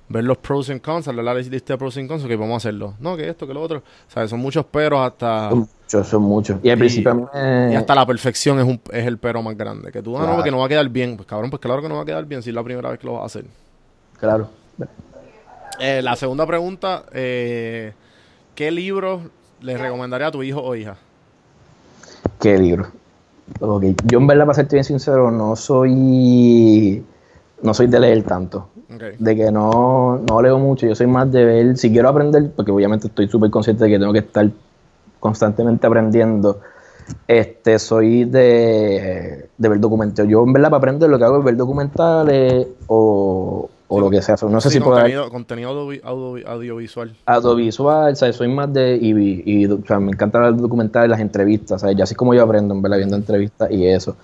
ver 0.07 0.23
los 0.23 0.37
pros 0.37 0.69
y 0.69 0.79
cons, 0.79 1.05
hacer 1.05 1.21
la 1.21 1.33
lista 1.33 1.73
de 1.73 1.77
pros 1.77 1.97
y 1.97 2.07
cons, 2.07 2.23
que 2.23 2.37
vamos 2.37 2.53
a 2.53 2.57
hacerlo. 2.57 2.93
No, 3.01 3.17
que 3.17 3.27
esto, 3.27 3.45
que 3.45 3.53
lo 3.53 3.61
otro. 3.61 3.79
O 3.79 4.09
sea, 4.09 4.25
son 4.25 4.39
muchos 4.39 4.63
peros 4.63 5.01
hasta... 5.01 5.49
Son 5.49 5.59
muchos, 5.59 6.07
son 6.07 6.21
muchos. 6.21 6.57
Y 6.63 6.69
al 6.69 6.77
principio 6.77 7.29
Y 7.69 7.75
hasta 7.75 7.93
la 7.93 8.05
perfección 8.05 8.57
es, 8.59 8.65
un, 8.65 8.79
es 8.93 9.05
el 9.05 9.17
pero 9.17 9.41
más 9.41 9.57
grande. 9.57 9.91
Que 9.91 10.01
tú, 10.01 10.17
ah, 10.17 10.25
no, 10.25 10.41
que 10.41 10.49
no 10.49 10.59
va 10.59 10.67
a 10.67 10.69
quedar 10.69 10.87
bien. 10.87 11.17
Pues 11.17 11.27
cabrón, 11.27 11.49
pues 11.49 11.61
claro 11.61 11.81
que 11.81 11.89
no 11.89 11.97
va 11.97 12.03
a 12.03 12.05
quedar 12.05 12.23
bien 12.25 12.41
si 12.41 12.51
es 12.51 12.55
la 12.55 12.63
primera 12.63 12.89
vez 12.89 12.99
que 12.99 13.07
lo 13.07 13.15
vas 13.15 13.23
a 13.23 13.25
hacer. 13.25 13.43
Claro. 14.17 14.47
Eh, 15.81 16.01
la 16.01 16.15
segunda 16.15 16.47
pregunta, 16.47 17.03
eh, 17.11 17.91
¿qué 18.55 18.71
libro 18.71 19.42
le 19.63 19.77
recomendaría 19.77 20.27
a 20.27 20.31
tu 20.31 20.43
hijo 20.43 20.61
o 20.61 20.75
hija? 20.75 20.95
¿Qué 22.39 22.57
libro? 22.57 22.87
Yo 24.05 24.19
en 24.19 24.27
verdad, 24.27 24.45
para 24.45 24.55
serte 24.55 24.75
bien 24.75 24.83
sincero, 24.83 25.31
no 25.31 25.55
soy 25.55 27.03
no 27.61 27.73
soy 27.73 27.87
de 27.87 27.99
leer 27.99 28.23
tanto. 28.23 28.67
De 29.17 29.35
que 29.35 29.51
no, 29.51 30.19
no 30.29 30.41
leo 30.41 30.59
mucho, 30.59 30.85
yo 30.85 30.93
soy 30.93 31.07
más 31.07 31.31
de 31.31 31.43
ver, 31.43 31.77
si 31.77 31.91
quiero 31.91 32.09
aprender, 32.09 32.51
porque 32.55 32.71
obviamente 32.71 33.07
estoy 33.07 33.27
súper 33.27 33.49
consciente 33.49 33.85
de 33.85 33.89
que 33.89 33.97
tengo 33.97 34.13
que 34.13 34.19
estar 34.19 34.47
constantemente 35.19 35.87
aprendiendo, 35.87 36.59
este, 37.27 37.79
soy 37.79 38.25
de, 38.25 39.49
de 39.57 39.69
ver 39.69 39.79
documentales. 39.79 40.29
Yo 40.29 40.43
en 40.43 40.53
verdad 40.53 40.69
para 40.69 40.77
aprender 40.77 41.09
lo 41.09 41.17
que 41.17 41.23
hago 41.23 41.39
es 41.39 41.43
ver 41.43 41.55
documentales 41.55 42.67
o, 42.87 43.69
o 43.87 43.99
lo 43.99 44.09
que 44.09 44.21
sea. 44.21 44.35
No 44.49 44.61
sé 44.61 44.69
si 44.69 44.79
contenido, 44.79 45.29
contenido 45.29 45.69
audiovisual. 45.69 47.15
Audiovisual, 47.25 48.15
¿sabes? 48.15 48.35
Soy 48.35 48.47
más 48.47 48.71
de. 48.73 48.97
Y, 49.01 49.43
y 49.45 49.65
o 49.65 49.85
sea, 49.85 49.99
me 49.99 50.11
encantan 50.11 50.41
los 50.43 50.61
documentales, 50.61 51.09
las 51.09 51.19
entrevistas, 51.19 51.81
¿sabes? 51.81 51.95
Ya 51.95 52.03
así 52.03 52.15
como 52.15 52.33
yo 52.33 52.43
aprendo, 52.43 52.73
en 52.73 52.81
verdad, 52.81 52.97
viendo 52.97 53.15
entrevistas 53.15 53.69
y 53.71 53.85
eso. 53.85 54.15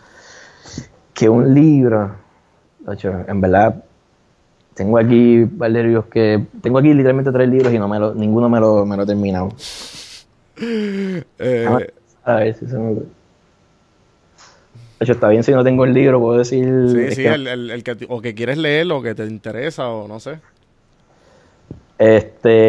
Que 1.14 1.30
un 1.30 1.54
libro. 1.54 2.16
En 3.28 3.42
verdad, 3.42 3.84
tengo 4.74 4.98
aquí 4.98 5.44
varios 5.44 6.06
que. 6.06 6.46
Tengo 6.62 6.80
aquí 6.80 6.94
literalmente 6.94 7.32
tres 7.32 7.50
libros 7.50 7.74
y 7.74 7.78
no 7.78 7.88
me 7.88 8.00
lo, 8.00 8.16
ninguno 8.16 8.50
me 8.50 8.60
lo, 8.60 8.86
me 8.86 8.98
lo 8.98 9.04
he 9.04 9.06
terminado. 9.06 9.50
Eh, 10.62 11.88
a 12.26 12.36
ver 12.36 12.54
si 12.54 12.68
se 12.68 12.78
me 12.78 13.02
hecho, 15.00 15.14
está 15.14 15.30
bien 15.30 15.44
si 15.44 15.52
no 15.52 15.64
tengo 15.64 15.86
el 15.86 15.94
libro, 15.94 16.20
puedo 16.20 16.38
decir... 16.38 16.66
Sí, 16.90 17.16
sí, 17.16 17.26
el, 17.26 17.48
el, 17.48 17.84
que, 17.84 17.98
o 18.10 18.22
que 18.22 18.36
quieres 18.36 18.58
leer, 18.58 18.92
o 18.92 19.02
que 19.02 19.16
te 19.16 19.26
interesa, 19.26 19.90
o 19.90 20.08
no 20.08 20.20
sé. 20.20 20.40
Este... 21.98 22.60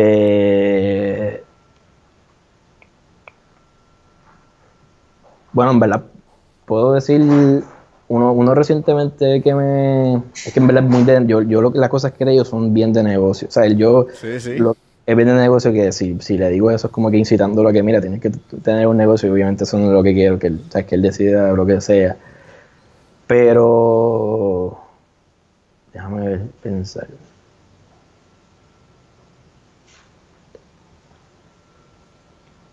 Bueno, 5.52 5.72
en 5.72 5.80
verdad, 5.80 6.04
puedo 6.64 6.92
decir 6.92 7.20
uno, 7.20 8.32
uno 8.32 8.54
recientemente 8.54 9.42
que 9.42 9.54
me... 9.54 10.22
Es 10.34 10.52
que 10.52 10.60
en 10.60 10.66
verdad 10.66 10.84
es 10.84 10.90
muy 10.90 11.02
de... 11.04 11.26
Yo, 11.26 11.42
yo 11.42 11.60
lo 11.60 11.72
que 11.72 11.78
las 11.78 11.90
cosas 11.90 12.12
que 12.12 12.24
leo 12.24 12.44
son 12.44 12.72
bien 12.72 12.92
de 12.92 13.02
negocio. 13.02 13.48
O 13.48 13.50
sea, 13.50 13.66
yo... 13.66 14.06
Sí, 14.12 14.38
sí. 14.40 14.56
Es 15.06 15.16
bien 15.16 15.28
de 15.28 15.34
negocio 15.34 15.72
que 15.72 15.92
si, 15.92 16.18
si 16.20 16.38
le 16.38 16.50
digo 16.50 16.70
eso 16.70 16.86
es 16.86 16.92
como 16.92 17.10
que 17.10 17.16
incitándolo 17.16 17.68
a 17.68 17.72
que, 17.72 17.82
mira, 17.82 18.00
tienes 18.00 18.20
que 18.20 18.30
tener 18.62 18.86
un 18.86 18.96
negocio 18.96 19.28
y 19.28 19.32
obviamente 19.32 19.64
eso 19.64 19.78
no 19.78 19.86
es 19.86 19.92
lo 19.92 20.02
que 20.02 20.14
quiero, 20.14 20.38
que, 20.38 20.48
él, 20.48 20.60
o 20.68 20.86
que 20.86 20.94
él 20.94 21.02
decida 21.02 21.52
lo 21.52 21.66
que 21.66 21.80
sea. 21.80 22.16
Pero... 23.26 24.78
Déjame 25.92 26.26
ver, 26.26 26.42
pensar. 26.62 27.08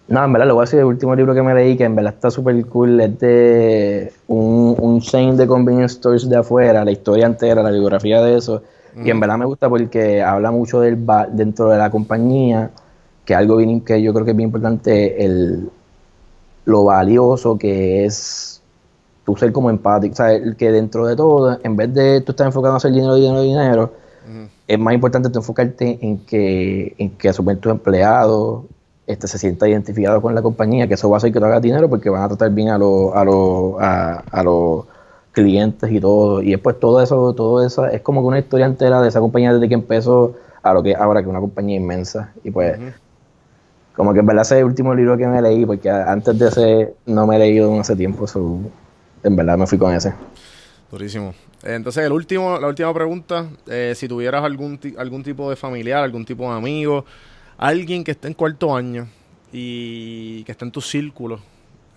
No, 0.07 0.23
en 0.23 0.31
verdad, 0.31 0.47
lo 0.47 0.53
voy 0.55 0.61
a 0.61 0.65
decir 0.65 0.79
el 0.79 0.85
último 0.85 1.15
libro 1.15 1.33
que 1.33 1.41
me 1.41 1.53
leí, 1.53 1.75
que 1.75 1.83
en 1.83 1.95
verdad 1.95 2.13
está 2.13 2.31
súper 2.31 2.65
cool, 2.67 2.99
es 3.01 3.19
de 3.19 4.13
un, 4.27 4.75
un 4.79 5.01
chain 5.01 5.35
de 5.35 5.47
convenience 5.47 5.95
stores 5.95 6.29
de 6.29 6.37
afuera, 6.37 6.85
la 6.85 6.91
historia 6.91 7.25
entera, 7.25 7.61
la 7.61 7.71
biografía 7.71 8.21
de 8.21 8.37
eso. 8.37 8.63
Y 9.03 9.09
en 9.11 9.19
verdad 9.19 9.37
me 9.37 9.45
gusta 9.45 9.69
porque 9.69 10.23
habla 10.23 10.49
mucho 10.51 10.81
del 10.81 11.05
dentro 11.31 11.69
de 11.69 11.77
la 11.77 11.91
compañía, 11.91 12.71
que 13.25 13.35
algo 13.35 13.57
bien, 13.57 13.81
que 13.81 14.01
yo 14.01 14.13
creo 14.13 14.25
que 14.25 14.31
es 14.31 14.37
bien 14.37 14.49
importante, 14.49 15.23
el, 15.23 15.69
lo 16.65 16.85
valioso 16.85 17.57
que 17.57 18.05
es 18.05 18.61
tú 19.25 19.35
ser 19.35 19.51
como 19.51 19.69
empático, 19.69 20.13
o 20.13 20.15
sea, 20.15 20.39
que 20.57 20.71
dentro 20.71 21.05
de 21.05 21.15
todo, 21.15 21.59
en 21.61 21.75
vez 21.75 21.93
de 21.93 22.21
tú 22.21 22.31
estar 22.31 22.47
enfocado 22.47 22.73
en 22.73 22.77
hacer 22.77 22.91
dinero, 22.91 23.15
dinero, 23.15 23.41
dinero, 23.41 23.93
es 24.67 24.79
más 24.79 24.93
importante 24.93 25.29
tú 25.29 25.39
enfocarte 25.39 25.99
en 26.01 26.19
que, 26.19 26.95
en 26.97 27.11
que 27.11 27.29
a 27.29 27.33
su 27.33 27.43
vez 27.43 27.59
tu 27.59 27.69
empleado 27.69 28.65
este, 29.07 29.27
se 29.27 29.37
sienta 29.37 29.67
identificado 29.67 30.21
con 30.21 30.35
la 30.35 30.41
compañía, 30.41 30.87
que 30.87 30.95
eso 30.95 31.09
va 31.09 31.15
a 31.15 31.19
hacer 31.19 31.31
que 31.31 31.39
tú 31.39 31.45
hagas 31.45 31.61
dinero 31.61 31.89
porque 31.89 32.09
van 32.09 32.23
a 32.23 32.27
tratar 32.27 32.51
bien 32.51 32.69
a 32.69 32.77
los 32.77 33.15
a 33.15 33.23
los 33.23 33.75
a, 33.79 34.43
los 34.43 34.85
clientes 35.37 35.91
y 35.91 35.99
todo. 35.99 36.41
Y 36.41 36.51
después 36.51 36.79
todo 36.79 37.01
eso, 37.01 37.33
todo 37.33 37.65
eso 37.65 37.85
es 37.85 38.01
como 38.01 38.21
que 38.21 38.27
una 38.27 38.39
historia 38.39 38.65
entera 38.65 39.01
de 39.01 39.09
esa 39.09 39.19
compañía 39.19 39.53
desde 39.53 39.67
que 39.67 39.75
empezó 39.75 40.35
a 40.63 40.73
lo 40.73 40.81
que 40.81 40.95
ahora 40.95 41.21
que 41.21 41.27
es 41.27 41.29
una 41.29 41.39
compañía 41.39 41.77
inmensa. 41.77 42.33
Y 42.43 42.51
pues, 42.51 42.77
como 43.95 44.13
que 44.13 44.19
en 44.19 44.25
verdad 44.25 44.41
ese 44.41 44.55
es 44.55 44.59
el 44.59 44.65
último 44.65 44.95
libro 44.95 45.17
que 45.17 45.27
me 45.27 45.41
leí, 45.41 45.65
porque 45.65 45.89
antes 45.89 46.37
de 46.37 46.47
ese 46.47 46.93
no 47.05 47.27
me 47.27 47.35
he 47.35 47.39
leído 47.39 47.73
en 47.73 47.81
hace 47.81 47.95
tiempo, 47.95 48.25
en 49.23 49.35
verdad 49.35 49.57
me 49.57 49.67
fui 49.67 49.77
con 49.77 49.93
ese. 49.93 50.13
Durísimo. 50.91 51.33
Entonces, 51.63 52.05
el 52.05 52.11
último, 52.11 52.59
la 52.59 52.67
última 52.67 52.93
pregunta, 52.93 53.47
eh, 53.67 53.93
si 53.95 54.07
tuvieras 54.07 54.43
algún, 54.43 54.79
algún 54.97 55.23
tipo 55.23 55.49
de 55.49 55.55
familiar, 55.55 56.03
algún 56.03 56.25
tipo 56.25 56.43
de 56.49 56.57
amigo, 56.57 57.05
alguien 57.57 58.03
que 58.03 58.11
esté 58.11 58.27
en 58.27 58.33
cuarto 58.33 58.75
año 58.75 59.07
y 59.51 60.43
que 60.43 60.51
esté 60.51 60.65
en 60.65 60.71
tu 60.71 60.81
círculo 60.81 61.39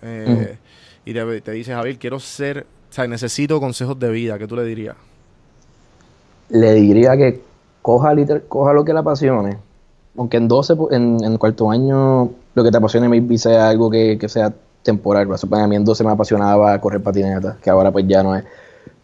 eh, 0.02 0.56
y 1.04 1.12
te, 1.12 1.52
dice, 1.52 1.72
Javier, 1.72 1.98
quiero 1.98 2.20
ser, 2.20 2.66
o 2.90 2.92
sea, 2.92 3.06
necesito 3.06 3.60
consejos 3.60 3.98
de 3.98 4.10
vida, 4.10 4.38
¿qué 4.38 4.46
tú 4.46 4.56
le 4.56 4.64
dirías? 4.64 4.96
Le 6.48 6.74
diría 6.74 7.16
que 7.16 7.40
coja, 7.82 8.12
coja 8.48 8.72
lo 8.72 8.84
que 8.84 8.92
le 8.92 8.98
apasione, 8.98 9.58
aunque 10.16 10.38
en 10.38 10.48
12, 10.48 10.74
en, 10.90 11.22
en 11.22 11.38
cuarto 11.38 11.70
año 11.70 12.30
lo 12.54 12.64
que 12.64 12.70
te 12.70 12.76
apasione 12.76 13.08
maybe 13.08 13.38
sea 13.38 13.68
algo 13.68 13.90
que, 13.90 14.18
que 14.18 14.28
sea 14.28 14.52
temporal. 14.82 15.28
A 15.32 15.66
mí 15.68 15.76
en 15.76 15.84
12 15.84 16.02
me 16.04 16.10
apasionaba 16.10 16.80
correr 16.80 17.02
patineta, 17.02 17.56
que 17.62 17.70
ahora 17.70 17.92
pues 17.92 18.06
ya 18.08 18.22
no 18.22 18.34
es 18.34 18.44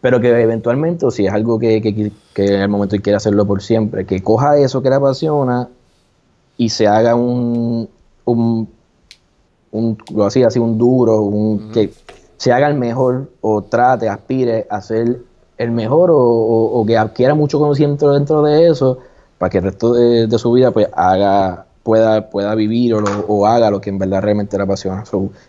pero 0.01 0.21
que 0.21 0.29
eventualmente, 0.29 1.05
o 1.05 1.11
si 1.11 1.25
es 1.25 1.33
algo 1.33 1.57
que, 1.57 1.81
que, 1.81 2.11
que 2.33 2.45
en 2.45 2.61
el 2.61 2.69
momento 2.69 2.95
quiere 3.01 3.17
hacerlo 3.17 3.45
por 3.45 3.61
siempre, 3.61 4.05
que 4.05 4.21
coja 4.21 4.57
eso 4.57 4.81
que 4.81 4.89
le 4.89 4.95
apasiona 4.95 5.69
y 6.55 6.69
se 6.69 6.87
haga 6.87 7.15
un, 7.15 7.89
un, 8.25 8.69
un 9.71 9.97
lo 10.13 10.25
así, 10.25 10.43
así 10.43 10.59
un 10.59 10.77
duro, 10.77 11.21
un, 11.21 11.71
que, 11.71 11.91
se 12.37 12.53
haga 12.53 12.67
el 12.67 12.75
mejor 12.75 13.31
o 13.41 13.63
trate, 13.63 14.09
aspire 14.09 14.67
a 14.69 14.81
ser 14.81 15.19
el 15.57 15.71
mejor 15.71 16.09
o, 16.13 16.83
que 16.87 16.97
adquiera 16.97 17.33
mucho 17.33 17.59
conocimiento 17.59 18.11
dentro 18.13 18.43
de 18.43 18.69
eso 18.69 18.99
para 19.37 19.49
que 19.49 19.57
el 19.57 19.65
resto 19.65 19.93
de, 19.93 20.37
su 20.37 20.51
vida 20.51 20.71
pues 20.71 20.87
haga 20.93 21.65
pueda, 21.83 22.29
pueda 22.29 22.53
vivir 22.55 22.93
o, 22.93 23.45
haga 23.45 23.71
lo 23.71 23.81
que 23.81 23.89
en 23.89 23.97
verdad 23.97 24.21
realmente 24.21 24.57
le 24.57 24.63
apasiona. 24.63 25.03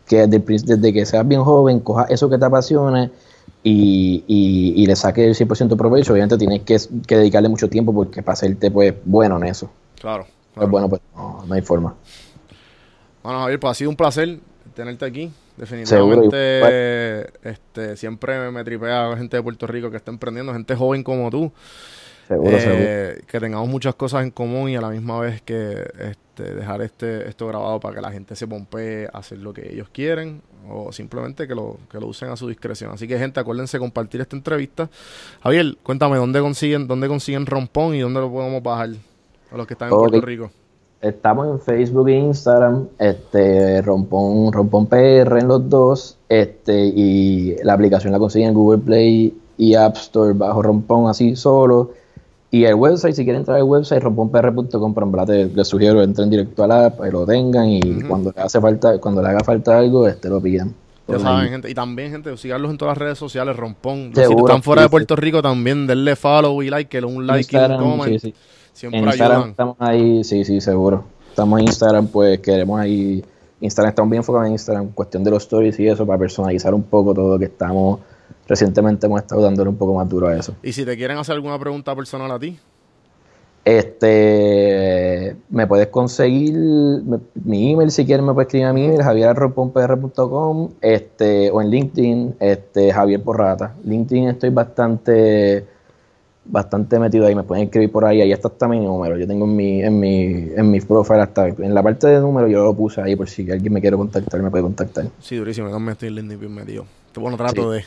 que 0.07 0.27
desde, 0.27 0.93
que 0.93 1.07
seas 1.07 1.27
bien 1.27 1.43
joven, 1.43 1.81
coja 1.81 2.05
eso 2.09 2.29
que 2.29 2.39
te 2.39 2.45
apasione 2.45 3.11
y, 3.63 4.25
y, 4.27 4.87
le 4.87 4.97
saque 4.97 5.27
el 5.27 5.35
100% 5.35 5.77
provecho. 5.77 6.13
Obviamente 6.13 6.39
tienes 6.39 6.63
que, 6.63 6.79
dedicarle 7.17 7.49
mucho 7.49 7.69
tiempo 7.69 7.93
porque 7.93 8.23
para 8.23 8.35
hacerte 8.35 8.71
pues 8.71 8.95
bueno 9.05 9.37
en 9.37 9.45
eso. 9.45 9.71
Claro. 10.01 10.27
Pues 10.55 10.69
bueno, 10.69 10.89
pues 10.89 11.03
no, 11.15 11.45
hay 11.51 11.63
forma. 11.63 11.95
Bueno, 13.23 13.41
Javier, 13.41 13.61
pues 13.61 13.71
ha 13.71 13.75
sido 13.75 13.91
un 13.91 13.97
placer 13.97 14.39
tenerte 14.75 15.05
aquí. 15.05 15.31
Definitivamente, 15.59 17.27
este, 17.43 17.97
siempre 17.97 18.51
me, 18.51 18.63
tripea 18.63 19.17
gente 19.17 19.37
de 19.37 19.43
Puerto 19.43 19.67
Rico 19.67 19.91
que 19.91 19.97
está 19.97 20.11
emprendiendo, 20.13 20.53
gente 20.53 20.75
joven 20.77 21.03
como 21.03 21.31
tú. 21.31 21.53
Seguro, 22.29 22.57
eh, 22.61 23.23
Que 23.27 23.41
tengamos 23.41 23.69
muchas 23.69 23.95
cosas 23.95 24.23
en 24.23 24.31
común 24.31 24.69
y 24.69 24.77
a 24.77 24.83
la 24.83 24.91
misma 24.91 25.19
vez 25.19 25.41
que 25.41 25.89
este, 25.99 26.55
dejar 26.55 26.83
este, 26.83 27.27
esto 27.27 27.47
grabado 27.47 27.81
para 27.81 27.97
que 27.97 28.01
la 28.03 28.13
gente 28.13 28.37
se 28.37 28.47
pompee 28.47 29.07
a 29.07 29.19
hacer 29.19 29.39
lo 29.39 29.55
que 29.55 29.73
ellos 29.73 29.89
quieren 29.91 30.43
o 30.69 30.93
simplemente 30.93 31.49
que 31.49 31.55
lo, 31.55 31.79
que 31.91 31.99
lo 31.99 32.07
usen 32.07 32.29
a 32.29 32.37
su 32.37 32.47
discreción. 32.47 32.93
Así 32.93 33.09
que, 33.09 33.19
gente, 33.19 33.41
acuérdense 33.41 33.79
compartir 33.79 34.21
esta 34.21 34.37
entrevista. 34.37 34.91
Javier, 35.43 35.77
cuéntame, 35.83 36.19
¿dónde 36.19 36.41
consiguen, 36.41 36.87
dónde 36.87 37.09
consiguen 37.09 37.47
Rompón 37.47 37.95
y 37.95 38.01
dónde 38.01 38.21
lo 38.21 38.31
podemos 38.31 38.63
bajar 38.63 38.91
a 39.51 39.57
los 39.57 39.67
que 39.67 39.73
están 39.73 39.91
en 39.91 39.99
Puerto 39.99 40.21
Rico? 40.21 40.51
Estamos 41.01 41.47
en 41.47 41.61
Facebook 41.61 42.09
e 42.09 42.19
Instagram, 42.19 42.89
este, 42.99 43.81
Rompón, 43.83 44.53
Rompón 44.53 44.87
PR 44.87 45.39
en 45.39 45.47
los 45.47 45.69
dos, 45.71 46.17
este, 46.29 46.87
y 46.87 47.55
la 47.63 47.75
aplicación 47.75 48.13
la 48.13 48.19
consiguen 48.19 48.49
en 48.49 48.55
Google 48.55 48.79
Play 48.79 49.39
y 49.57 49.75
App 49.75 49.97
Store 49.97 50.33
bajo 50.33 50.61
Rompón 50.61 51.09
así 51.09 51.37
solo. 51.37 51.93
Y 52.51 52.65
el 52.65 52.75
website, 52.75 53.15
si 53.15 53.25
quieren 53.25 53.41
entrar 53.41 53.59
al 53.59 53.65
website, 53.65 54.03
romponpr.com, 54.03 54.95
pero 54.95 55.07
en 55.07 55.13
verdad 55.13 55.51
les 55.55 55.69
sugiero 55.69 56.03
entren 56.03 56.31
directo 56.31 56.65
a 56.65 56.67
la 56.67 56.87
app, 56.87 57.01
lo 57.13 57.27
tengan 57.27 57.69
y 57.69 58.03
cuando 58.09 58.33
le 58.35 58.43
hace 58.43 58.61
falta, 58.61 58.99
cuando 58.99 59.23
le 59.23 59.29
haga 59.29 59.45
falta 59.45 59.79
algo, 59.79 60.09
este 60.09 60.29
lo 60.29 60.41
pidan. 60.41 60.75
Ya 61.09 61.19
saben, 61.19 61.51
gente. 61.51 61.71
Y 61.71 61.75
también, 61.75 62.11
gente, 62.11 62.37
síganlos 62.37 62.71
en 62.71 62.79
todas 62.79 62.93
las 62.93 62.99
redes 62.99 63.19
sociales, 63.19 63.57
Rompón. 63.57 64.13
si 64.15 64.21
están 64.21 64.63
fuera 64.63 64.83
de 64.83 64.89
Puerto 64.89 65.17
Rico, 65.17 65.41
también 65.41 65.87
denle 65.87 66.17
follow 66.17 66.63
y 66.63 66.69
like, 66.71 66.89
que 66.89 67.05
un 67.05 67.27
like 67.27 67.57
y 67.57 67.59
un 67.59 67.77
comment. 67.79 68.13
Sí, 68.13 68.19
sí. 68.19 68.35
Siempre 68.73 69.01
en 69.01 69.07
Instagram 69.07 69.49
estamos 69.51 69.77
ahí, 69.81 70.23
sí, 70.23 70.45
sí, 70.45 70.61
seguro. 70.61 71.05
Estamos 71.31 71.61
en 71.61 71.67
Instagram, 71.67 72.07
pues 72.09 72.39
queremos 72.41 72.79
ahí. 72.79 73.25
Instagram, 73.61 73.89
estamos 73.89 74.11
bien 74.11 74.21
enfocados 74.21 74.47
en 74.47 74.53
Instagram, 74.53 74.89
cuestión 74.91 75.25
de 75.25 75.31
los 75.33 75.43
stories 75.43 75.81
y 75.81 75.89
eso, 75.89 76.07
para 76.07 76.19
personalizar 76.19 76.75
un 76.75 76.85
poco 76.85 77.13
todo 77.15 77.33
lo 77.33 77.39
que 77.39 77.47
estamos. 77.47 78.01
Recientemente 78.47 79.07
hemos 79.07 79.21
estado 79.21 79.43
dándole 79.43 79.71
un 79.71 79.77
poco 79.77 79.95
más 79.95 80.09
duro 80.09 80.29
a 80.29 80.37
eso. 80.37 80.55
¿Y 80.63 80.73
si 80.73 80.85
te 80.85 80.97
quieren 80.97 81.19
hacer 81.19 81.35
alguna 81.35 81.59
pregunta 81.59 81.95
personal 81.97 82.31
a 82.31 82.39
ti? 82.39 82.57
Este, 83.69 85.37
me 85.51 85.67
puedes 85.67 85.89
conseguir 85.89 86.55
mi 86.55 87.73
email 87.73 87.91
si 87.91 88.07
quieres, 88.07 88.25
me 88.25 88.33
puedes 88.33 88.47
escribir 88.47 88.67
a 88.67 88.73
mi 88.73 88.87
email, 88.87 89.03
este, 90.81 91.51
o 91.51 91.61
en 91.61 91.69
LinkedIn, 91.69 92.37
este, 92.41 92.91
Javier 92.91 93.23
Porrata. 93.23 93.75
LinkedIn 93.85 94.29
estoy 94.29 94.49
bastante 94.49 95.67
bastante 96.47 96.99
metido 96.99 97.27
ahí, 97.27 97.35
me 97.35 97.43
pueden 97.43 97.65
escribir 97.65 97.93
por 97.93 98.07
ahí, 98.07 98.23
ahí 98.23 98.33
está 98.33 98.49
hasta 98.49 98.67
mi 98.69 98.81
número, 98.81 99.19
yo 99.19 99.27
tengo 99.27 99.45
en 99.45 99.55
mi, 99.55 99.83
en 99.83 100.01
mi, 100.01 100.23
en 100.57 100.71
mi 100.71 100.81
profile 100.81 101.21
hasta, 101.21 101.49
en 101.49 101.75
la 101.75 101.83
parte 101.83 102.07
de 102.07 102.21
número 102.21 102.49
yo 102.49 102.65
lo 102.65 102.73
puse 102.73 103.03
ahí 103.03 103.17
por 103.17 103.29
si 103.29 103.51
alguien 103.51 103.71
me 103.71 103.83
quiere 103.83 103.99
contactar, 103.99 104.41
me 104.41 104.51
puede 104.51 104.63
contactar. 104.63 105.09
Sí, 105.21 105.37
durísimo, 105.37 105.69
también 105.69 105.93
estoy 105.93 106.09
lindo 106.09 106.33
y 106.33 106.39
bien 106.39 106.55
metido. 106.55 106.87
Bueno, 107.15 107.37
trato 107.37 107.71
de... 107.73 107.85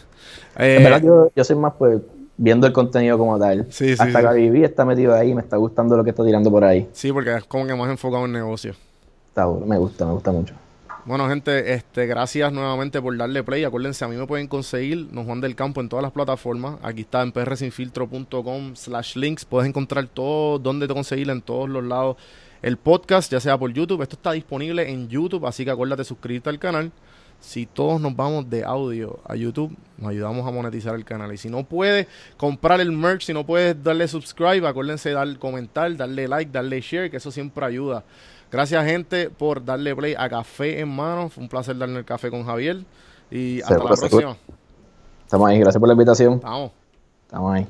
en 0.57 0.84
verdad 0.84 1.01
yo, 1.01 1.32
yo 1.36 1.43
soy 1.43 1.55
más 1.55 1.73
pues 1.79 2.01
viendo 2.38 2.67
el 2.67 2.73
contenido 2.73 3.17
como 3.17 3.38
tal. 3.39 3.67
Sí, 3.69 3.95
sí, 3.95 4.01
hasta 4.01 4.21
que 4.21 4.39
viví 4.39 4.63
está 4.63 4.86
metido 4.86 5.13
ahí, 5.13 5.34
me 5.34 5.41
está 5.41 5.57
gustando 5.57 5.95
lo 5.95 6.03
que 6.03 6.11
está 6.11 6.25
tirando 6.25 6.49
por 6.49 6.63
ahí. 6.63 6.88
Sí, 6.93 7.11
porque 7.11 7.36
es 7.36 7.43
como 7.45 7.65
que 7.65 7.75
más 7.75 7.89
enfocado 7.89 8.25
en 8.25 8.32
negocio. 8.32 8.73
Está 9.29 9.45
bueno, 9.45 9.65
me 9.65 9.77
gusta, 9.77 10.05
me 10.05 10.13
gusta 10.13 10.32
mucho. 10.32 10.53
Bueno, 11.03 11.27
gente, 11.27 11.73
este, 11.73 12.05
gracias 12.05 12.53
nuevamente 12.53 13.01
por 13.01 13.17
darle 13.17 13.43
play. 13.43 13.63
Acuérdense, 13.63 14.05
a 14.05 14.07
mí 14.07 14.15
me 14.15 14.27
pueden 14.27 14.47
conseguir 14.47 15.07
Nos 15.11 15.25
Juan 15.25 15.41
del 15.41 15.55
Campo 15.55 15.82
en 15.82 15.89
todas 15.89 16.03
las 16.03 16.11
plataformas. 16.11 16.75
Aquí 16.84 17.01
está 17.01 17.23
en 17.23 17.32
prsinfiltro.com 17.32 18.75
slash 18.75 19.15
links. 19.15 19.43
Puedes 19.43 19.67
encontrar 19.67 20.07
todo, 20.07 20.59
donde 20.59 20.88
te 20.88 20.93
conseguir 20.93 21.29
en 21.32 21.41
todos 21.41 21.67
los 21.67 21.84
lados 21.84 22.17
el 22.61 22.77
podcast, 22.77 23.32
ya 23.32 23.39
sea 23.39 23.57
por 23.57 23.73
YouTube. 23.73 24.03
Esto 24.03 24.15
está 24.15 24.34
disponible 24.34 24.91
en 24.91 25.07
YouTube, 25.07 25.47
así 25.47 25.65
que 25.65 25.71
acuérdate 25.71 26.03
suscribirte 26.03 26.49
al 26.49 26.59
canal. 26.59 26.91
Si 27.41 27.65
todos 27.65 27.99
nos 27.99 28.15
vamos 28.15 28.49
de 28.49 28.63
audio 28.63 29.19
a 29.25 29.35
YouTube, 29.35 29.75
nos 29.97 30.11
ayudamos 30.11 30.47
a 30.47 30.51
monetizar 30.51 30.95
el 30.95 31.03
canal. 31.03 31.33
Y 31.33 31.37
si 31.37 31.49
no 31.49 31.63
puedes 31.63 32.07
comprar 32.37 32.79
el 32.79 32.91
merch, 32.91 33.23
si 33.23 33.33
no 33.33 33.45
puedes 33.45 33.83
darle 33.83 34.07
subscribe, 34.07 34.65
acuérdense 34.65 35.09
de 35.09 35.15
dar 35.15 35.37
comentar, 35.39 35.95
darle 35.97 36.27
like, 36.27 36.51
darle 36.51 36.79
share, 36.79 37.09
que 37.09 37.17
eso 37.17 37.31
siempre 37.31 37.65
ayuda. 37.65 38.03
Gracias, 38.51 38.85
gente, 38.85 39.29
por 39.29 39.65
darle 39.65 39.95
play 39.95 40.13
a 40.17 40.29
Café 40.29 40.79
en 40.79 40.89
Mano. 40.89 41.29
Fue 41.29 41.41
un 41.41 41.49
placer 41.49 41.77
darle 41.77 41.99
el 41.99 42.05
café 42.05 42.29
con 42.29 42.45
Javier. 42.45 42.83
Y 43.31 43.61
hasta 43.61 43.77
la 43.77 43.83
próxima. 43.85 44.37
Estamos 45.23 45.49
ahí. 45.49 45.59
Gracias 45.59 45.79
por 45.79 45.87
la 45.87 45.93
invitación. 45.93 46.33
Estamos. 46.35 46.71
Estamos 47.27 47.53
ahí. 47.53 47.67